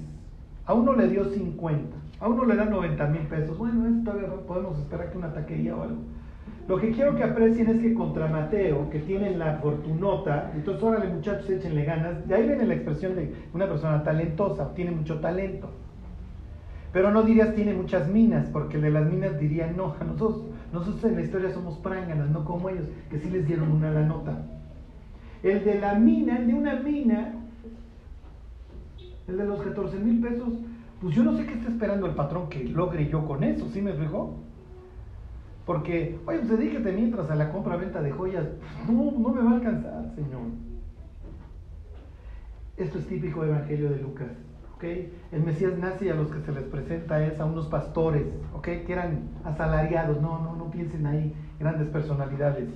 A 0.66 0.74
uno 0.74 0.94
le 0.94 1.08
dio 1.08 1.26
50. 1.26 1.96
A 2.20 2.28
uno 2.28 2.46
le 2.46 2.56
da 2.56 2.66
90 2.66 3.08
mil 3.08 3.22
pesos. 3.22 3.58
Bueno, 3.58 3.88
eso 3.88 4.04
todavía 4.04 4.30
podemos 4.48 4.80
esperar 4.80 5.12
que 5.12 5.18
una 5.18 5.34
taquería 5.34 5.76
o 5.76 5.84
algo. 5.84 5.98
Lo 6.68 6.78
que 6.78 6.92
quiero 6.92 7.16
que 7.16 7.24
aprecien 7.24 7.70
es 7.70 7.80
que 7.80 7.94
contra 7.94 8.28
Mateo, 8.28 8.90
que 8.90 9.00
tienen 9.00 9.38
la 9.38 9.58
fortunota, 9.58 10.52
entonces 10.56 10.82
órale 10.82 11.14
muchachos, 11.14 11.50
échenle 11.50 11.86
ganas. 11.86 12.28
De 12.28 12.36
ahí 12.36 12.48
viene 12.48 12.66
la 12.66 12.74
expresión 12.74 13.16
de 13.16 13.34
una 13.54 13.68
persona 13.68 14.04
talentosa, 14.04 14.74
tiene 14.74 14.92
mucho 14.92 15.20
talento. 15.20 15.70
Pero 16.92 17.12
no 17.12 17.24
dirías 17.24 17.54
tiene 17.54 17.74
muchas 17.74 18.08
minas, 18.08 18.48
porque 18.52 18.78
el 18.78 18.84
de 18.84 18.92
las 18.92 19.06
minas 19.12 19.38
dirían, 19.38 19.76
no, 19.76 19.96
nosotros, 20.00 20.46
nosotros 20.72 21.04
en 21.04 21.16
la 21.16 21.22
historia 21.22 21.52
somos 21.52 21.78
pránganas, 21.80 22.30
no 22.30 22.46
como 22.46 22.70
ellos, 22.70 22.88
que 23.10 23.20
sí 23.20 23.30
les 23.30 23.46
dieron 23.46 23.72
una 23.72 23.92
la 23.92 24.02
nota. 24.02 24.55
El 25.46 25.64
de 25.64 25.80
la 25.80 25.94
mina, 25.94 26.40
el 26.40 26.48
de 26.48 26.54
una 26.56 26.74
mina, 26.80 27.34
el 29.28 29.38
de 29.38 29.46
los 29.46 29.62
14 29.62 30.00
mil 30.00 30.20
pesos, 30.20 30.50
pues 31.00 31.16
yo 31.16 31.24
no 31.24 31.38
sé 31.38 31.46
qué 31.46 31.54
está 31.54 31.70
esperando 31.70 32.08
el 32.08 32.16
patrón 32.16 32.50
que 32.50 32.64
logre 32.64 33.08
yo 33.08 33.24
con 33.28 33.44
eso, 33.44 33.70
¿sí 33.70 33.80
me 33.80 33.92
explico? 33.92 34.40
Porque, 35.68 36.18
oye, 36.26 36.40
pues 36.40 36.50
dedíquete 36.50 36.92
mientras 36.94 37.30
a 37.30 37.36
la 37.36 37.52
compra-venta 37.52 38.02
de 38.02 38.10
joyas. 38.10 38.48
No, 38.88 39.12
no 39.12 39.30
me 39.30 39.44
va 39.44 39.52
a 39.52 39.54
alcanzar, 39.58 40.12
Señor. 40.16 40.42
Esto 42.78 42.98
es 42.98 43.06
típico 43.06 43.46
Evangelio 43.46 43.92
de 43.92 44.02
Lucas. 44.02 44.32
¿ok? 44.74 44.84
El 45.32 45.44
Mesías 45.44 45.78
nace 45.78 46.08
y 46.08 46.10
a 46.10 46.16
los 46.16 46.32
que 46.32 46.42
se 46.42 46.54
les 46.54 46.64
presenta 46.64 47.24
es 47.24 47.40
a 47.40 47.46
unos 47.46 47.68
pastores, 47.68 48.26
¿ok? 48.56 48.64
que 48.64 48.94
eran 48.94 49.30
asalariados. 49.44 50.20
No, 50.24 50.40
no, 50.40 50.56
no 50.56 50.72
piensen 50.72 51.06
ahí, 51.06 51.36
grandes 51.60 51.88
personalidades. 51.90 52.70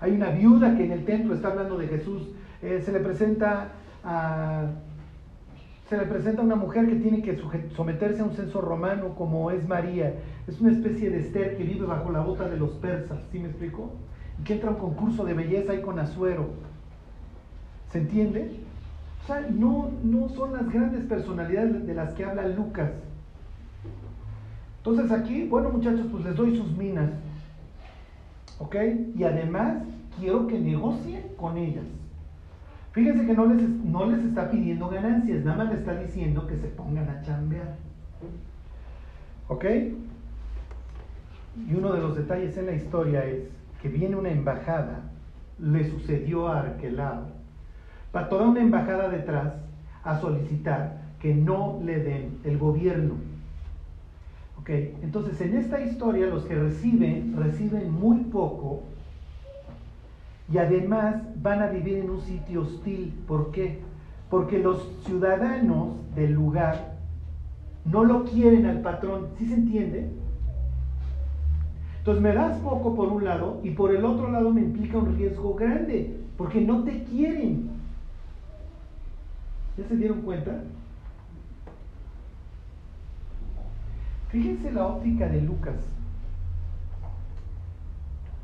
Hay 0.00 0.12
una 0.12 0.30
viuda 0.30 0.76
que 0.76 0.84
en 0.84 0.92
el 0.92 1.04
templo 1.04 1.34
está 1.34 1.48
hablando 1.48 1.78
de 1.78 1.88
Jesús. 1.88 2.28
eh, 2.62 2.80
se 2.84 2.92
le 2.92 3.00
presenta 3.00 3.68
a 4.04 4.66
se 5.88 5.96
le 5.96 6.04
presenta 6.04 6.42
a 6.42 6.44
una 6.44 6.56
mujer 6.56 6.88
que 6.88 6.96
tiene 6.96 7.22
que 7.22 7.38
someterse 7.76 8.20
a 8.20 8.24
un 8.24 8.32
censo 8.32 8.60
romano 8.60 9.14
como 9.14 9.52
es 9.52 9.66
María. 9.68 10.14
Es 10.48 10.60
una 10.60 10.72
especie 10.72 11.10
de 11.10 11.20
Esther 11.20 11.56
que 11.56 11.62
vive 11.62 11.86
bajo 11.86 12.10
la 12.10 12.20
bota 12.20 12.48
de 12.48 12.56
los 12.56 12.70
persas, 12.72 13.18
¿sí 13.30 13.38
me 13.38 13.48
explico? 13.48 13.92
Y 14.40 14.42
que 14.42 14.54
entra 14.54 14.70
un 14.70 14.76
concurso 14.76 15.24
de 15.24 15.34
belleza 15.34 15.72
ahí 15.72 15.82
con 15.82 15.98
Azuero. 16.00 16.48
¿Se 17.92 17.98
entiende? 17.98 18.50
O 19.22 19.26
sea, 19.28 19.46
no, 19.48 19.90
no 20.02 20.28
son 20.28 20.54
las 20.54 20.68
grandes 20.68 21.04
personalidades 21.04 21.86
de 21.86 21.94
las 21.94 22.12
que 22.14 22.24
habla 22.24 22.48
Lucas. 22.48 22.90
Entonces 24.78 25.10
aquí, 25.12 25.46
bueno 25.46 25.70
muchachos, 25.70 26.06
pues 26.10 26.24
les 26.24 26.34
doy 26.34 26.56
sus 26.56 26.76
minas. 26.76 27.10
¿Ok? 28.58 28.76
Y 29.14 29.24
además 29.24 29.82
quiero 30.18 30.46
que 30.46 30.58
negocien 30.58 31.22
con 31.36 31.56
ellas. 31.56 31.84
Fíjense 32.92 33.26
que 33.26 33.34
no 33.34 33.46
les, 33.46 33.68
no 33.68 34.06
les 34.06 34.24
está 34.24 34.50
pidiendo 34.50 34.88
ganancias, 34.88 35.44
nada 35.44 35.58
más 35.58 35.68
les 35.68 35.80
está 35.80 36.00
diciendo 36.00 36.46
que 36.46 36.56
se 36.56 36.68
pongan 36.68 37.08
a 37.10 37.20
chambear. 37.22 37.76
¿Ok? 39.48 39.64
Y 41.68 41.74
uno 41.74 41.92
de 41.92 42.00
los 42.00 42.16
detalles 42.16 42.56
en 42.56 42.66
la 42.66 42.72
historia 42.72 43.24
es 43.24 43.48
que 43.82 43.88
viene 43.88 44.16
una 44.16 44.30
embajada, 44.30 45.10
le 45.58 45.90
sucedió 45.90 46.48
a 46.48 46.60
Arquelao, 46.60 47.28
para 48.12 48.28
toda 48.28 48.48
una 48.48 48.60
embajada 48.60 49.10
detrás 49.10 49.54
a 50.02 50.18
solicitar 50.18 51.02
que 51.20 51.34
no 51.34 51.78
le 51.84 51.98
den 51.98 52.38
el 52.44 52.56
gobierno. 52.56 53.14
¿Ok? 54.66 54.70
Entonces 55.00 55.40
en 55.40 55.56
esta 55.56 55.80
historia 55.80 56.26
los 56.26 56.42
que 56.42 56.56
reciben, 56.56 57.36
reciben 57.36 57.92
muy 57.92 58.24
poco 58.24 58.82
y 60.52 60.58
además 60.58 61.22
van 61.40 61.62
a 61.62 61.68
vivir 61.68 61.98
en 61.98 62.10
un 62.10 62.20
sitio 62.20 62.62
hostil. 62.62 63.14
¿Por 63.28 63.52
qué? 63.52 63.78
Porque 64.28 64.58
los 64.58 64.88
ciudadanos 65.04 65.90
del 66.16 66.32
lugar 66.32 66.96
no 67.84 68.02
lo 68.02 68.24
quieren 68.24 68.66
al 68.66 68.80
patrón. 68.80 69.28
¿Sí 69.38 69.46
se 69.46 69.54
entiende? 69.54 70.08
Entonces 71.98 72.20
me 72.20 72.32
das 72.32 72.56
poco 72.58 72.96
por 72.96 73.08
un 73.08 73.22
lado 73.22 73.60
y 73.62 73.70
por 73.70 73.92
el 73.92 74.04
otro 74.04 74.28
lado 74.32 74.52
me 74.52 74.62
implica 74.62 74.98
un 74.98 75.14
riesgo 75.16 75.54
grande, 75.54 76.16
porque 76.36 76.60
no 76.60 76.82
te 76.82 77.04
quieren. 77.04 77.68
¿Ya 79.78 79.86
se 79.86 79.96
dieron 79.96 80.22
cuenta? 80.22 80.60
Fíjense 84.36 84.70
la 84.70 84.86
óptica 84.86 85.30
de 85.30 85.40
Lucas. 85.40 85.76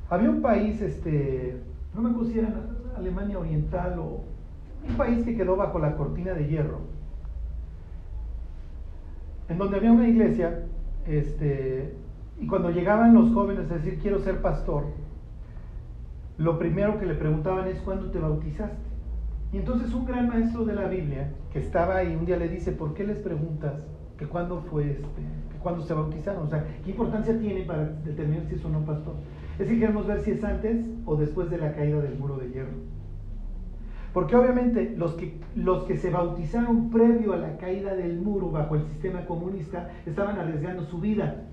Había 0.08 0.30
un 0.30 0.40
país, 0.40 0.80
este, 0.80 1.60
no 1.94 2.00
me 2.00 2.08
acuerdo 2.08 2.30
si 2.30 2.38
era 2.38 2.48
Alemania 2.96 3.38
Oriental 3.38 3.98
o 3.98 4.24
un 4.88 4.96
país 4.96 5.22
que 5.22 5.36
quedó 5.36 5.54
bajo 5.54 5.78
la 5.78 5.94
cortina 5.94 6.32
de 6.32 6.48
hierro, 6.48 6.78
en 9.50 9.58
donde 9.58 9.76
había 9.76 9.92
una 9.92 10.08
iglesia, 10.08 10.62
este, 11.06 11.94
y 12.40 12.46
cuando 12.46 12.70
llegaban 12.70 13.12
los 13.12 13.30
jóvenes 13.34 13.70
a 13.70 13.74
decir 13.74 13.98
quiero 14.00 14.18
ser 14.20 14.40
pastor, 14.40 14.84
lo 16.38 16.58
primero 16.58 16.98
que 16.98 17.04
le 17.04 17.16
preguntaban 17.16 17.68
es 17.68 17.78
¿cuándo 17.82 18.10
te 18.10 18.18
bautizaste? 18.18 18.78
Y 19.52 19.58
entonces 19.58 19.92
un 19.92 20.06
gran 20.06 20.28
maestro 20.28 20.64
de 20.64 20.74
la 20.74 20.88
Biblia 20.88 21.34
que 21.52 21.58
estaba 21.58 21.96
ahí 21.96 22.16
un 22.16 22.24
día 22.24 22.38
le 22.38 22.48
dice, 22.48 22.72
¿por 22.72 22.94
qué 22.94 23.04
les 23.04 23.18
preguntas 23.18 23.74
que 24.16 24.26
cuándo 24.26 24.62
fue 24.70 24.92
este, 24.92 25.41
cuándo 25.62 25.82
se 25.82 25.94
bautizaron? 25.94 26.46
O 26.46 26.48
sea, 26.48 26.64
¿qué 26.84 26.90
importancia 26.90 27.38
tiene 27.38 27.62
para 27.62 27.84
determinar 27.84 28.44
si 28.46 28.56
es 28.56 28.64
o 28.64 28.68
no 28.68 28.84
pastor? 28.84 29.14
Es 29.58 29.68
que 29.68 29.78
queremos 29.78 30.06
ver 30.06 30.20
si 30.20 30.32
es 30.32 30.44
antes 30.44 30.84
o 31.04 31.16
después 31.16 31.50
de 31.50 31.58
la 31.58 31.74
caída 31.74 32.00
del 32.00 32.18
muro 32.18 32.36
de 32.36 32.50
hierro. 32.50 32.76
Porque 34.12 34.36
obviamente 34.36 34.94
los 34.96 35.14
que, 35.14 35.40
los 35.54 35.84
que 35.84 35.96
se 35.96 36.10
bautizaron 36.10 36.90
previo 36.90 37.32
a 37.32 37.38
la 37.38 37.56
caída 37.56 37.94
del 37.94 38.20
muro 38.20 38.50
bajo 38.50 38.76
el 38.76 38.84
sistema 38.84 39.24
comunista 39.24 39.90
estaban 40.04 40.38
arriesgando 40.38 40.84
su 40.84 41.00
vida. 41.00 41.44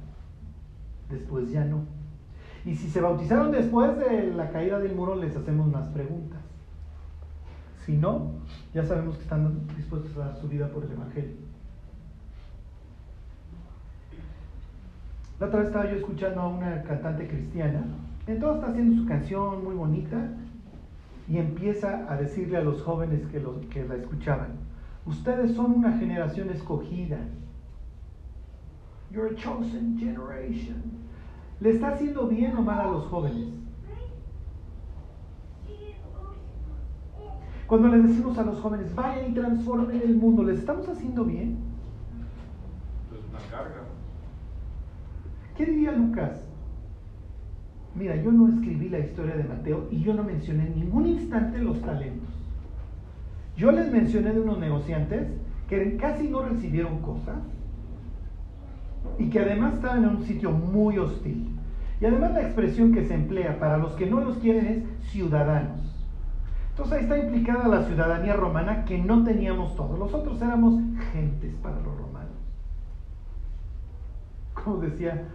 Después 1.10 1.52
ya 1.52 1.64
no. 1.64 1.86
Y 2.66 2.76
si 2.76 2.90
se 2.90 3.00
bautizaron 3.00 3.52
después 3.52 3.98
de 3.98 4.34
la 4.34 4.50
caída 4.52 4.80
del 4.80 4.94
muro, 4.94 5.16
les 5.16 5.36
hacemos 5.36 5.68
más 5.68 5.88
preguntas. 5.90 6.40
Si 7.86 7.96
no, 7.96 8.34
ya 8.74 8.84
sabemos 8.84 9.16
que 9.16 9.24
están 9.24 9.66
dispuestos 9.78 10.16
a 10.18 10.28
dar 10.28 10.36
su 10.36 10.48
vida 10.48 10.68
por 10.68 10.84
el 10.84 10.92
Evangelio. 10.92 11.49
La 15.40 15.48
otra 15.48 15.60
vez 15.60 15.68
estaba 15.68 15.90
yo 15.90 15.96
escuchando 15.96 16.42
a 16.42 16.48
una 16.48 16.84
cantante 16.84 17.28
cristiana. 17.28 17.84
Entonces 18.28 18.58
está 18.58 18.72
haciendo 18.72 19.02
su 19.02 19.08
canción 19.08 19.64
muy 19.64 19.76
bonita 19.76 20.18
y 21.30 21.38
empieza 21.38 22.12
a 22.12 22.18
decirle 22.18 22.58
a 22.58 22.62
los 22.62 22.82
jóvenes 22.82 23.26
que, 23.28 23.42
que 23.70 23.88
la 23.88 23.96
escuchaban, 23.96 24.58
ustedes 25.06 25.56
son 25.56 25.72
una 25.74 25.98
generación 25.98 26.50
escogida. 26.50 27.20
You're 29.12 29.34
a 29.34 29.36
chosen 29.36 29.98
generation. 29.98 30.84
¿Le 31.60 31.72
está 31.72 31.90
haciendo 31.90 32.28
bien 32.28 32.56
o 32.58 32.62
mal 32.62 32.80
a 32.80 32.92
los 32.92 33.06
jóvenes? 33.06 33.48
Cuando 37.66 37.88
le 37.88 38.02
decimos 38.02 38.38
a 38.38 38.44
los 38.44 38.60
jóvenes, 38.60 38.94
vayan 38.96 39.32
y 39.32 39.34
transformen 39.34 40.02
el 40.04 40.16
mundo, 40.16 40.44
¿les 40.44 40.60
estamos 40.60 40.90
haciendo 40.90 41.24
bien? 41.24 41.60
Es 43.12 43.20
una 43.30 43.40
carga. 43.52 43.89
¿Qué 45.60 45.66
diría 45.66 45.92
Lucas? 45.92 46.40
Mira, 47.94 48.16
yo 48.16 48.32
no 48.32 48.48
escribí 48.48 48.88
la 48.88 49.00
historia 49.00 49.36
de 49.36 49.44
Mateo 49.44 49.90
y 49.92 50.00
yo 50.00 50.14
no 50.14 50.24
mencioné 50.24 50.68
en 50.68 50.80
ningún 50.80 51.06
instante 51.06 51.58
los 51.60 51.82
talentos. 51.82 52.30
Yo 53.58 53.70
les 53.74 53.92
mencioné 53.92 54.32
de 54.32 54.40
unos 54.40 54.58
negociantes 54.58 55.28
que 55.68 55.98
casi 55.98 56.30
no 56.30 56.44
recibieron 56.44 57.02
cosas 57.02 57.40
y 59.18 59.30
que 59.30 59.40
además 59.42 59.74
estaban 59.74 60.06
en 60.06 60.10
un 60.12 60.24
sitio 60.24 60.52
muy 60.52 60.98
hostil. 60.98 61.50
Y 62.00 62.06
además 62.06 62.32
la 62.32 62.44
expresión 62.44 62.94
que 62.94 63.04
se 63.04 63.16
emplea 63.16 63.60
para 63.60 63.78
los 63.78 63.92
que 63.96 64.06
no 64.06 64.22
los 64.22 64.38
quieren 64.38 64.66
es 64.66 65.10
ciudadanos. 65.10 65.94
Entonces 66.70 66.94
ahí 66.94 67.04
está 67.04 67.18
implicada 67.18 67.68
la 67.68 67.84
ciudadanía 67.84 68.38
romana 68.38 68.86
que 68.86 68.98
no 68.98 69.26
teníamos 69.26 69.76
todos. 69.76 70.00
Los 70.00 70.14
otros 70.14 70.42
éramos 70.42 70.82
gentes 71.12 71.54
para 71.56 71.76
los 71.82 71.98
romanos. 71.98 72.30
Como 74.54 74.78
decía 74.78 75.28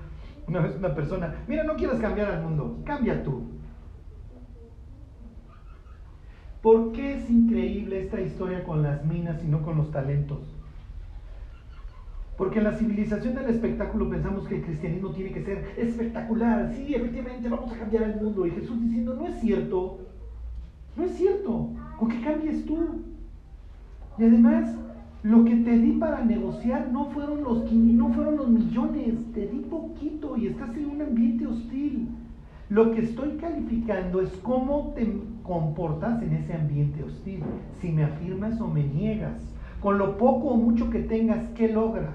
una 0.47 0.61
vez 0.61 0.77
una 0.77 0.95
persona, 0.95 1.35
mira, 1.47 1.65
no 1.65 1.77
quieres 1.77 2.01
cambiar 2.01 2.31
al 2.31 2.43
mundo, 2.43 2.81
cambia 2.85 3.23
tú. 3.23 3.43
¿Por 6.63 6.93
qué 6.93 7.17
es 7.19 7.29
increíble 7.29 8.01
esta 8.01 8.21
historia 8.21 8.65
con 8.65 8.83
las 8.83 9.05
minas 9.05 9.43
y 9.45 9.49
no 9.49 9.63
con 9.63 9.77
los 9.77 9.91
talentos? 9.91 10.55
Porque 12.37 12.59
en 12.59 12.65
la 12.65 12.73
civilización 12.73 13.35
del 13.35 13.51
espectáculo 13.51 14.09
pensamos 14.09 14.49
que 14.49 14.57
el 14.57 14.65
cristianismo 14.65 15.11
tiene 15.11 15.31
que 15.31 15.45
ser 15.45 15.75
espectacular. 15.77 16.73
Sí, 16.75 16.95
efectivamente, 16.95 17.49
vamos 17.49 17.73
a 17.73 17.79
cambiar 17.79 18.05
el 18.05 18.17
mundo. 18.17 18.47
Y 18.47 18.51
Jesús 18.51 18.81
diciendo, 18.81 19.15
no 19.15 19.27
es 19.29 19.41
cierto. 19.41 20.01
No 20.97 21.05
es 21.05 21.13
cierto. 21.13 21.71
Con 21.99 22.09
que 22.09 22.21
cambies 22.23 22.65
tú. 22.65 23.03
Y 24.19 24.25
además, 24.25 24.75
lo 25.25 25.43
que 25.47 25.57
te 25.57 25.79
di 25.79 25.93
para 25.93 26.23
negociar 26.23 26.91
no 26.93 27.07
fueron 27.07 27.43
los, 27.43 27.73
no 27.73 28.13
fueron 28.13 28.37
los 28.37 28.49
millones, 28.51 29.15
te 29.33 29.47
di 29.47 29.61
poquito 29.61 30.37
y 30.37 30.49
estás 30.49 30.77
en 30.77 30.91
un 30.91 31.01
ambiente 31.01 31.47
hostil. 31.47 32.11
Lo 32.69 32.93
que 32.93 33.01
estoy 33.01 33.39
calificando 33.39 34.21
es 34.21 34.29
cómo 34.43 34.93
te 34.95 35.11
comportas 35.43 36.23
en 36.23 36.35
ese 36.35 36.53
ambiente 36.53 37.03
hostil. 37.03 37.43
Si 37.81 37.91
me 37.91 38.05
afirmas 38.05 38.61
o 38.61 38.69
me 38.69 38.85
niegas. 38.85 39.41
Con 39.81 39.97
lo 39.97 40.19
poco 40.19 40.49
o 40.49 40.57
mucho 40.59 40.91
que 40.91 40.99
tengas, 40.99 41.49
¿qué 41.55 41.69
logras? 41.73 42.15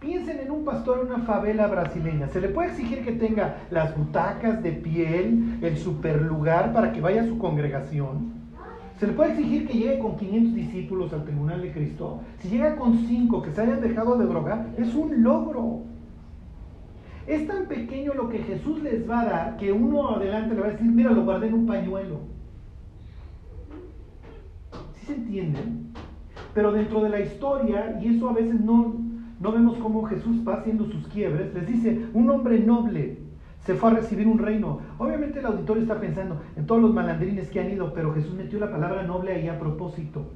Piensen 0.00 0.40
en 0.40 0.50
un 0.50 0.66
pastor 0.66 1.00
en 1.00 1.06
una 1.14 1.24
favela 1.24 1.68
brasileña. 1.68 2.28
¿Se 2.28 2.40
le 2.42 2.48
puede 2.48 2.68
exigir 2.68 3.02
que 3.02 3.12
tenga 3.12 3.62
las 3.70 3.96
butacas 3.96 4.62
de 4.62 4.72
piel, 4.72 5.58
el 5.62 5.78
superlugar 5.78 6.74
para 6.74 6.92
que 6.92 7.00
vaya 7.00 7.22
a 7.22 7.26
su 7.26 7.38
congregación? 7.38 8.33
¿Se 8.98 9.08
le 9.08 9.12
puede 9.12 9.32
exigir 9.32 9.66
que 9.66 9.74
llegue 9.74 9.98
con 9.98 10.16
500 10.16 10.54
discípulos 10.54 11.12
al 11.12 11.24
tribunal 11.24 11.60
de 11.60 11.72
Cristo? 11.72 12.20
Si 12.38 12.48
llega 12.48 12.76
con 12.76 12.96
5 12.96 13.42
que 13.42 13.50
se 13.50 13.60
hayan 13.60 13.80
dejado 13.80 14.16
de 14.16 14.26
drogar, 14.26 14.68
es 14.78 14.94
un 14.94 15.22
logro. 15.22 15.82
Es 17.26 17.46
tan 17.46 17.66
pequeño 17.66 18.14
lo 18.14 18.28
que 18.28 18.38
Jesús 18.38 18.82
les 18.82 19.08
va 19.08 19.22
a 19.22 19.24
dar 19.24 19.56
que 19.56 19.72
uno 19.72 20.10
adelante 20.10 20.54
le 20.54 20.60
va 20.60 20.68
a 20.68 20.70
decir, 20.70 20.86
mira, 20.86 21.10
lo 21.10 21.24
guardé 21.24 21.48
en 21.48 21.54
un 21.54 21.66
pañuelo. 21.66 22.20
¿Sí 24.94 25.06
se 25.06 25.14
entienden? 25.14 25.92
Pero 26.52 26.70
dentro 26.70 27.02
de 27.02 27.08
la 27.08 27.20
historia, 27.20 27.98
y 28.00 28.16
eso 28.16 28.28
a 28.28 28.32
veces 28.32 28.60
no, 28.60 28.94
no 29.40 29.52
vemos 29.52 29.76
cómo 29.78 30.04
Jesús 30.04 30.46
va 30.46 30.56
haciendo 30.56 30.84
sus 30.84 31.08
quiebres, 31.08 31.52
les 31.52 31.66
dice, 31.66 32.06
un 32.12 32.30
hombre 32.30 32.60
noble, 32.60 33.23
se 33.64 33.74
fue 33.74 33.90
a 33.90 33.94
recibir 33.94 34.26
un 34.26 34.38
reino. 34.38 34.80
Obviamente 34.98 35.38
el 35.38 35.46
auditorio 35.46 35.82
está 35.82 35.98
pensando 35.98 36.40
en 36.56 36.66
todos 36.66 36.82
los 36.82 36.92
malandrines 36.92 37.48
que 37.50 37.60
han 37.60 37.70
ido, 37.70 37.94
pero 37.94 38.14
Jesús 38.14 38.34
metió 38.34 38.58
la 38.60 38.70
palabra 38.70 39.02
noble 39.02 39.32
ahí 39.32 39.48
a 39.48 39.58
propósito. 39.58 40.26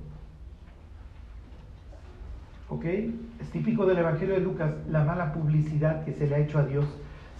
¿Ok? 2.70 2.84
Es 2.84 3.50
típico 3.52 3.86
del 3.86 3.98
Evangelio 3.98 4.34
de 4.34 4.40
Lucas 4.40 4.72
la 4.90 5.04
mala 5.04 5.32
publicidad 5.32 6.04
que 6.04 6.12
se 6.12 6.26
le 6.26 6.34
ha 6.34 6.38
hecho 6.38 6.58
a 6.58 6.64
Dios. 6.64 6.86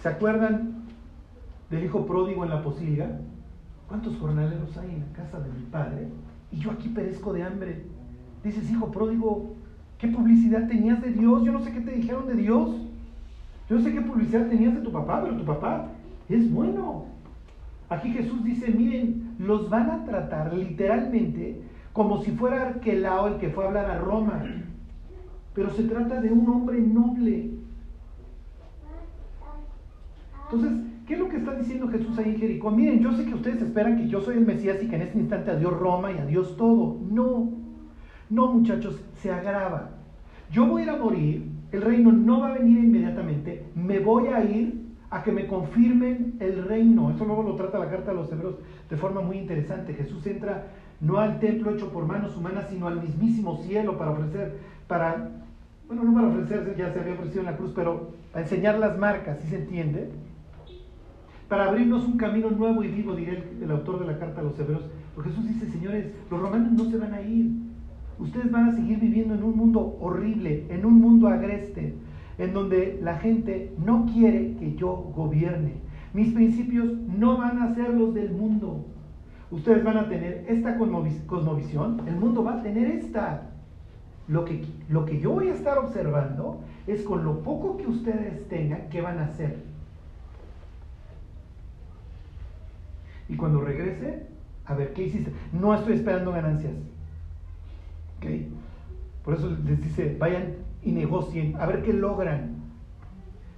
¿Se 0.01 0.09
acuerdan 0.09 0.85
del 1.69 1.83
hijo 1.83 2.05
pródigo 2.05 2.43
en 2.43 2.51
la 2.51 2.63
posilga? 2.63 3.19
¿Cuántos 3.87 4.15
jornaleros 4.17 4.77
hay 4.77 4.89
en 4.89 4.99
la 5.01 5.13
casa 5.13 5.39
de 5.39 5.49
mi 5.51 5.65
padre? 5.65 6.07
Y 6.51 6.57
yo 6.57 6.71
aquí 6.71 6.89
perezco 6.89 7.33
de 7.33 7.43
hambre. 7.43 7.85
Dices, 8.43 8.69
hijo 8.69 8.91
pródigo, 8.91 9.55
¿qué 9.97 10.07
publicidad 10.07 10.67
tenías 10.67 11.01
de 11.01 11.11
Dios? 11.11 11.43
Yo 11.43 11.51
no 11.51 11.61
sé 11.61 11.71
qué 11.73 11.81
te 11.81 11.91
dijeron 11.91 12.27
de 12.27 12.35
Dios. 12.35 12.88
Yo 13.69 13.79
sé 13.79 13.93
qué 13.93 14.01
publicidad 14.01 14.47
tenías 14.47 14.73
de 14.73 14.81
tu 14.81 14.91
papá, 14.91 15.21
pero 15.21 15.37
tu 15.37 15.45
papá 15.45 15.89
es 16.27 16.51
bueno. 16.51 17.05
Aquí 17.89 18.11
Jesús 18.11 18.43
dice, 18.43 18.71
miren, 18.71 19.35
los 19.37 19.69
van 19.69 19.91
a 19.91 20.05
tratar 20.05 20.53
literalmente 20.53 21.61
como 21.93 22.21
si 22.23 22.31
fuera 22.31 22.69
Arquelao 22.69 23.27
el 23.27 23.37
que 23.37 23.49
fue 23.49 23.63
a 23.63 23.67
hablar 23.67 23.89
a 23.91 23.99
Roma. 23.99 24.43
Pero 25.53 25.69
se 25.71 25.83
trata 25.83 26.19
de 26.19 26.31
un 26.31 26.47
hombre 26.49 26.79
noble. 26.79 27.51
Entonces, 30.45 30.71
¿qué 31.05 31.13
es 31.13 31.19
lo 31.19 31.29
que 31.29 31.37
está 31.37 31.53
diciendo 31.53 31.89
Jesús 31.89 32.17
ahí 32.17 32.29
en 32.29 32.39
Jericó? 32.39 32.71
Miren, 32.71 33.01
yo 33.01 33.11
sé 33.13 33.25
que 33.25 33.35
ustedes 33.35 33.61
esperan 33.61 33.97
que 33.97 34.07
yo 34.07 34.21
soy 34.21 34.37
el 34.37 34.45
Mesías 34.45 34.81
y 34.81 34.87
que 34.87 34.95
en 34.95 35.03
este 35.03 35.19
instante 35.19 35.51
adiós 35.51 35.77
Roma 35.77 36.11
y 36.11 36.17
adiós 36.17 36.57
todo. 36.57 36.97
No, 37.11 37.51
no 38.31 38.51
muchachos, 38.51 38.99
se 39.21 39.31
agrava. 39.31 39.91
Yo 40.51 40.65
voy 40.65 40.81
a 40.81 40.85
ir 40.85 40.89
a 40.89 40.97
morir 40.97 41.58
el 41.71 41.81
reino 41.81 42.11
no 42.11 42.41
va 42.41 42.49
a 42.49 42.57
venir 42.57 42.83
inmediatamente, 42.83 43.65
me 43.75 43.99
voy 43.99 44.27
a 44.27 44.43
ir 44.43 44.89
a 45.11 45.23
que 45.23 45.31
me 45.31 45.47
confirmen 45.47 46.35
el 46.39 46.65
reino. 46.65 47.11
Eso 47.11 47.25
luego 47.25 47.43
lo 47.43 47.55
trata 47.55 47.79
la 47.79 47.89
carta 47.89 48.11
de 48.11 48.17
los 48.17 48.31
hebreos 48.31 48.55
de 48.89 48.97
forma 48.97 49.21
muy 49.21 49.37
interesante. 49.37 49.93
Jesús 49.93 50.25
entra 50.27 50.67
no 51.01 51.17
al 51.17 51.39
templo 51.39 51.71
hecho 51.71 51.91
por 51.91 52.05
manos 52.05 52.35
humanas, 52.35 52.67
sino 52.69 52.87
al 52.87 53.01
mismísimo 53.01 53.57
cielo 53.63 53.97
para 53.97 54.11
ofrecer, 54.11 54.57
para, 54.87 55.29
bueno, 55.87 56.03
no 56.03 56.13
para 56.13 56.27
ofrecerse, 56.27 56.75
ya 56.77 56.91
se 56.91 56.99
había 56.99 57.13
ofrecido 57.13 57.41
en 57.41 57.45
la 57.45 57.57
cruz, 57.57 57.71
pero 57.75 58.11
a 58.33 58.41
enseñar 58.41 58.77
las 58.77 58.97
marcas, 58.97 59.39
¿sí 59.41 59.49
se 59.49 59.57
entiende? 59.57 60.09
Para 61.47 61.65
abrirnos 61.65 62.05
un 62.05 62.17
camino 62.17 62.51
nuevo 62.51 62.83
y 62.83 62.89
vivo, 62.89 63.15
diría 63.15 63.33
el, 63.33 63.63
el 63.63 63.71
autor 63.71 63.99
de 63.99 64.05
la 64.05 64.19
carta 64.19 64.41
a 64.41 64.43
los 64.43 64.59
hebreos. 64.59 64.83
Porque 65.15 65.31
Jesús 65.31 65.47
dice, 65.47 65.69
señores, 65.71 66.11
los 66.29 66.39
romanos 66.39 66.71
no 66.73 66.85
se 66.85 66.97
van 66.97 67.13
a 67.13 67.21
ir, 67.21 67.49
ustedes 68.19 68.51
van 68.51 68.69
a 68.69 68.73
seguir 68.73 68.99
viviendo 68.99 69.33
en 69.33 69.43
un 69.43 69.55
mundo 69.55 69.97
horrible, 70.01 70.65
en 70.69 70.85
un 70.85 70.99
mundo 70.99 71.27
agreste, 71.27 71.95
en 72.37 72.53
donde 72.53 72.99
la 73.01 73.17
gente 73.17 73.73
no 73.83 74.05
quiere 74.13 74.55
que 74.57 74.75
yo 74.75 75.11
gobierne. 75.15 75.73
Mis 76.13 76.33
principios 76.33 76.91
no 77.17 77.37
van 77.37 77.59
a 77.59 77.73
ser 77.73 77.93
los 77.93 78.13
del 78.13 78.31
mundo. 78.31 78.85
Ustedes 79.51 79.83
van 79.83 79.97
a 79.97 80.09
tener 80.09 80.45
esta 80.47 80.77
cosmovisión, 80.77 82.01
el 82.07 82.15
mundo 82.15 82.43
va 82.43 82.55
a 82.55 82.61
tener 82.61 82.87
esta. 82.91 83.49
Lo 84.27 84.45
que, 84.45 84.63
lo 84.89 85.05
que 85.05 85.19
yo 85.19 85.31
voy 85.31 85.47
a 85.47 85.53
estar 85.53 85.79
observando 85.79 86.61
es 86.85 87.01
con 87.01 87.23
lo 87.23 87.41
poco 87.41 87.77
que 87.77 87.87
ustedes 87.87 88.47
tengan, 88.47 88.89
¿qué 88.91 89.01
van 89.01 89.17
a 89.17 89.25
hacer? 89.25 89.57
Y 93.27 93.35
cuando 93.35 93.61
regrese, 93.61 94.27
a 94.65 94.75
ver, 94.75 94.93
¿qué 94.93 95.03
hiciste? 95.03 95.31
No 95.51 95.73
estoy 95.73 95.93
esperando 95.93 96.31
ganancias. 96.31 96.73
Por 99.29 99.37
eso 99.37 99.55
les 99.63 99.79
dice, 99.79 100.17
vayan 100.19 100.55
y 100.81 100.91
negocien, 100.91 101.55
a 101.57 101.67
ver 101.67 101.83
qué 101.83 101.93
logran. 101.93 102.63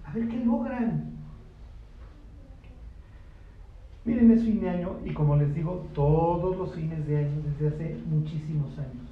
A 0.03 0.11
ver 0.11 0.27
qué 0.27 0.43
logran. 0.43 1.13
Miren, 4.03 4.31
es 4.31 4.43
fin 4.43 4.59
de 4.59 4.69
año 4.69 4.97
y 5.05 5.13
como 5.13 5.37
les 5.37 5.55
digo, 5.55 5.87
todos 5.93 6.57
los 6.57 6.75
fines 6.75 7.07
de 7.07 7.19
año 7.19 7.41
desde 7.45 7.69
hace 7.69 7.97
muchísimos 8.05 8.77
años. 8.77 9.07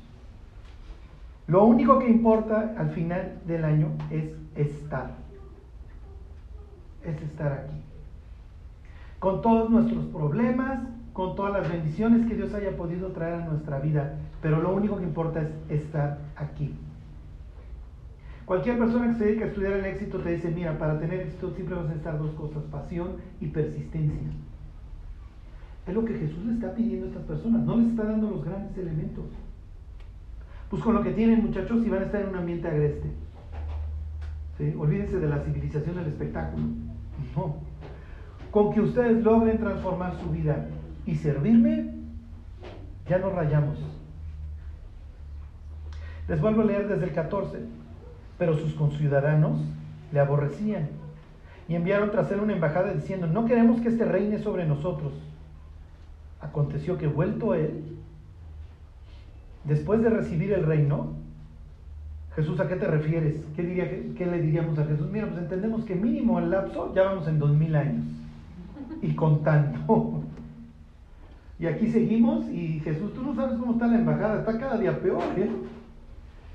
Lo 1.47 1.63
único 1.63 1.97
que 1.97 2.09
importa 2.09 2.75
al 2.77 2.89
final 2.89 3.39
del 3.47 3.63
año 3.63 3.87
es 4.11 4.25
estar. 4.57 5.15
Es 7.05 7.21
estar 7.21 7.53
aquí. 7.53 7.81
Con 9.19 9.41
todos 9.41 9.69
nuestros 9.69 10.03
problemas, 10.07 10.81
con 11.19 11.35
todas 11.35 11.51
las 11.51 11.69
bendiciones 11.69 12.25
que 12.27 12.35
Dios 12.35 12.53
haya 12.53 12.77
podido 12.77 13.09
traer 13.09 13.41
a 13.41 13.45
nuestra 13.45 13.77
vida, 13.79 14.15
pero 14.41 14.61
lo 14.61 14.73
único 14.73 14.95
que 14.95 15.03
importa 15.03 15.41
es 15.41 15.81
estar 15.81 16.17
aquí. 16.37 16.73
Cualquier 18.45 18.79
persona 18.79 19.09
que 19.09 19.15
se 19.15 19.25
dedique 19.25 19.43
a 19.43 19.47
estudiar 19.47 19.73
el 19.73 19.85
éxito 19.85 20.19
te 20.19 20.35
dice, 20.35 20.49
mira, 20.49 20.77
para 20.77 20.97
tener 20.97 21.19
éxito 21.19 21.51
siempre 21.51 21.75
vas 21.75 21.83
a 21.83 21.87
necesitar 21.89 22.17
dos 22.17 22.31
cosas, 22.35 22.63
pasión 22.71 23.17
y 23.41 23.47
persistencia. 23.47 24.29
Es 25.85 25.93
lo 25.93 26.05
que 26.05 26.13
Jesús 26.13 26.45
le 26.45 26.53
está 26.53 26.73
pidiendo 26.73 27.07
a 27.07 27.09
estas 27.09 27.23
personas, 27.23 27.65
no 27.65 27.75
les 27.75 27.89
está 27.89 28.05
dando 28.05 28.29
los 28.29 28.45
grandes 28.45 28.77
elementos. 28.77 29.25
Pues 30.69 30.81
con 30.81 30.95
lo 30.95 31.03
que 31.03 31.11
tienen 31.11 31.43
muchachos 31.43 31.85
y 31.85 31.89
van 31.89 32.03
a 32.03 32.05
estar 32.05 32.21
en 32.21 32.29
un 32.29 32.35
ambiente 32.37 32.69
agreste. 32.69 33.09
¿Sí? 34.57 34.73
Olvídense 34.79 35.19
de 35.19 35.27
la 35.27 35.39
civilización 35.39 35.97
del 35.97 36.07
espectáculo. 36.07 36.63
No. 37.35 37.57
Con 38.51 38.73
que 38.73 38.79
ustedes 38.79 39.21
logren 39.21 39.57
transformar 39.57 40.15
su 40.15 40.29
vida 40.29 40.65
y 41.09 41.15
servirme, 41.15 41.89
ya 43.07 43.17
nos 43.17 43.33
rayamos. 43.33 43.79
Les 46.27 46.39
vuelvo 46.39 46.61
a 46.61 46.65
leer 46.65 46.87
desde 46.87 47.05
el 47.05 47.13
14. 47.13 47.57
Pero 48.37 48.55
sus 48.57 48.73
conciudadanos 48.75 49.59
le 50.11 50.19
aborrecían 50.19 50.89
y 51.67 51.75
enviaron 51.75 52.11
tras 52.11 52.31
él 52.31 52.39
una 52.39 52.53
embajada 52.53 52.93
diciendo, 52.93 53.25
no 53.27 53.45
queremos 53.45 53.81
que 53.81 53.89
este 53.89 54.05
reine 54.05 54.37
sobre 54.37 54.65
nosotros. 54.65 55.13
Aconteció 56.41 56.97
que 56.97 57.07
vuelto 57.07 57.55
él, 57.55 57.97
después 59.65 60.01
de 60.01 60.09
recibir 60.09 60.53
el 60.53 60.65
reino, 60.65 61.13
Jesús, 62.35 62.59
¿a 62.59 62.67
qué 62.67 62.75
te 62.75 62.87
refieres? 62.87 63.35
¿Qué, 63.55 63.63
diría, 63.63 63.89
qué 64.15 64.25
le 64.27 64.39
diríamos 64.39 64.77
a 64.77 64.85
Jesús? 64.85 65.09
Mira, 65.11 65.27
pues 65.27 65.39
entendemos 65.39 65.83
que 65.85 65.95
mínimo 65.95 66.37
el 66.39 66.51
lapso 66.51 66.93
ya 66.93 67.03
vamos 67.03 67.27
en 67.27 67.39
dos 67.39 67.51
mil 67.51 67.75
años 67.75 68.05
y 69.01 69.15
contando. 69.15 70.23
Y 71.59 71.67
aquí 71.67 71.87
seguimos 71.87 72.47
y 72.49 72.79
Jesús, 72.79 73.13
tú 73.13 73.21
no 73.21 73.35
sabes 73.35 73.57
cómo 73.59 73.73
está 73.73 73.87
la 73.87 73.99
embajada, 73.99 74.39
está 74.39 74.57
cada 74.57 74.77
día 74.77 74.97
peor. 75.01 75.21
¿eh? 75.35 75.49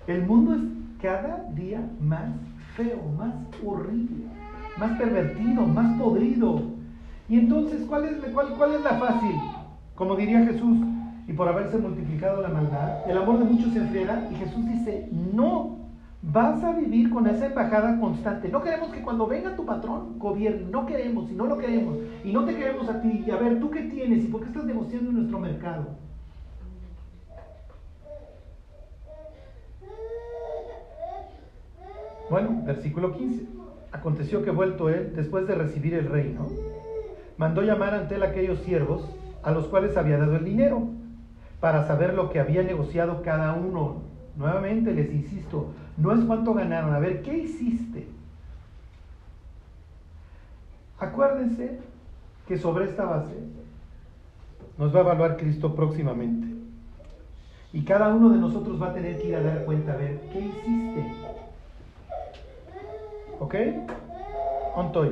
El 0.07 0.26
mundo 0.26 0.55
es 0.55 0.61
cada 1.02 1.44
día 1.55 1.86
más 2.00 2.30
feo, 2.74 3.02
más 3.18 3.34
horrible, 3.62 4.24
más 4.78 4.98
pervertido, 4.98 5.66
más 5.66 5.98
podrido. 6.00 6.62
Y 7.28 7.38
entonces, 7.38 7.82
¿cuál 7.86 8.07
es, 8.07 8.16
cuál, 8.32 8.74
es 8.74 8.82
la 8.82 8.94
fácil? 8.94 9.36
Como 9.94 10.16
diría 10.16 10.44
Jesús, 10.46 10.78
y 11.26 11.32
por 11.34 11.48
haberse 11.48 11.76
multiplicado 11.76 12.40
la 12.40 12.48
maldad, 12.48 13.09
el 13.09 13.18
amor 13.18 13.38
de 13.38 13.44
muchos 13.44 13.74
se 13.74 13.80
enfriará. 13.80 14.26
Y 14.32 14.36
Jesús 14.36 14.66
dice, 14.66 15.09
no, 15.34 15.84
vas 16.33 16.62
a 16.64 16.72
vivir 16.72 17.11
con 17.11 17.27
esa 17.27 17.47
embajada 17.47 17.99
constante. 18.01 18.49
No 18.49 18.62
queremos 18.62 18.91
que 18.91 19.03
cuando 19.03 19.27
venga 19.27 19.55
tu 19.55 19.64
patrón 19.64 20.18
gobierne, 20.18 20.66
no 20.70 20.87
queremos, 20.87 21.31
y 21.31 21.35
no 21.35 21.47
lo 21.47 21.59
queremos, 21.59 21.99
y 22.25 22.33
no 22.33 22.45
te 22.45 22.57
queremos 22.57 22.89
a 22.89 23.01
ti. 23.01 23.25
Y 23.27 23.31
a 23.31 23.37
ver, 23.37 23.61
¿tú 23.61 23.70
qué 23.70 23.83
tienes? 23.83 24.25
¿Y 24.25 24.29
por 24.29 24.41
qué 24.41 24.49
estás 24.49 24.64
negociando 24.64 25.11
en 25.11 25.16
nuestro 25.16 25.39
mercado? 25.39 25.87
Bueno, 32.31 32.62
versículo 32.64 33.12
15. 33.12 33.47
Aconteció 33.93 34.43
que 34.43 34.51
vuelto 34.51 34.89
él, 34.89 35.12
después 35.14 35.47
de 35.47 35.55
recibir 35.55 35.95
el 35.95 36.09
reino, 36.09 36.49
mandó 37.37 37.62
llamar 37.62 37.95
ante 37.95 38.16
él 38.16 38.22
aquellos 38.22 38.59
siervos 38.61 39.09
a 39.43 39.51
los 39.51 39.66
cuales 39.68 39.97
había 39.97 40.16
dado 40.16 40.37
el 40.37 40.45
dinero, 40.45 40.89
para 41.61 41.87
saber 41.87 42.14
lo 42.14 42.31
que 42.31 42.41
había 42.41 42.62
negociado 42.62 43.22
cada 43.22 43.53
uno. 43.53 44.03
Nuevamente 44.37 44.93
les 44.93 45.12
insisto, 45.12 45.72
no 45.97 46.12
es 46.12 46.24
cuánto 46.24 46.55
ganaron, 46.55 46.95
a 46.95 46.99
ver, 46.99 47.22
¿qué 47.22 47.36
hiciste? 47.38 48.09
Acuérdense 50.99 51.80
que 52.47 52.59
sobre 52.59 52.86
esta 52.86 53.05
base 53.05 53.34
nos 54.78 54.95
va 54.95 54.99
a 54.99 55.03
evaluar 55.03 55.36
Cristo 55.36 55.74
próximamente. 55.74 56.49
Y 57.72 57.84
cada 57.84 58.14
uno 58.14 58.30
de 58.30 58.38
nosotros 58.38 58.80
va 58.80 58.90
a 58.90 58.95
tener 58.95 59.20
que 59.20 59.28
ir 59.28 59.36
a 59.36 59.42
dar 59.42 59.64
cuenta, 59.64 59.92
a 59.92 59.97
ver, 59.97 60.20
¿qué 60.32 60.40
hiciste? 60.40 61.12
¿Ok? 63.40 63.55
¿Ontoy? 64.76 65.11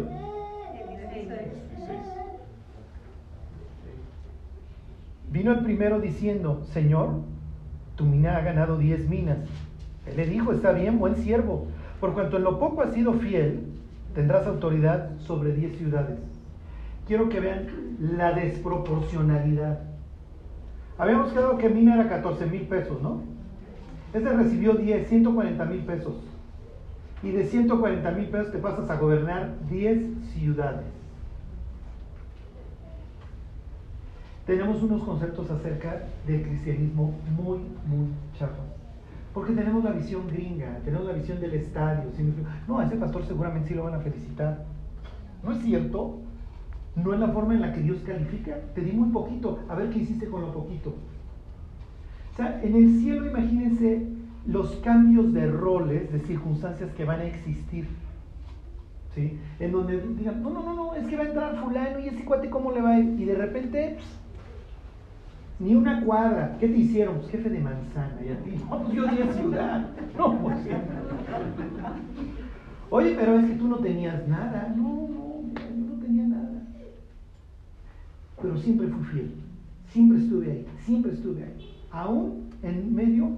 Vino 5.30 5.52
el 5.52 5.60
primero 5.60 5.98
diciendo, 5.98 6.62
Señor, 6.72 7.22
tu 7.96 8.04
mina 8.04 8.36
ha 8.36 8.42
ganado 8.42 8.76
diez 8.76 9.08
minas. 9.08 9.38
Él 10.06 10.16
le 10.16 10.26
dijo, 10.26 10.52
está 10.52 10.72
bien, 10.72 10.98
buen 10.98 11.16
siervo. 11.16 11.66
Por 12.00 12.14
cuanto 12.14 12.36
en 12.36 12.44
lo 12.44 12.58
poco 12.58 12.82
has 12.82 12.92
sido 12.92 13.14
fiel, 13.14 13.60
tendrás 14.14 14.46
autoridad 14.46 15.10
sobre 15.20 15.52
diez 15.52 15.76
ciudades. 15.78 16.18
Quiero 17.06 17.28
que 17.28 17.40
vean 17.40 17.68
la 18.00 18.32
desproporcionalidad. 18.32 19.80
Habíamos 20.98 21.32
quedado 21.32 21.58
que 21.58 21.68
mina 21.68 21.94
era 21.94 22.08
14 22.08 22.46
mil 22.46 22.62
pesos, 22.62 23.00
¿no? 23.02 23.22
Este 24.12 24.28
recibió 24.30 24.74
10, 24.74 25.08
140 25.08 25.64
mil 25.64 25.80
pesos. 25.80 26.14
Y 27.22 27.30
de 27.30 27.44
140 27.44 28.10
mil 28.10 28.26
pesos 28.26 28.52
te 28.52 28.58
pasas 28.58 28.90
a 28.90 28.96
gobernar 28.96 29.54
10 29.70 30.04
ciudades. 30.34 30.86
Tenemos 34.46 34.82
unos 34.82 35.02
conceptos 35.04 35.48
acerca 35.50 36.02
del 36.26 36.42
cristianismo 36.42 37.14
muy, 37.36 37.58
muy 37.86 38.08
chafas. 38.38 38.71
Porque 39.34 39.54
tenemos 39.54 39.82
la 39.82 39.92
visión 39.92 40.28
gringa, 40.28 40.78
tenemos 40.84 41.06
la 41.06 41.14
visión 41.14 41.40
del 41.40 41.54
estadio. 41.54 42.10
No, 42.68 42.78
a 42.78 42.84
ese 42.84 42.96
pastor 42.96 43.24
seguramente 43.24 43.68
sí 43.68 43.74
lo 43.74 43.84
van 43.84 43.94
a 43.94 44.00
felicitar. 44.00 44.64
¿No 45.42 45.52
es 45.52 45.62
cierto? 45.62 46.18
No 46.94 47.14
es 47.14 47.20
la 47.20 47.28
forma 47.28 47.54
en 47.54 47.62
la 47.62 47.72
que 47.72 47.80
Dios 47.80 48.02
califica. 48.04 48.58
Te 48.74 48.82
di 48.82 48.92
muy 48.92 49.08
poquito, 49.08 49.60
a 49.68 49.74
ver 49.74 49.90
qué 49.90 50.00
hiciste 50.00 50.26
con 50.28 50.42
lo 50.42 50.52
poquito. 50.52 50.94
O 52.32 52.36
sea, 52.36 52.60
en 52.62 52.76
el 52.76 53.00
cielo 53.00 53.26
imagínense 53.26 54.06
los 54.46 54.76
cambios 54.76 55.32
de 55.32 55.50
roles, 55.50 56.12
de 56.12 56.20
circunstancias 56.20 56.90
que 56.92 57.04
van 57.04 57.20
a 57.20 57.24
existir. 57.24 57.86
¿Sí? 59.14 59.38
En 59.60 59.72
donde 59.72 60.00
digan, 60.16 60.42
no, 60.42 60.50
no, 60.50 60.62
no, 60.62 60.74
no, 60.74 60.94
es 60.94 61.06
que 61.06 61.16
va 61.16 61.24
a 61.24 61.26
entrar 61.26 61.56
fulano 61.56 61.98
y 62.00 62.08
ese 62.08 62.24
cuate 62.24 62.48
cómo 62.48 62.72
le 62.72 62.80
va 62.80 62.92
a 62.92 62.98
ir. 62.98 63.20
Y 63.20 63.24
de 63.24 63.34
repente, 63.34 63.98
ni 65.62 65.74
una 65.76 66.04
cuadra. 66.04 66.56
¿Qué 66.58 66.68
te 66.68 66.76
hicieron? 66.76 67.18
Pues 67.18 67.30
jefe 67.30 67.48
de 67.48 67.60
manzana. 67.60 68.16
Y 68.24 68.28
a 68.30 68.36
ti, 68.42 68.50
no, 68.68 68.82
pues 68.82 68.94
yo 68.94 69.06
di 69.06 69.32
ciudad. 69.32 69.86
No, 70.18 70.38
pues 70.38 70.58
Oye, 72.90 73.14
pero 73.18 73.38
es 73.38 73.46
que 73.46 73.54
tú 73.54 73.68
no 73.68 73.76
tenías 73.76 74.26
nada. 74.28 74.74
No, 74.76 74.82
no, 74.82 75.42
yo 75.54 75.94
no 75.94 76.02
tenía 76.02 76.26
nada. 76.26 76.62
Pero 78.42 78.56
siempre 78.58 78.88
fui 78.88 79.04
fiel. 79.04 79.34
Siempre 79.86 80.18
estuve 80.18 80.50
ahí. 80.50 80.66
Siempre 80.80 81.12
estuve 81.12 81.44
ahí. 81.44 81.76
Aún 81.92 82.50
en 82.62 82.94
medio 82.94 83.30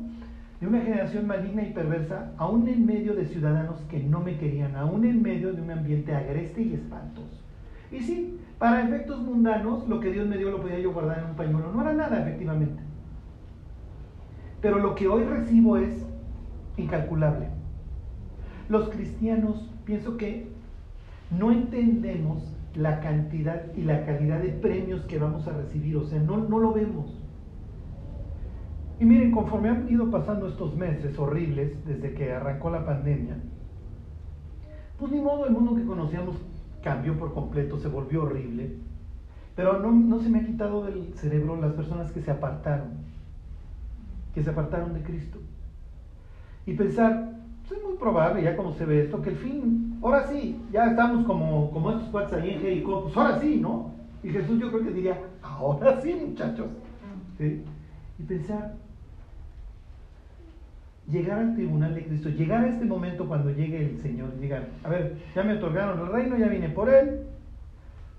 de 0.61 0.67
una 0.67 0.81
generación 0.81 1.27
maligna 1.27 1.63
y 1.63 1.73
perversa, 1.73 2.33
aún 2.39 2.67
en 2.69 2.87
medio 2.87 3.15
de 3.15 3.27
ciudadanos 3.27 3.81
que 3.91 4.03
no 4.03 4.21
me 4.21 4.39
querían, 4.39 4.75
aún 4.77 5.05
en 5.05 5.21
medio 5.21 5.53
de 5.53 5.61
un 5.61 5.71
ambiente 5.71 6.15
agreste 6.15 6.63
y 6.63 6.75
espantoso. 6.75 7.41
Y 7.93 8.01
sí, 8.01 8.39
para 8.65 8.83
efectos 8.83 9.21
mundanos, 9.21 9.87
lo 9.91 10.01
que 10.01 10.11
Dios 10.11 10.27
me 10.27 10.39
dio 10.39 10.51
lo 10.51 10.63
podía 10.63 10.79
yo 10.79 10.91
guardar 10.91 11.19
en 11.19 11.27
un 11.27 11.37
pañuelo. 11.37 11.71
No 11.71 11.83
era 11.83 11.93
nada, 11.93 12.23
efectivamente. 12.23 12.83
Pero 14.63 14.79
lo 14.79 14.95
que 14.95 15.07
hoy 15.07 15.23
recibo 15.23 15.77
es 15.77 16.07
incalculable. 16.79 17.51
Los 18.71 18.89
cristianos, 18.89 19.71
pienso 19.85 20.17
que 20.17 20.49
no 21.31 21.53
entendemos 21.53 22.43
la 22.75 23.01
cantidad 23.01 23.65
y 23.77 23.83
la 23.83 24.07
calidad 24.07 24.41
de 24.41 24.49
premios 24.49 25.03
que 25.03 25.19
vamos 25.19 25.47
a 25.47 25.53
recibir, 25.53 25.99
o 25.99 26.05
sea, 26.05 26.21
no, 26.21 26.39
no 26.39 26.59
lo 26.59 26.73
vemos. 26.73 27.23
Y 28.99 29.05
miren, 29.05 29.33
conforme 29.33 29.69
han 29.69 29.91
ido 29.91 30.11
pasando 30.11 30.49
estos 30.49 30.75
meses 30.75 31.19
horribles 31.19 31.85
desde 31.85 32.15
que 32.15 32.33
arrancó 32.33 32.71
la 32.71 32.87
pandemia, 32.87 33.37
pues 34.99 35.13
ni 35.13 35.21
modo 35.21 35.45
el 35.45 35.53
mundo 35.53 35.77
que 35.77 35.85
conocíamos 35.85 36.37
cambió 36.85 37.19
por 37.19 37.33
completo, 37.33 37.79
se 37.79 37.89
volvió 37.89 38.25
horrible. 38.25 38.77
Pero 39.57 39.81
no, 39.81 39.91
no 39.91 40.21
se 40.21 40.29
me 40.29 40.41
ha 40.41 40.47
quitado 40.47 40.85
del 40.85 41.15
cerebro 41.15 41.57
las 41.57 41.73
personas 41.73 42.13
que 42.13 42.21
se 42.21 42.31
apartaron, 42.31 42.91
que 44.35 44.43
se 44.43 44.51
apartaron 44.51 44.93
de 44.93 45.03
Cristo. 45.03 45.39
Y 46.67 46.75
pensar, 46.75 47.33
pues 47.67 47.81
es 47.81 47.87
muy 47.87 47.97
probable, 47.97 48.43
ya 48.43 48.57
como 48.57 48.73
se 48.75 48.85
ve 48.85 49.05
esto, 49.05 49.23
que 49.23 49.31
el 49.31 49.37
fin, 49.37 49.99
ahora 50.03 50.29
sí, 50.29 50.61
ya 50.71 50.87
estamos 50.91 51.25
como, 51.25 51.71
como 51.71 51.91
estos 51.91 52.09
cuates 52.09 52.35
ahí 52.35 52.51
en 52.51 52.61
Jericó, 52.61 53.05
pues 53.05 53.17
ahora 53.17 53.41
sí, 53.41 53.59
¿no? 53.61 53.93
Y 54.23 54.29
Jesús 54.29 54.61
yo 54.61 54.71
creo 54.71 54.85
que 54.85 54.91
diría, 54.91 55.19
ahora 55.43 56.01
sí, 56.01 56.15
muchachos. 56.15 56.67
¿Sí? 57.39 57.63
Y 58.19 58.23
pensar, 58.23 58.75
llegar 61.11 61.39
al 61.39 61.55
tribunal 61.55 61.95
de 61.95 62.05
Cristo, 62.05 62.29
llegar 62.31 62.65
a 62.65 62.69
este 62.69 62.85
momento 62.85 63.27
cuando 63.27 63.51
llegue 63.51 63.91
el 63.91 64.01
Señor, 64.01 64.35
llegar, 64.39 64.69
a 64.83 64.89
ver, 64.89 65.17
ya 65.35 65.43
me 65.43 65.55
otorgaron 65.55 66.01
el 66.01 66.13
reino, 66.13 66.37
ya 66.37 66.49
vine 66.49 66.69
por 66.69 66.89
él. 66.89 67.21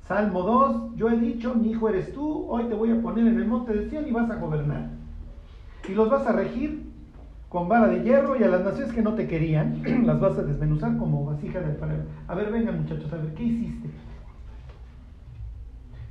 Salmo 0.08 0.44
2, 0.44 0.96
yo 0.96 1.10
he 1.10 1.18
dicho, 1.18 1.56
mi 1.56 1.72
hijo 1.72 1.90
eres 1.90 2.14
tú, 2.14 2.46
hoy 2.48 2.66
te 2.66 2.76
voy 2.76 2.92
a 2.92 3.02
poner 3.02 3.26
en 3.26 3.38
el 3.38 3.48
monte 3.48 3.74
de 3.74 3.90
Sion 3.90 4.08
y 4.08 4.12
vas 4.12 4.30
a 4.30 4.36
gobernar. 4.36 4.90
Y 5.90 5.94
los 5.94 6.10
vas 6.10 6.28
a 6.28 6.32
regir 6.32 6.86
con 7.50 7.68
vara 7.68 7.88
de 7.88 8.04
hierro 8.04 8.38
y 8.38 8.44
a 8.44 8.48
las 8.48 8.64
naciones 8.64 8.94
que 8.94 9.02
no 9.02 9.16
te 9.16 9.28
querían, 9.28 9.82
las 10.06 10.20
vas 10.20 10.38
a 10.38 10.44
desmenuzar 10.44 10.98
como 10.98 11.26
vasija 11.26 11.60
del 11.60 11.76
panero. 11.78 12.04
A 12.28 12.36
ver, 12.36 12.52
vengan 12.52 12.82
muchachos, 12.82 13.12
a 13.14 13.18
ver, 13.18 13.34
¿qué 13.34 13.44
hiciste? 13.44 13.90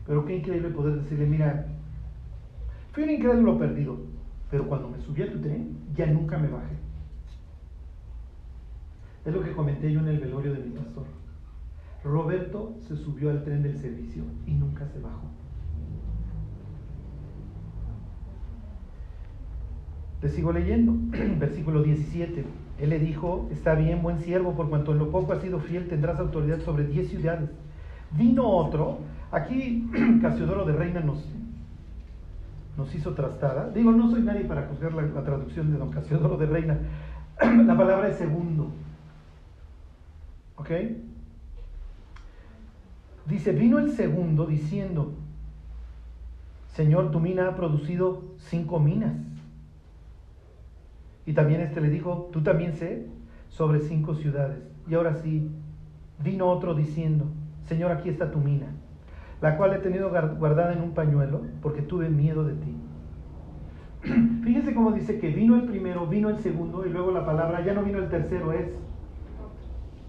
Pero 0.07 0.25
qué 0.27 0.37
increíble 0.39 0.71
poder 0.71 1.01
decirle, 1.01 1.27
mira, 1.27 1.67
fui 2.93 3.05
un 3.05 3.11
incrédulo 3.11 3.59
perdido, 3.59 3.99
pero 4.51 4.67
cuando 4.69 4.89
me 4.89 4.99
subí 5.01 5.23
a 5.23 5.33
tu 5.33 5.41
tren, 5.41 5.77
ya 5.95 6.07
nunca 6.07 6.39
me 6.39 6.49
bajé. 6.49 6.75
Es 9.25 9.33
lo 9.35 9.43
que 9.43 9.53
comenté 9.53 9.91
yo 9.93 10.01
en 10.01 10.09
el 10.09 10.21
velorio 10.21 10.53
de 10.53 10.61
mi 10.61 10.71
pastor. 10.71 11.05
Roberto 12.05 12.75
se 12.87 12.97
subió 12.97 13.31
al 13.31 13.43
tren 13.43 13.63
del 13.63 13.79
servicio 13.79 14.23
y 14.47 14.53
nunca 14.53 14.87
se 14.89 15.01
bajó. 15.01 15.23
Le 20.21 20.29
sigo 20.29 20.53
leyendo, 20.53 20.95
versículo 21.39 21.83
17. 21.83 22.45
Él 22.79 22.91
le 22.91 22.99
dijo, 22.99 23.49
está 23.51 23.75
bien, 23.75 24.03
buen 24.03 24.19
siervo, 24.21 24.55
por 24.55 24.69
cuanto 24.69 24.93
en 24.93 24.99
lo 24.99 25.11
poco 25.11 25.33
has 25.33 25.41
sido 25.41 25.61
fiel, 25.61 25.89
tendrás 25.89 26.19
autoridad 26.19 26.61
sobre 26.61 26.85
diez 26.85 27.09
ciudades. 27.09 27.51
Vino 28.11 28.47
otro, 28.47 28.99
aquí 29.31 29.89
Casiodoro 30.23 30.65
de 30.65 30.73
Reina 30.73 31.01
nos, 31.01 31.25
nos 32.77 32.95
hizo 32.95 33.15
trastada. 33.15 33.71
Digo, 33.71 33.93
no 33.93 34.11
soy 34.11 34.23
nadie 34.23 34.45
para 34.45 34.67
juzgar 34.67 34.93
la, 34.93 35.23
traducción 35.23 35.73
de 35.73 35.79
don 35.79 35.91
Casiodoro 35.91 36.37
de 36.37 36.47
Reina. 36.47 36.79
la 37.67 37.77
palabra 37.77 38.09
es 38.09 38.17
segundo. 38.17 38.71
¿Ok? 40.57 40.71
Dice, 43.27 43.53
vino 43.53 43.79
el 43.79 43.93
segundo 43.93 44.47
diciendo, 44.47 45.15
Señor, 46.69 47.11
tu 47.11 47.21
mina 47.21 47.49
ha 47.49 47.57
producido 47.57 48.23
cinco 48.39 48.79
minas. 48.79 49.15
Y 51.27 51.33
también 51.33 51.61
este 51.61 51.81
le 51.81 51.89
dijo, 51.89 52.29
tú 52.33 52.43
también 52.43 52.75
sé, 52.75 53.07
sobre 53.49 53.81
cinco 53.81 54.15
ciudades. 54.15 54.59
Y 54.89 54.95
ahora 54.95 55.15
sí, 55.15 55.51
vino 56.23 56.51
otro 56.51 56.75
diciendo, 56.75 57.27
Señor, 57.67 57.93
aquí 57.93 58.11
está 58.11 58.31
tu 58.31 58.39
mina, 58.39 58.67
la 59.45 59.59
cual 59.59 59.75
he 59.75 59.79
tenido 59.81 60.09
guardada 60.09 60.73
en 60.73 60.81
un 60.81 60.93
pañuelo, 60.93 61.43
porque 61.61 61.83
tuve 61.83 62.09
miedo 62.09 62.45
de 62.45 62.55
ti. 62.55 62.75
Fíjense 64.43 64.75
cómo 64.75 64.93
dice 64.93 65.19
que 65.19 65.29
vino 65.29 65.57
el 65.57 65.65
primero, 65.65 66.07
vino 66.07 66.31
el 66.31 66.39
segundo, 66.39 66.87
y 66.87 66.89
luego 66.89 67.11
la 67.11 67.27
palabra, 67.27 67.63
ya 67.63 67.75
no 67.75 67.83
vino 67.83 67.99
el 67.99 68.09
tercero, 68.09 68.53
es 68.53 68.73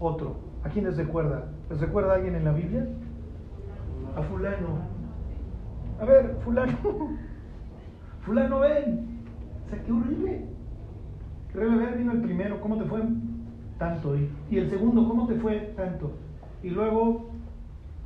otro. 0.00 0.36
¿A 0.64 0.70
quién 0.70 0.86
les 0.86 0.96
recuerda? 0.96 1.50
¿Les 1.68 1.78
recuerda 1.78 2.14
alguien 2.14 2.34
en 2.34 2.46
la 2.46 2.52
Biblia? 2.52 2.88
A 4.16 4.22
fulano. 4.22 4.68
A 6.00 6.06
ver, 6.06 6.38
fulano. 6.42 6.72
Fulano, 8.22 8.60
ven. 8.60 9.20
O 9.66 9.68
sea, 9.68 9.82
qué 9.82 9.92
horrible. 9.92 10.46
Qué 11.52 11.58
vino 11.98 12.12
el 12.12 12.22
primero, 12.22 12.58
¿cómo 12.62 12.78
te 12.78 12.84
fue? 12.86 13.02
Tanto. 13.78 14.16
Y, 14.16 14.30
y 14.50 14.56
el 14.56 14.70
segundo, 14.70 15.06
¿cómo 15.06 15.26
te 15.26 15.34
fue? 15.34 15.74
Tanto. 15.76 16.12
Y 16.62 16.70
luego, 16.70 17.35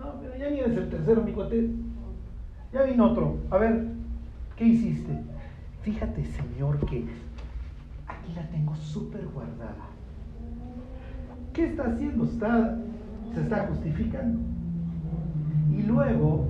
no, 0.00 0.14
pero 0.20 0.36
ya 0.36 0.50
ni 0.50 0.60
eres 0.60 0.76
el 0.76 0.88
tercero, 0.88 1.22
mi 1.22 1.32
cuate. 1.32 1.70
Ya 2.72 2.82
vino 2.82 3.10
otro. 3.10 3.36
A 3.50 3.58
ver, 3.58 3.86
¿qué 4.56 4.64
hiciste? 4.64 5.12
Fíjate, 5.82 6.24
Señor, 6.24 6.78
que 6.86 7.04
aquí 8.06 8.32
la 8.34 8.46
tengo 8.48 8.74
súper 8.76 9.26
guardada. 9.28 9.88
¿Qué 11.52 11.66
está 11.66 11.84
haciendo? 11.84 12.24
Está, 12.24 12.78
se 13.34 13.40
está 13.40 13.66
justificando. 13.66 14.40
Y 15.76 15.82
luego, 15.82 16.46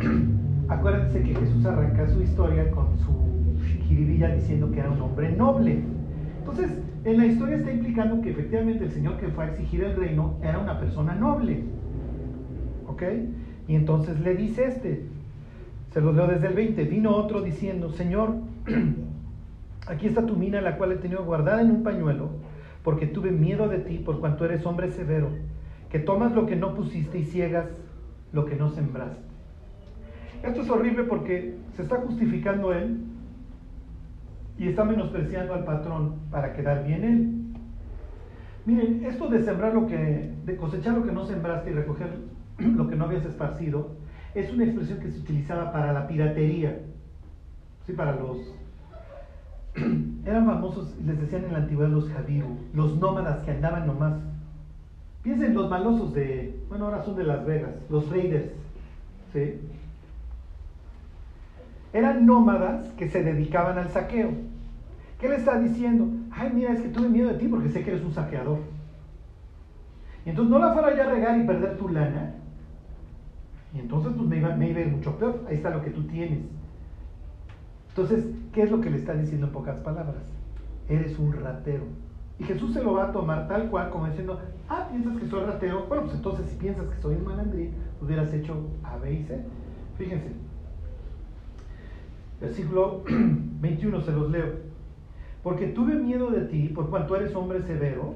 acuérdense 0.68 1.22
que 1.22 1.34
Jesús 1.34 1.64
arranca 1.64 2.08
su 2.08 2.22
historia 2.22 2.70
con 2.70 2.98
su 2.98 3.12
jiribilla 3.86 4.34
diciendo 4.34 4.70
que 4.70 4.80
era 4.80 4.90
un 4.90 5.00
hombre 5.00 5.32
noble. 5.36 5.82
Entonces, 6.38 6.70
en 7.04 7.18
la 7.18 7.26
historia 7.26 7.56
está 7.56 7.72
implicando 7.72 8.20
que 8.22 8.30
efectivamente 8.30 8.84
el 8.84 8.90
Señor 8.90 9.18
que 9.18 9.28
fue 9.28 9.44
a 9.44 9.48
exigir 9.48 9.84
el 9.84 9.96
reino 9.96 10.34
era 10.42 10.58
una 10.58 10.78
persona 10.80 11.14
noble. 11.14 11.62
¿Ok? 12.94 13.02
Y 13.66 13.74
entonces 13.74 14.20
le 14.20 14.36
dice 14.36 14.66
este, 14.66 15.04
se 15.92 16.00
lo 16.00 16.12
leo 16.12 16.28
desde 16.28 16.46
el 16.46 16.54
20, 16.54 16.84
vino 16.84 17.10
otro 17.10 17.42
diciendo, 17.42 17.90
Señor, 17.90 18.36
aquí 19.88 20.06
está 20.06 20.24
tu 20.24 20.36
mina, 20.36 20.60
la 20.60 20.76
cual 20.76 20.92
he 20.92 20.96
tenido 20.96 21.24
guardada 21.24 21.60
en 21.60 21.72
un 21.72 21.82
pañuelo, 21.82 22.30
porque 22.84 23.08
tuve 23.08 23.32
miedo 23.32 23.68
de 23.68 23.78
ti, 23.78 23.98
por 23.98 24.20
cuanto 24.20 24.44
eres 24.44 24.64
hombre 24.64 24.92
severo, 24.92 25.30
que 25.90 25.98
tomas 25.98 26.32
lo 26.36 26.46
que 26.46 26.54
no 26.54 26.74
pusiste 26.74 27.18
y 27.18 27.24
ciegas 27.24 27.66
lo 28.32 28.46
que 28.46 28.54
no 28.54 28.70
sembraste. 28.70 29.24
Esto 30.44 30.60
es 30.60 30.70
horrible 30.70 31.02
porque 31.04 31.56
se 31.74 31.82
está 31.82 31.96
justificando 31.96 32.72
él 32.72 33.00
y 34.56 34.68
está 34.68 34.84
menospreciando 34.84 35.54
al 35.54 35.64
patrón 35.64 36.14
para 36.30 36.52
quedar 36.52 36.84
bien 36.84 37.04
él. 37.04 37.40
Miren, 38.66 39.04
esto 39.04 39.28
de 39.28 39.42
sembrar 39.42 39.74
lo 39.74 39.88
que, 39.88 40.32
de 40.44 40.56
cosechar 40.56 40.94
lo 40.94 41.04
que 41.04 41.12
no 41.12 41.24
sembraste 41.24 41.70
y 41.70 41.74
recoger 41.74 42.33
lo 42.58 42.88
que 42.88 42.96
no 42.96 43.04
habías 43.04 43.24
esparcido, 43.24 43.92
es 44.34 44.52
una 44.52 44.64
expresión 44.64 45.00
que 45.00 45.10
se 45.10 45.18
utilizaba 45.18 45.72
para 45.72 45.92
la 45.92 46.06
piratería, 46.06 46.80
sí, 47.86 47.92
para 47.92 48.16
los 48.16 48.38
eran 50.24 50.46
famosos, 50.46 50.94
les 51.04 51.20
decían 51.20 51.44
en 51.44 51.52
la 51.52 51.58
antigüedad 51.58 51.90
los 51.90 52.08
javiru, 52.08 52.56
los 52.72 52.96
nómadas 52.96 53.44
que 53.44 53.50
andaban 53.50 53.86
nomás 53.86 54.14
Piensen 55.24 55.54
los 55.54 55.70
malosos 55.70 56.12
de, 56.12 56.54
bueno, 56.68 56.84
ahora 56.84 57.02
son 57.02 57.16
de 57.16 57.24
Las 57.24 57.46
Vegas, 57.46 57.72
los 57.88 58.10
raiders, 58.10 58.50
¿sí? 59.32 59.58
Eran 61.94 62.26
nómadas 62.26 62.88
que 62.98 63.08
se 63.08 63.22
dedicaban 63.22 63.78
al 63.78 63.90
saqueo. 63.90 64.32
¿Qué 65.18 65.30
le 65.30 65.36
está 65.36 65.58
diciendo? 65.58 66.08
Ay, 66.30 66.50
mira, 66.54 66.74
es 66.74 66.82
que 66.82 66.90
tuve 66.90 67.08
miedo 67.08 67.30
de 67.30 67.38
ti 67.38 67.48
porque 67.48 67.70
sé 67.70 67.82
que 67.82 67.92
eres 67.92 68.04
un 68.04 68.12
saqueador. 68.12 68.58
Y 70.26 70.30
entonces 70.30 70.50
no 70.52 70.58
la 70.58 70.74
fuera 70.74 70.94
ya 70.94 71.04
a 71.04 71.14
regar 71.14 71.40
y 71.40 71.46
perder 71.46 71.78
tu 71.78 71.88
lana. 71.88 72.34
Y 73.74 73.80
entonces 73.80 74.12
pues 74.16 74.28
me 74.28 74.38
iba, 74.38 74.54
a 74.54 74.64
ir 74.64 74.86
mucho 74.88 75.16
peor. 75.18 75.44
Ahí 75.48 75.56
está 75.56 75.70
lo 75.70 75.82
que 75.82 75.90
tú 75.90 76.04
tienes. 76.04 76.40
Entonces, 77.88 78.26
¿qué 78.52 78.62
es 78.62 78.70
lo 78.70 78.80
que 78.80 78.90
le 78.90 78.96
está 78.96 79.14
diciendo 79.14 79.46
en 79.46 79.52
pocas 79.52 79.78
palabras? 79.80 80.22
Eres 80.88 81.18
un 81.18 81.32
ratero. 81.32 81.84
Y 82.38 82.44
Jesús 82.44 82.72
se 82.72 82.82
lo 82.82 82.94
va 82.94 83.04
a 83.04 83.12
tomar 83.12 83.48
tal 83.48 83.70
cual, 83.70 83.90
como 83.90 84.06
diciendo, 84.06 84.40
ah, 84.68 84.88
piensas 84.90 85.16
que 85.16 85.26
soy 85.28 85.44
ratero. 85.44 85.86
Bueno, 85.88 86.04
pues 86.04 86.16
entonces 86.16 86.46
si 86.46 86.56
piensas 86.56 86.86
que 86.86 87.00
soy 87.00 87.16
un 87.16 87.24
malandrín, 87.24 87.72
hubieras 88.00 88.32
hecho 88.32 88.56
A, 88.82 88.96
B 88.96 89.12
y 89.12 89.22
C. 89.24 89.40
Fíjense. 89.98 90.32
Versículo 92.40 93.02
21 93.08 94.00
se 94.00 94.12
los 94.12 94.30
leo. 94.30 94.52
Porque 95.42 95.68
tuve 95.68 95.94
miedo 95.94 96.30
de 96.30 96.42
ti, 96.42 96.68
por 96.68 96.90
cuanto 96.90 97.16
eres 97.16 97.34
hombre 97.34 97.62
severo, 97.62 98.14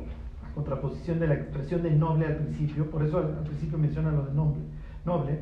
a 0.49 0.55
contraposición 0.55 1.21
de 1.21 1.29
la 1.29 1.35
expresión 1.35 1.83
de 1.83 1.91
noble 1.91 2.27
al 2.27 2.37
principio, 2.37 2.91
por 2.91 3.05
eso 3.05 3.19
al, 3.19 3.37
al 3.39 3.45
principio 3.45 3.79
menciona 3.79 4.11
lo 4.11 4.25
de 4.25 4.35
noble, 4.35 4.63
noble, 5.05 5.41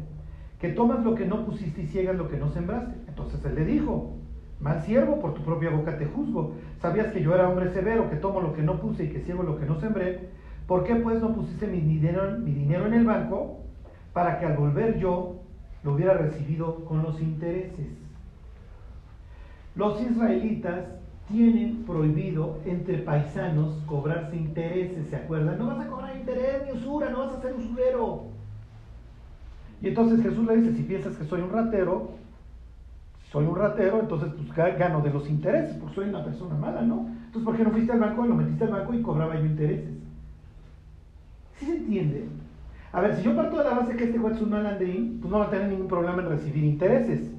que 0.60 0.68
tomas 0.70 1.04
lo 1.04 1.14
que 1.14 1.26
no 1.26 1.44
pusiste 1.44 1.82
y 1.82 1.86
ciegas 1.86 2.16
lo 2.16 2.28
que 2.28 2.36
no 2.36 2.50
sembraste. 2.50 2.94
Entonces 3.08 3.44
él 3.44 3.54
le 3.54 3.64
dijo, 3.64 4.16
Mal 4.60 4.82
siervo, 4.82 5.20
por 5.20 5.34
tu 5.34 5.42
propia 5.42 5.70
boca 5.70 5.98
te 5.98 6.06
juzgo. 6.06 6.54
Sabías 6.80 7.12
que 7.12 7.22
yo 7.22 7.34
era 7.34 7.48
hombre 7.48 7.70
severo, 7.72 8.08
que 8.08 8.16
tomo 8.16 8.40
lo 8.40 8.54
que 8.54 8.62
no 8.62 8.80
puse 8.80 9.04
y 9.04 9.08
que 9.10 9.20
ciego 9.20 9.42
lo 9.42 9.58
que 9.58 9.66
no 9.66 9.78
sembré. 9.80 10.30
¿Por 10.66 10.84
qué 10.84 10.96
pues 10.96 11.20
no 11.20 11.34
pusiste 11.34 11.66
mi 11.66 11.80
dinero, 11.80 12.38
mi 12.38 12.52
dinero 12.52 12.86
en 12.86 12.94
el 12.94 13.04
banco 13.04 13.60
para 14.12 14.38
que 14.38 14.46
al 14.46 14.56
volver 14.56 14.98
yo 14.98 15.42
lo 15.84 15.92
hubiera 15.92 16.14
recibido 16.14 16.84
con 16.86 17.02
los 17.02 17.20
intereses? 17.20 17.86
Los 19.74 20.00
israelitas 20.00 20.86
tienen 21.28 21.84
prohibido 21.84 22.60
entre 22.64 22.98
paisanos 22.98 23.82
cobrarse 23.86 24.36
intereses, 24.36 25.08
¿se 25.08 25.16
acuerdan? 25.16 25.58
No 25.58 25.66
vas 25.66 25.80
a 25.80 25.88
cobrar 25.88 26.16
interés 26.16 26.62
ni 26.64 26.72
usura, 26.72 27.10
no 27.10 27.18
vas 27.18 27.34
a 27.34 27.42
ser 27.42 27.54
usurero. 27.54 28.35
Y 29.82 29.88
entonces 29.88 30.22
Jesús 30.22 30.46
le 30.46 30.56
dice, 30.56 30.76
si 30.76 30.82
piensas 30.82 31.16
que 31.16 31.24
soy 31.24 31.42
un 31.42 31.50
ratero, 31.50 32.12
soy 33.30 33.44
un 33.44 33.56
ratero, 33.56 34.00
entonces 34.00 34.30
pues 34.34 34.78
gano 34.78 35.00
de 35.00 35.10
los 35.10 35.28
intereses, 35.28 35.76
porque 35.76 35.94
soy 35.94 36.08
una 36.08 36.24
persona 36.24 36.54
mala, 36.54 36.82
¿no? 36.82 37.08
Entonces, 37.26 37.42
¿por 37.44 37.56
qué 37.56 37.64
no 37.64 37.70
fuiste 37.70 37.92
al 37.92 38.00
banco 38.00 38.24
y 38.24 38.28
lo 38.28 38.34
metiste 38.34 38.64
al 38.64 38.70
banco 38.70 38.94
y 38.94 39.02
cobraba 39.02 39.36
yo 39.36 39.44
intereses? 39.44 39.90
¿Sí 41.58 41.66
se 41.66 41.76
entiende? 41.76 42.28
A 42.92 43.00
ver, 43.00 43.16
si 43.16 43.22
yo 43.22 43.36
parto 43.36 43.58
de 43.58 43.64
la 43.64 43.74
base 43.74 43.96
que 43.96 44.04
este 44.04 44.18
juez 44.18 44.36
es 44.36 44.42
un 44.42 44.50
malandrín, 44.50 45.18
pues 45.20 45.30
no 45.30 45.40
va 45.40 45.46
a 45.46 45.50
tener 45.50 45.68
ningún 45.68 45.88
problema 45.88 46.22
en 46.22 46.28
recibir 46.30 46.64
intereses. 46.64 47.30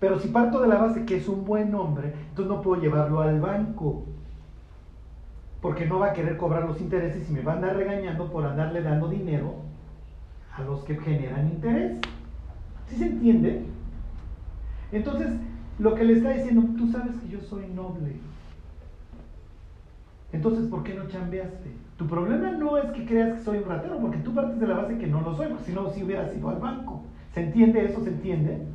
Pero 0.00 0.18
si 0.18 0.28
parto 0.28 0.60
de 0.60 0.68
la 0.68 0.78
base 0.78 1.04
que 1.04 1.16
es 1.16 1.28
un 1.28 1.44
buen 1.44 1.74
hombre, 1.74 2.14
entonces 2.30 2.52
no 2.52 2.62
puedo 2.62 2.80
llevarlo 2.80 3.20
al 3.20 3.40
banco. 3.40 4.04
Porque 5.60 5.86
no 5.86 5.98
va 5.98 6.08
a 6.08 6.12
querer 6.12 6.36
cobrar 6.36 6.64
los 6.64 6.80
intereses 6.80 7.28
y 7.28 7.32
me 7.32 7.42
va 7.42 7.52
a 7.52 7.56
andar 7.56 7.76
regañando 7.76 8.30
por 8.30 8.44
andarle 8.44 8.82
dando 8.82 9.08
dinero 9.08 9.67
a 10.58 10.64
los 10.64 10.82
que 10.84 10.96
generan 10.96 11.48
interés. 11.48 12.00
¿Sí 12.88 12.96
se 12.96 13.06
entiende? 13.06 13.64
Entonces, 14.90 15.28
lo 15.78 15.94
que 15.94 16.04
le 16.04 16.14
está 16.14 16.30
diciendo, 16.30 16.62
tú 16.76 16.90
sabes 16.90 17.16
que 17.16 17.28
yo 17.28 17.40
soy 17.40 17.66
noble. 17.68 18.16
Entonces, 20.32 20.66
¿por 20.66 20.82
qué 20.82 20.94
no 20.94 21.06
chambeaste? 21.06 21.70
Tu 21.96 22.06
problema 22.06 22.50
no 22.52 22.76
es 22.76 22.90
que 22.90 23.06
creas 23.06 23.38
que 23.38 23.44
soy 23.44 23.58
un 23.58 23.68
ratero, 23.68 23.98
porque 23.98 24.18
tú 24.18 24.34
partes 24.34 24.58
de 24.58 24.66
la 24.66 24.76
base 24.76 24.98
que 24.98 25.06
no 25.06 25.20
lo 25.20 25.36
soy, 25.36 25.48
porque 25.48 25.64
si 25.64 25.72
no, 25.72 25.90
si 25.90 26.02
hubieras 26.02 26.36
ido 26.36 26.48
al 26.48 26.58
banco. 26.58 27.02
¿Se 27.34 27.44
entiende 27.44 27.84
eso? 27.84 28.02
¿Se 28.02 28.10
entiende? 28.10 28.66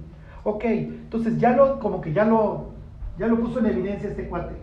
Ok, 0.44 0.64
entonces 0.66 1.38
ya 1.38 1.56
lo, 1.56 1.80
como 1.80 2.02
que 2.02 2.14
ya 2.14 2.26
lo, 2.26 2.72
ya 3.18 3.28
lo 3.28 3.40
puso 3.40 3.60
en 3.60 3.68
evidencia 3.68 4.10
este 4.10 4.28
cuate. 4.28 4.56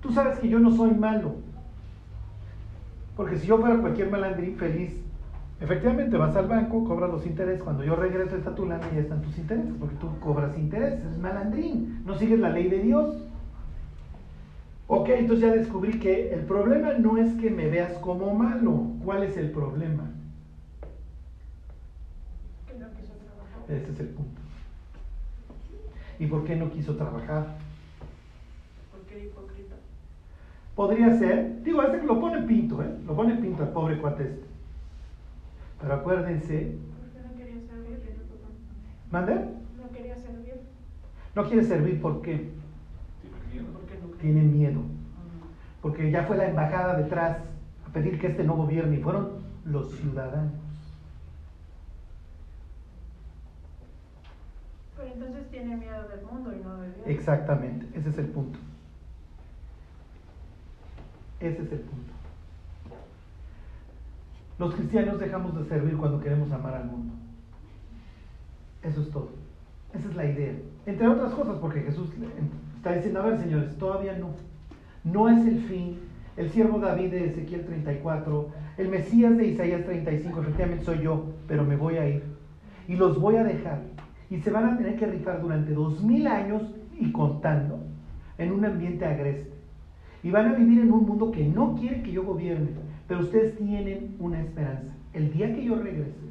Tú 0.00 0.12
sabes 0.12 0.38
que 0.38 0.48
yo 0.48 0.58
no 0.58 0.70
soy 0.70 0.92
malo. 0.92 1.36
Porque 3.16 3.38
si 3.38 3.46
yo 3.46 3.58
fuera 3.58 3.80
cualquier 3.80 4.10
malandrín 4.10 4.56
feliz, 4.56 5.05
efectivamente 5.60 6.16
vas 6.16 6.36
al 6.36 6.48
banco, 6.48 6.84
cobras 6.84 7.10
los 7.10 7.26
intereses. 7.26 7.62
Cuando 7.62 7.84
yo 7.84 7.96
regreso 7.96 8.36
está 8.36 8.54
tu 8.54 8.66
lana 8.66 8.86
y 8.92 8.96
ya 8.96 9.00
están 9.02 9.22
tus 9.22 9.38
intereses, 9.38 9.72
porque 9.78 9.96
tú 9.96 10.18
cobras 10.20 10.56
intereses, 10.58 11.00
eres 11.04 11.18
malandrín, 11.18 12.02
no 12.04 12.16
sigues 12.16 12.38
la 12.38 12.50
ley 12.50 12.68
de 12.68 12.80
Dios. 12.80 13.16
Ok, 14.88 15.08
entonces 15.08 15.48
ya 15.48 15.52
descubrí 15.52 15.98
que 15.98 16.32
el 16.32 16.40
problema 16.40 16.92
no 16.92 17.16
es 17.16 17.32
que 17.40 17.50
me 17.50 17.68
veas 17.68 17.94
como 17.94 18.32
malo. 18.34 18.92
¿Cuál 19.04 19.24
es 19.24 19.36
el 19.36 19.50
problema? 19.50 20.10
Que 22.68 22.78
no 22.78 22.86
quiso 22.90 23.14
trabajar. 23.14 23.82
Ese 23.82 23.92
es 23.92 24.00
el 24.00 24.08
punto. 24.08 24.40
¿Y 26.18 26.26
por 26.26 26.44
qué 26.44 26.54
no 26.54 26.70
quiso 26.70 26.94
trabajar? 26.94 27.58
Porque 28.92 29.24
hipócrita. 29.24 29.74
Podría 30.76 31.18
ser, 31.18 31.62
digo, 31.64 31.82
este 31.82 32.00
que 32.00 32.06
lo 32.06 32.20
pone 32.20 32.42
pinto, 32.42 32.80
¿eh? 32.82 32.96
Lo 33.06 33.16
pone 33.16 33.34
pinto 33.36 33.64
al 33.64 33.70
pobre 33.70 33.98
cuate 33.98 34.22
este. 34.22 34.45
Pero 35.80 35.94
acuérdense, 35.94 36.78
Porque 37.00 37.20
no 37.20 37.36
quería 37.36 37.60
servir. 37.60 38.00
¿mande? 39.10 39.34
No 39.34 39.90
quería 39.92 40.16
servir. 40.16 40.54
No 41.34 41.44
quiere 41.46 41.64
servir, 41.64 42.00
¿por 42.00 42.22
qué? 42.22 42.50
Tiene 43.22 43.52
miedo. 43.52 43.66
Porque 43.72 43.98
no 43.98 44.06
Tiene 44.18 44.42
miedo. 44.42 44.80
Porque 45.82 46.10
ya 46.10 46.24
fue 46.24 46.36
la 46.36 46.48
embajada 46.48 46.96
detrás 46.96 47.38
a 47.86 47.92
pedir 47.92 48.18
que 48.18 48.28
este 48.28 48.42
no 48.42 48.56
gobierne 48.56 48.96
y 48.96 49.02
fueron 49.02 49.44
los 49.64 49.92
ciudadanos. 49.96 50.52
Pero 54.96 55.12
entonces 55.12 55.50
tiene 55.50 55.76
miedo 55.76 56.08
del 56.08 56.22
mundo 56.24 56.52
y 56.52 56.62
no 56.64 56.80
de 56.80 56.86
Dios. 56.88 57.06
Exactamente, 57.06 57.86
ese 57.98 58.08
es 58.08 58.18
el 58.18 58.26
punto. 58.28 58.58
Ese 61.38 61.62
es 61.62 61.72
el 61.72 61.80
punto. 61.80 62.15
Los 64.58 64.74
cristianos 64.74 65.20
dejamos 65.20 65.56
de 65.56 65.64
servir 65.68 65.96
cuando 65.96 66.20
queremos 66.20 66.50
amar 66.50 66.74
al 66.74 66.86
mundo. 66.86 67.12
Eso 68.82 69.02
es 69.02 69.10
todo. 69.10 69.30
Esa 69.92 70.08
es 70.08 70.16
la 70.16 70.24
idea. 70.24 70.52
Entre 70.86 71.06
otras 71.06 71.32
cosas, 71.32 71.56
porque 71.60 71.80
Jesús 71.80 72.08
está 72.76 72.94
diciendo, 72.94 73.20
a 73.20 73.26
ver 73.26 73.38
señores, 73.38 73.76
todavía 73.76 74.16
no. 74.16 74.30
No 75.04 75.28
es 75.28 75.46
el 75.46 75.60
fin. 75.62 75.98
El 76.36 76.50
siervo 76.50 76.78
David 76.78 77.10
de 77.10 77.26
Ezequiel 77.26 77.64
34, 77.64 78.48
el 78.78 78.88
Mesías 78.88 79.36
de 79.36 79.46
Isaías 79.46 79.84
35, 79.84 80.40
efectivamente 80.40 80.84
soy 80.84 81.00
yo, 81.00 81.24
pero 81.48 81.64
me 81.64 81.76
voy 81.76 81.96
a 81.96 82.08
ir. 82.08 82.22
Y 82.88 82.96
los 82.96 83.18
voy 83.20 83.36
a 83.36 83.44
dejar. 83.44 83.82
Y 84.28 84.38
se 84.38 84.50
van 84.50 84.66
a 84.66 84.76
tener 84.76 84.96
que 84.96 85.06
rifar 85.06 85.40
durante 85.40 85.72
dos 85.72 86.02
mil 86.02 86.26
años 86.26 86.62
y 86.98 87.10
contando 87.12 87.78
en 88.38 88.52
un 88.52 88.64
ambiente 88.64 89.04
agreste. 89.04 89.52
Y 90.22 90.30
van 90.30 90.48
a 90.48 90.54
vivir 90.54 90.80
en 90.80 90.92
un 90.92 91.06
mundo 91.06 91.30
que 91.30 91.44
no 91.44 91.74
quiere 91.76 92.02
que 92.02 92.12
yo 92.12 92.24
gobierne. 92.24 92.70
Pero 93.08 93.20
ustedes 93.20 93.56
tienen 93.56 94.16
una 94.18 94.40
esperanza. 94.40 94.92
El 95.12 95.32
día 95.32 95.54
que 95.54 95.64
yo 95.64 95.76
regrese, 95.76 96.26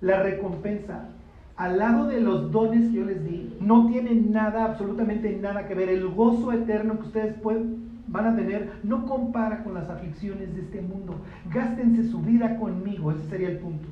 la 0.00 0.22
recompensa 0.22 1.08
al 1.56 1.78
lado 1.78 2.06
de 2.06 2.22
los 2.22 2.50
dones 2.52 2.88
que 2.88 2.94
yo 2.94 3.04
les 3.04 3.22
di 3.22 3.54
no 3.60 3.86
tiene 3.86 4.14
nada, 4.14 4.64
absolutamente 4.64 5.30
nada 5.36 5.68
que 5.68 5.74
ver. 5.74 5.90
El 5.90 6.08
gozo 6.08 6.52
eterno 6.52 6.96
que 6.96 7.02
ustedes 7.02 7.34
pueden, 7.34 8.00
van 8.06 8.28
a 8.28 8.34
tener 8.34 8.72
no 8.82 9.04
compara 9.04 9.62
con 9.62 9.74
las 9.74 9.90
aflicciones 9.90 10.54
de 10.54 10.62
este 10.62 10.80
mundo. 10.80 11.16
Gástense 11.52 12.08
su 12.08 12.22
vida 12.22 12.56
conmigo, 12.58 13.12
ese 13.12 13.28
sería 13.28 13.50
el 13.50 13.58
punto. 13.58 13.88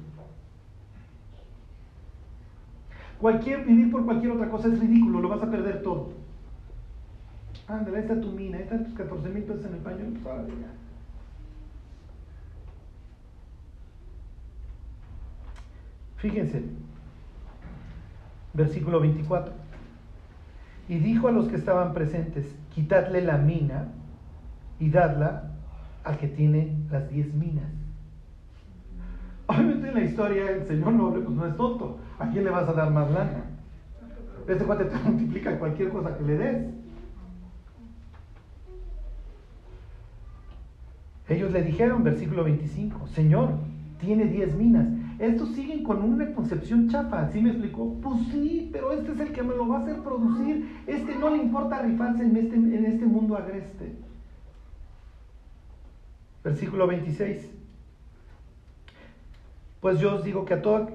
Cualquier, 3.21 3.67
vivir 3.67 3.91
por 3.91 4.07
cualquier 4.07 4.33
otra 4.33 4.49
cosa 4.49 4.69
es 4.69 4.81
ridículo, 4.81 5.21
lo 5.21 5.29
vas 5.29 5.43
a 5.43 5.51
perder 5.51 5.83
todo. 5.83 6.13
Ándale, 7.67 7.99
está 7.99 8.19
tu 8.19 8.29
mina, 8.29 8.59
están 8.61 8.85
tus 8.85 8.95
14 8.95 9.29
mil 9.29 9.43
pesos 9.43 9.67
en 9.67 9.75
el 9.75 9.81
paño. 9.81 10.05
Pues, 10.13 10.25
órale, 10.25 10.55
ya. 10.59 10.78
Fíjense, 16.19 16.65
versículo 18.53 19.01
24. 19.01 19.53
Y 20.89 20.99
dijo 20.99 21.29
a 21.29 21.33
los 21.33 21.49
que 21.49 21.57
estaban 21.57 21.95
presentes, 21.95 22.47
quitadle 22.75 23.23
la 23.23 23.39
mina 23.39 23.89
y 24.81 24.91
dadla 24.91 25.53
al 26.05 26.19
que 26.19 26.29
tiene 26.29 26.75
las 26.91 27.09
diez 27.11 27.33
minas. 27.35 27.71
Obviamente 29.47 29.89
en 29.89 29.95
la 29.95 30.05
historia 30.05 30.51
el 30.51 30.67
señor 30.67 30.93
noble 30.93 31.23
pues 31.23 31.37
no 31.37 31.47
es 31.47 31.57
tonto. 31.57 31.99
¿A 32.19 32.29
quién 32.31 32.45
le 32.45 32.51
vas 32.51 32.69
a 32.69 32.73
dar 32.73 32.91
más 32.91 33.11
lana? 33.11 33.45
Este 34.47 34.65
cuate 34.65 34.87
te 34.87 34.97
multiplica 35.05 35.59
cualquier 35.59 35.91
cosa 35.91 36.17
que 36.17 36.25
le 36.25 36.37
des. 36.37 36.67
Ellos 41.29 41.53
le 41.53 41.63
dijeron, 41.63 42.03
versículo 42.03 42.45
25, 42.45 43.07
Señor, 43.09 43.51
tiene 44.01 44.25
10 44.25 44.55
minas. 44.57 44.87
Estos 45.19 45.49
siguen 45.51 45.83
con 45.83 46.03
una 46.03 46.33
concepción 46.33 46.89
chapa, 46.89 47.29
¿sí 47.33 47.41
me 47.41 47.51
explicó? 47.51 47.95
Pues 48.01 48.21
sí, 48.31 48.69
pero 48.73 48.93
este 48.93 49.13
es 49.13 49.21
el 49.21 49.33
que 49.33 49.43
me 49.43 49.57
lo 49.57 49.67
va 49.67 49.79
a 49.79 49.81
hacer 49.81 50.01
producir. 50.01 50.83
Este 50.87 51.17
no 51.17 51.31
le 51.31 51.39
importa 51.39 51.83
rifarse 51.83 52.23
en 52.23 52.37
este, 52.37 52.55
en 52.55 52.85
este 52.85 53.05
mundo 53.05 53.37
agreste. 53.37 53.97
Versículo 56.45 56.87
26. 56.87 57.51
Pues 59.81 59.99
yo 59.99 60.15
os 60.17 60.25
digo 60.25 60.45
que 60.45 60.55
a 60.55 60.63
todo 60.63 60.89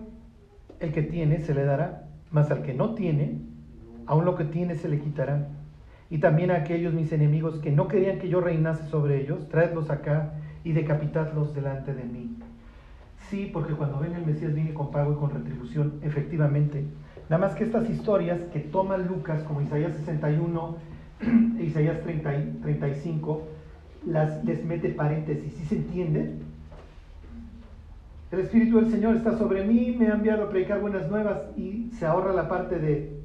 el 0.79 0.93
que 0.93 1.03
tiene 1.03 1.39
se 1.39 1.53
le 1.53 1.65
dará, 1.65 2.07
mas 2.31 2.49
al 2.49 2.63
que 2.63 2.73
no 2.73 2.95
tiene, 2.95 3.41
aun 4.05 4.23
lo 4.23 4.35
que 4.35 4.45
tiene 4.45 4.75
se 4.75 4.87
le 4.87 4.99
quitará. 4.99 5.49
Y 6.09 6.19
también 6.19 6.51
a 6.51 6.57
aquellos 6.57 6.93
mis 6.93 7.11
enemigos 7.11 7.59
que 7.59 7.71
no 7.71 7.89
querían 7.89 8.19
que 8.19 8.29
yo 8.29 8.39
reinase 8.39 8.87
sobre 8.89 9.21
ellos, 9.21 9.49
traedlos 9.49 9.89
acá 9.89 10.33
y 10.63 10.71
decapitadlos 10.71 11.53
delante 11.53 11.93
de 11.93 12.03
mí. 12.03 12.37
Sí, 13.29 13.49
porque 13.51 13.73
cuando 13.73 13.99
venga 13.99 14.17
el 14.17 14.25
Mesías 14.25 14.53
viene 14.53 14.73
con 14.73 14.91
pago 14.91 15.13
y 15.13 15.15
con 15.15 15.31
retribución, 15.31 15.99
efectivamente. 16.01 16.85
Nada 17.29 17.47
más 17.47 17.55
que 17.55 17.63
estas 17.63 17.89
historias 17.89 18.39
que 18.51 18.59
toma 18.59 18.97
Lucas, 18.97 19.41
como 19.43 19.61
Isaías 19.61 19.93
61 19.93 20.75
e 21.59 21.63
Isaías 21.63 22.01
30 22.01 22.35
y 22.35 22.59
35, 22.61 23.47
las, 24.07 24.43
les 24.43 24.63
mete 24.65 24.89
paréntesis. 24.89 25.53
¿Sí 25.53 25.65
se 25.65 25.77
entiende? 25.77 26.35
El 28.31 28.39
Espíritu 28.39 28.77
del 28.77 28.91
Señor 28.91 29.15
está 29.15 29.37
sobre 29.37 29.63
mí, 29.63 29.95
me 29.97 30.07
ha 30.07 30.15
enviado 30.15 30.45
a 30.45 30.49
predicar 30.49 30.81
buenas 30.81 31.09
nuevas 31.09 31.39
y 31.55 31.91
se 31.91 32.05
ahorra 32.05 32.33
la 32.33 32.49
parte 32.49 32.79
de 32.79 33.23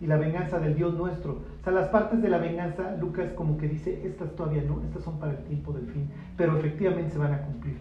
y 0.00 0.06
la 0.06 0.16
venganza 0.16 0.58
del 0.58 0.76
Dios 0.76 0.94
nuestro. 0.94 1.42
O 1.60 1.64
sea, 1.64 1.72
las 1.72 1.88
partes 1.88 2.22
de 2.22 2.28
la 2.28 2.38
venganza, 2.38 2.96
Lucas 3.00 3.32
como 3.32 3.58
que 3.58 3.68
dice, 3.68 4.06
estas 4.06 4.34
todavía 4.36 4.62
no, 4.62 4.82
estas 4.84 5.02
son 5.02 5.18
para 5.18 5.32
el 5.32 5.38
tiempo 5.44 5.72
del 5.72 5.86
fin, 5.86 6.08
pero 6.36 6.56
efectivamente 6.56 7.10
se 7.12 7.18
van 7.18 7.34
a 7.34 7.42
cumplir. 7.42 7.78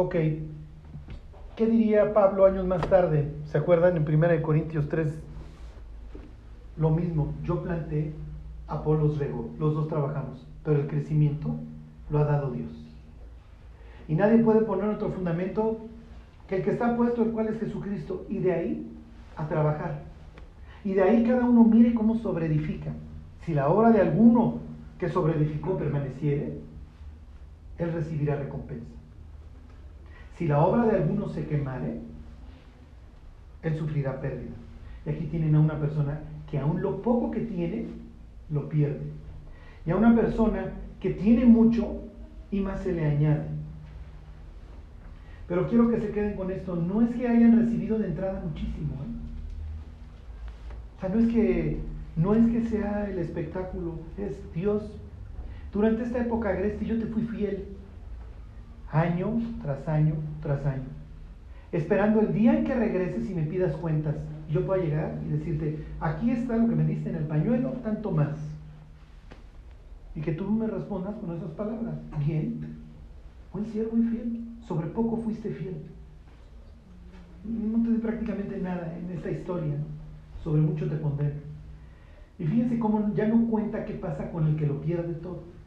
Ok, 0.00 0.14
¿qué 1.56 1.66
diría 1.66 2.14
Pablo 2.14 2.46
años 2.46 2.64
más 2.64 2.88
tarde? 2.88 3.34
¿Se 3.46 3.58
acuerdan 3.58 3.96
en 3.96 4.04
1 4.08 4.42
Corintios 4.42 4.88
3? 4.88 5.12
Lo 6.76 6.90
mismo, 6.90 7.34
yo 7.42 7.64
planté, 7.64 8.12
Apolos 8.68 9.18
regó, 9.18 9.50
los 9.58 9.74
dos 9.74 9.88
trabajamos, 9.88 10.46
pero 10.62 10.82
el 10.82 10.86
crecimiento 10.86 11.56
lo 12.10 12.20
ha 12.20 12.24
dado 12.26 12.52
Dios. 12.52 12.70
Y 14.06 14.14
nadie 14.14 14.38
puede 14.38 14.60
poner 14.60 14.88
otro 14.88 15.08
fundamento 15.08 15.78
que 16.46 16.58
el 16.58 16.62
que 16.62 16.70
está 16.70 16.96
puesto, 16.96 17.24
el 17.24 17.32
cual 17.32 17.48
es 17.48 17.58
Jesucristo, 17.58 18.24
y 18.28 18.38
de 18.38 18.52
ahí 18.52 18.92
a 19.34 19.48
trabajar. 19.48 20.04
Y 20.84 20.94
de 20.94 21.02
ahí 21.02 21.24
cada 21.24 21.44
uno 21.44 21.64
mire 21.64 21.92
cómo 21.92 22.14
sobreedifica. 22.14 22.92
Si 23.40 23.52
la 23.52 23.68
obra 23.68 23.90
de 23.90 24.02
alguno 24.02 24.60
que 24.96 25.08
sobreedificó 25.08 25.76
permaneciere, 25.76 26.60
él 27.78 27.92
recibirá 27.92 28.36
recompensa. 28.36 28.97
Si 30.38 30.46
la 30.46 30.60
obra 30.64 30.86
de 30.86 30.96
alguno 30.96 31.28
se 31.28 31.46
quemare, 31.46 31.98
él 33.64 33.76
sufrirá 33.76 34.20
pérdida. 34.20 34.54
Y 35.04 35.10
aquí 35.10 35.26
tienen 35.26 35.56
a 35.56 35.60
una 35.60 35.80
persona 35.80 36.20
que 36.48 36.60
aún 36.60 36.80
lo 36.80 37.02
poco 37.02 37.32
que 37.32 37.40
tiene, 37.40 37.86
lo 38.48 38.68
pierde. 38.68 39.00
Y 39.84 39.90
a 39.90 39.96
una 39.96 40.14
persona 40.14 40.74
que 41.00 41.10
tiene 41.10 41.44
mucho 41.44 42.04
y 42.52 42.60
más 42.60 42.80
se 42.82 42.92
le 42.92 43.04
añade. 43.04 43.48
Pero 45.48 45.66
quiero 45.66 45.90
que 45.90 45.98
se 45.98 46.12
queden 46.12 46.36
con 46.36 46.52
esto. 46.52 46.76
No 46.76 47.02
es 47.02 47.10
que 47.16 47.26
hayan 47.26 47.58
recibido 47.58 47.98
de 47.98 48.06
entrada 48.06 48.40
muchísimo. 48.44 48.94
¿eh? 48.94 49.08
O 50.96 51.00
sea, 51.00 51.08
no 51.08 51.18
es 51.18 51.32
que 51.32 51.80
no 52.14 52.34
es 52.34 52.46
que 52.48 52.68
sea 52.68 53.10
el 53.10 53.18
espectáculo, 53.18 53.94
es 54.16 54.36
Dios. 54.54 54.84
Durante 55.72 56.04
esta 56.04 56.20
época 56.20 56.50
agreste 56.50 56.84
yo 56.84 56.96
te 56.96 57.06
fui 57.06 57.22
fiel. 57.22 57.77
Año 58.92 59.40
tras 59.62 59.86
año 59.88 60.14
tras 60.42 60.64
año, 60.64 60.88
esperando 61.72 62.20
el 62.20 62.32
día 62.32 62.56
en 62.56 62.64
que 62.64 62.74
regreses 62.74 63.28
y 63.28 63.34
me 63.34 63.42
pidas 63.42 63.74
cuentas. 63.76 64.16
Yo 64.50 64.64
pueda 64.64 64.82
llegar 64.82 65.18
y 65.26 65.30
decirte, 65.30 65.84
aquí 66.00 66.30
está 66.30 66.56
lo 66.56 66.68
que 66.68 66.74
me 66.74 66.84
diste 66.84 67.10
en 67.10 67.16
el 67.16 67.24
pañuelo, 67.24 67.72
tanto 67.82 68.10
más. 68.10 68.38
Y 70.14 70.20
que 70.22 70.32
tú 70.32 70.50
me 70.50 70.66
respondas 70.66 71.16
con 71.16 71.36
esas 71.36 71.50
palabras. 71.50 71.94
Bien, 72.24 72.78
buen 73.52 73.66
siervo 73.66 73.98
y 73.98 74.02
fiel, 74.04 74.40
sobre 74.66 74.86
poco 74.86 75.18
fuiste 75.18 75.50
fiel. 75.50 75.76
No 77.44 77.82
te 77.84 77.90
di 77.90 77.98
prácticamente 77.98 78.58
nada 78.58 78.96
en 78.96 79.16
esta 79.16 79.30
historia, 79.30 79.74
sobre 80.42 80.62
mucho 80.62 80.88
te 80.88 80.96
pondré. 80.96 81.34
Y 82.38 82.46
fíjense 82.46 82.78
cómo 82.78 83.14
ya 83.14 83.28
no 83.28 83.48
cuenta 83.48 83.84
qué 83.84 83.94
pasa 83.94 84.30
con 84.30 84.46
el 84.46 84.56
que 84.56 84.66
lo 84.66 84.80
pierde 84.80 85.14
todo. 85.14 85.57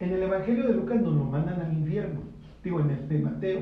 En 0.00 0.12
el 0.12 0.22
Evangelio 0.22 0.66
de 0.66 0.74
Lucas 0.74 1.00
nos 1.00 1.14
lo 1.14 1.24
mandan 1.24 1.60
al 1.60 1.72
infierno, 1.72 2.20
digo 2.62 2.80
en 2.80 2.90
el 2.90 3.08
de 3.08 3.18
Mateo. 3.20 3.60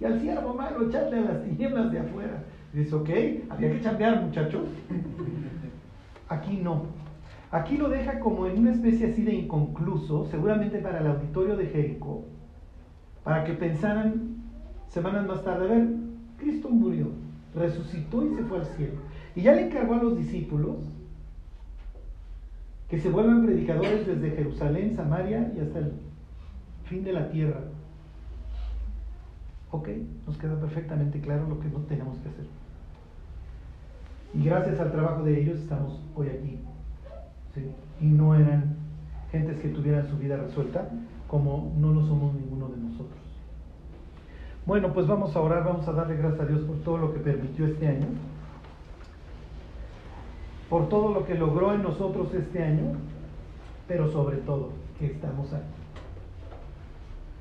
Y 0.00 0.04
al 0.04 0.20
siervo 0.20 0.54
malo, 0.54 0.88
echarle 0.88 1.18
a 1.18 1.22
las 1.22 1.44
tinieblas 1.44 1.92
de 1.92 2.00
afuera. 2.00 2.42
dice, 2.72 2.94
ok, 2.94 3.10
había 3.50 3.72
que 3.72 3.80
chambear, 3.80 4.22
muchachos. 4.22 4.62
Aquí 6.28 6.56
no. 6.56 6.86
Aquí 7.52 7.76
lo 7.76 7.88
deja 7.88 8.20
como 8.20 8.46
en 8.46 8.58
una 8.58 8.72
especie 8.72 9.08
así 9.08 9.22
de 9.22 9.34
inconcluso, 9.34 10.24
seguramente 10.26 10.78
para 10.78 11.00
el 11.00 11.06
auditorio 11.08 11.56
de 11.56 11.66
Jericó, 11.66 12.24
para 13.24 13.44
que 13.44 13.54
pensaran 13.54 14.36
semanas 14.88 15.26
más 15.26 15.44
tarde, 15.44 15.64
a 15.66 15.68
ver, 15.68 15.88
Cristo 16.38 16.68
murió, 16.68 17.08
resucitó 17.54 18.24
y 18.24 18.34
se 18.34 18.44
fue 18.44 18.58
al 18.58 18.66
cielo. 18.66 18.94
Y 19.34 19.42
ya 19.42 19.52
le 19.52 19.66
encargó 19.66 19.94
a 19.94 20.02
los 20.02 20.16
discípulos 20.16 20.76
que 22.90 22.98
se 22.98 23.08
vuelvan 23.08 23.46
predicadores 23.46 24.04
desde 24.04 24.32
Jerusalén, 24.32 24.96
Samaria 24.96 25.52
y 25.56 25.60
hasta 25.60 25.78
el 25.78 25.92
fin 26.86 27.04
de 27.04 27.12
la 27.12 27.30
tierra. 27.30 27.60
Ok, 29.70 29.88
nos 30.26 30.36
queda 30.36 30.58
perfectamente 30.58 31.20
claro 31.20 31.48
lo 31.48 31.60
que 31.60 31.68
no 31.68 31.78
tenemos 31.80 32.18
que 32.18 32.28
hacer. 32.28 32.46
Y 34.34 34.44
gracias 34.44 34.80
al 34.80 34.90
trabajo 34.90 35.22
de 35.22 35.40
ellos 35.40 35.60
estamos 35.60 36.00
hoy 36.16 36.28
aquí. 36.28 36.58
Y 38.00 38.06
no 38.06 38.34
eran 38.34 38.76
gentes 39.30 39.60
que 39.60 39.68
tuvieran 39.68 40.08
su 40.08 40.18
vida 40.18 40.36
resuelta, 40.36 40.88
como 41.28 41.72
no 41.78 41.92
lo 41.92 42.04
somos 42.06 42.34
ninguno 42.34 42.68
de 42.68 42.76
nosotros. 42.76 43.20
Bueno, 44.66 44.92
pues 44.92 45.06
vamos 45.06 45.34
a 45.36 45.40
orar, 45.40 45.64
vamos 45.64 45.86
a 45.86 45.92
darle 45.92 46.16
gracias 46.16 46.40
a 46.40 46.46
Dios 46.46 46.62
por 46.62 46.78
todo 46.78 46.98
lo 46.98 47.12
que 47.12 47.20
permitió 47.20 47.66
este 47.66 47.86
año 47.86 48.06
por 50.70 50.88
todo 50.88 51.12
lo 51.12 51.26
que 51.26 51.34
logró 51.34 51.74
en 51.74 51.82
nosotros 51.82 52.32
este 52.32 52.62
año, 52.62 52.92
pero 53.88 54.10
sobre 54.12 54.36
todo 54.38 54.70
que 54.98 55.06
estamos 55.06 55.52
aquí. 55.52 55.64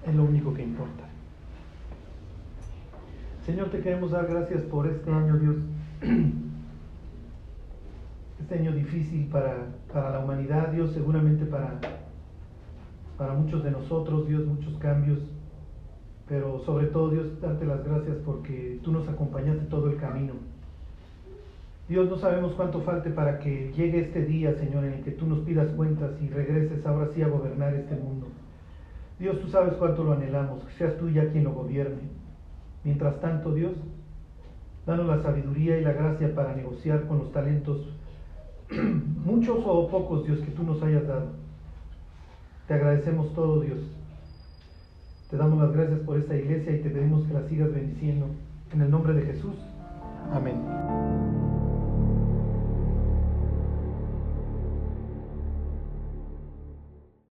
Es 0.08 0.16
lo 0.16 0.24
único 0.24 0.52
que 0.52 0.64
importa. 0.64 1.04
Señor, 3.46 3.70
te 3.70 3.82
queremos 3.82 4.12
dar 4.12 4.26
gracias 4.26 4.64
por 4.64 4.88
este 4.88 5.12
año, 5.12 5.38
Dios. 5.38 5.56
Este 8.40 8.58
año 8.58 8.72
difícil 8.72 9.28
para, 9.28 9.68
para 9.94 10.12
la 10.12 10.20
humanidad, 10.20 10.70
Dios, 10.70 10.94
seguramente 10.94 11.46
para, 11.46 11.78
para 13.18 13.34
muchos 13.34 13.64
de 13.64 13.70
nosotros, 13.70 14.28
Dios, 14.28 14.46
muchos 14.46 14.76
cambios. 14.78 15.20
Pero 16.28 16.58
sobre 16.60 16.88
todo, 16.88 17.10
Dios, 17.10 17.40
darte 17.42 17.66
las 17.66 17.84
gracias 17.84 18.16
porque 18.26 18.80
tú 18.82 18.94
nos 18.94 19.08
acompañaste 19.10 19.66
todo 19.66 19.90
el 19.90 19.98
camino 19.98 20.34
Dios, 21.90 22.08
no 22.08 22.18
sabemos 22.20 22.54
cuánto 22.54 22.82
falte 22.82 23.10
para 23.10 23.40
que 23.40 23.74
llegue 23.76 24.02
este 24.02 24.24
día, 24.24 24.54
Señor, 24.54 24.86
en 24.86 24.94
el 24.94 25.04
que 25.04 25.10
tú 25.10 25.26
nos 25.26 25.40
pidas 25.40 25.72
cuentas 25.72 26.12
y 26.22 26.30
regreses 26.30 26.86
ahora 26.86 27.10
sí 27.16 27.24
a 27.24 27.28
gobernar 27.28 27.74
este 27.74 27.96
mundo. 27.96 28.28
Dios, 29.18 29.42
tú 29.42 29.48
sabes 29.48 29.74
cuánto 29.74 30.04
lo 30.04 30.14
anhelamos, 30.14 30.64
que 30.66 30.74
seas 30.74 30.98
tú 30.98 31.10
ya 31.10 31.28
quien 31.32 31.46
lo 31.46 31.52
gobierne. 31.52 32.04
Mientras 32.84 33.20
tanto, 33.20 33.56
Dios, 33.56 33.74
danos 34.86 35.08
la 35.08 35.18
sabiduría 35.24 35.80
y 35.80 35.84
la 35.84 35.94
gracia 35.94 36.34
para 36.36 36.56
negociar 36.56 37.08
con 37.08 37.18
los 37.18 37.32
talentos, 37.32 37.92
muchos 39.26 39.58
o 39.66 39.90
pocos, 39.90 40.28
Dios, 40.28 40.40
que 40.42 40.52
tú 40.52 40.62
nos 40.62 40.84
hayas 40.84 41.08
dado. 41.08 41.32
Te 42.68 42.76
agradecemos 42.76 43.34
todo, 43.34 43.62
Dios. 43.62 43.80
Te 45.32 45.38
damos 45.38 45.60
las 45.60 45.74
gracias 45.74 46.00
por 46.02 46.20
esta 46.20 46.36
iglesia 46.36 46.72
y 46.72 46.84
te 46.84 46.90
pedimos 46.92 47.26
que 47.26 47.34
la 47.34 47.48
sigas 47.48 47.74
bendiciendo. 47.74 48.28
En 48.72 48.82
el 48.82 48.92
nombre 48.92 49.14
de 49.14 49.24
Jesús. 49.24 49.56
Amén. 50.32 51.49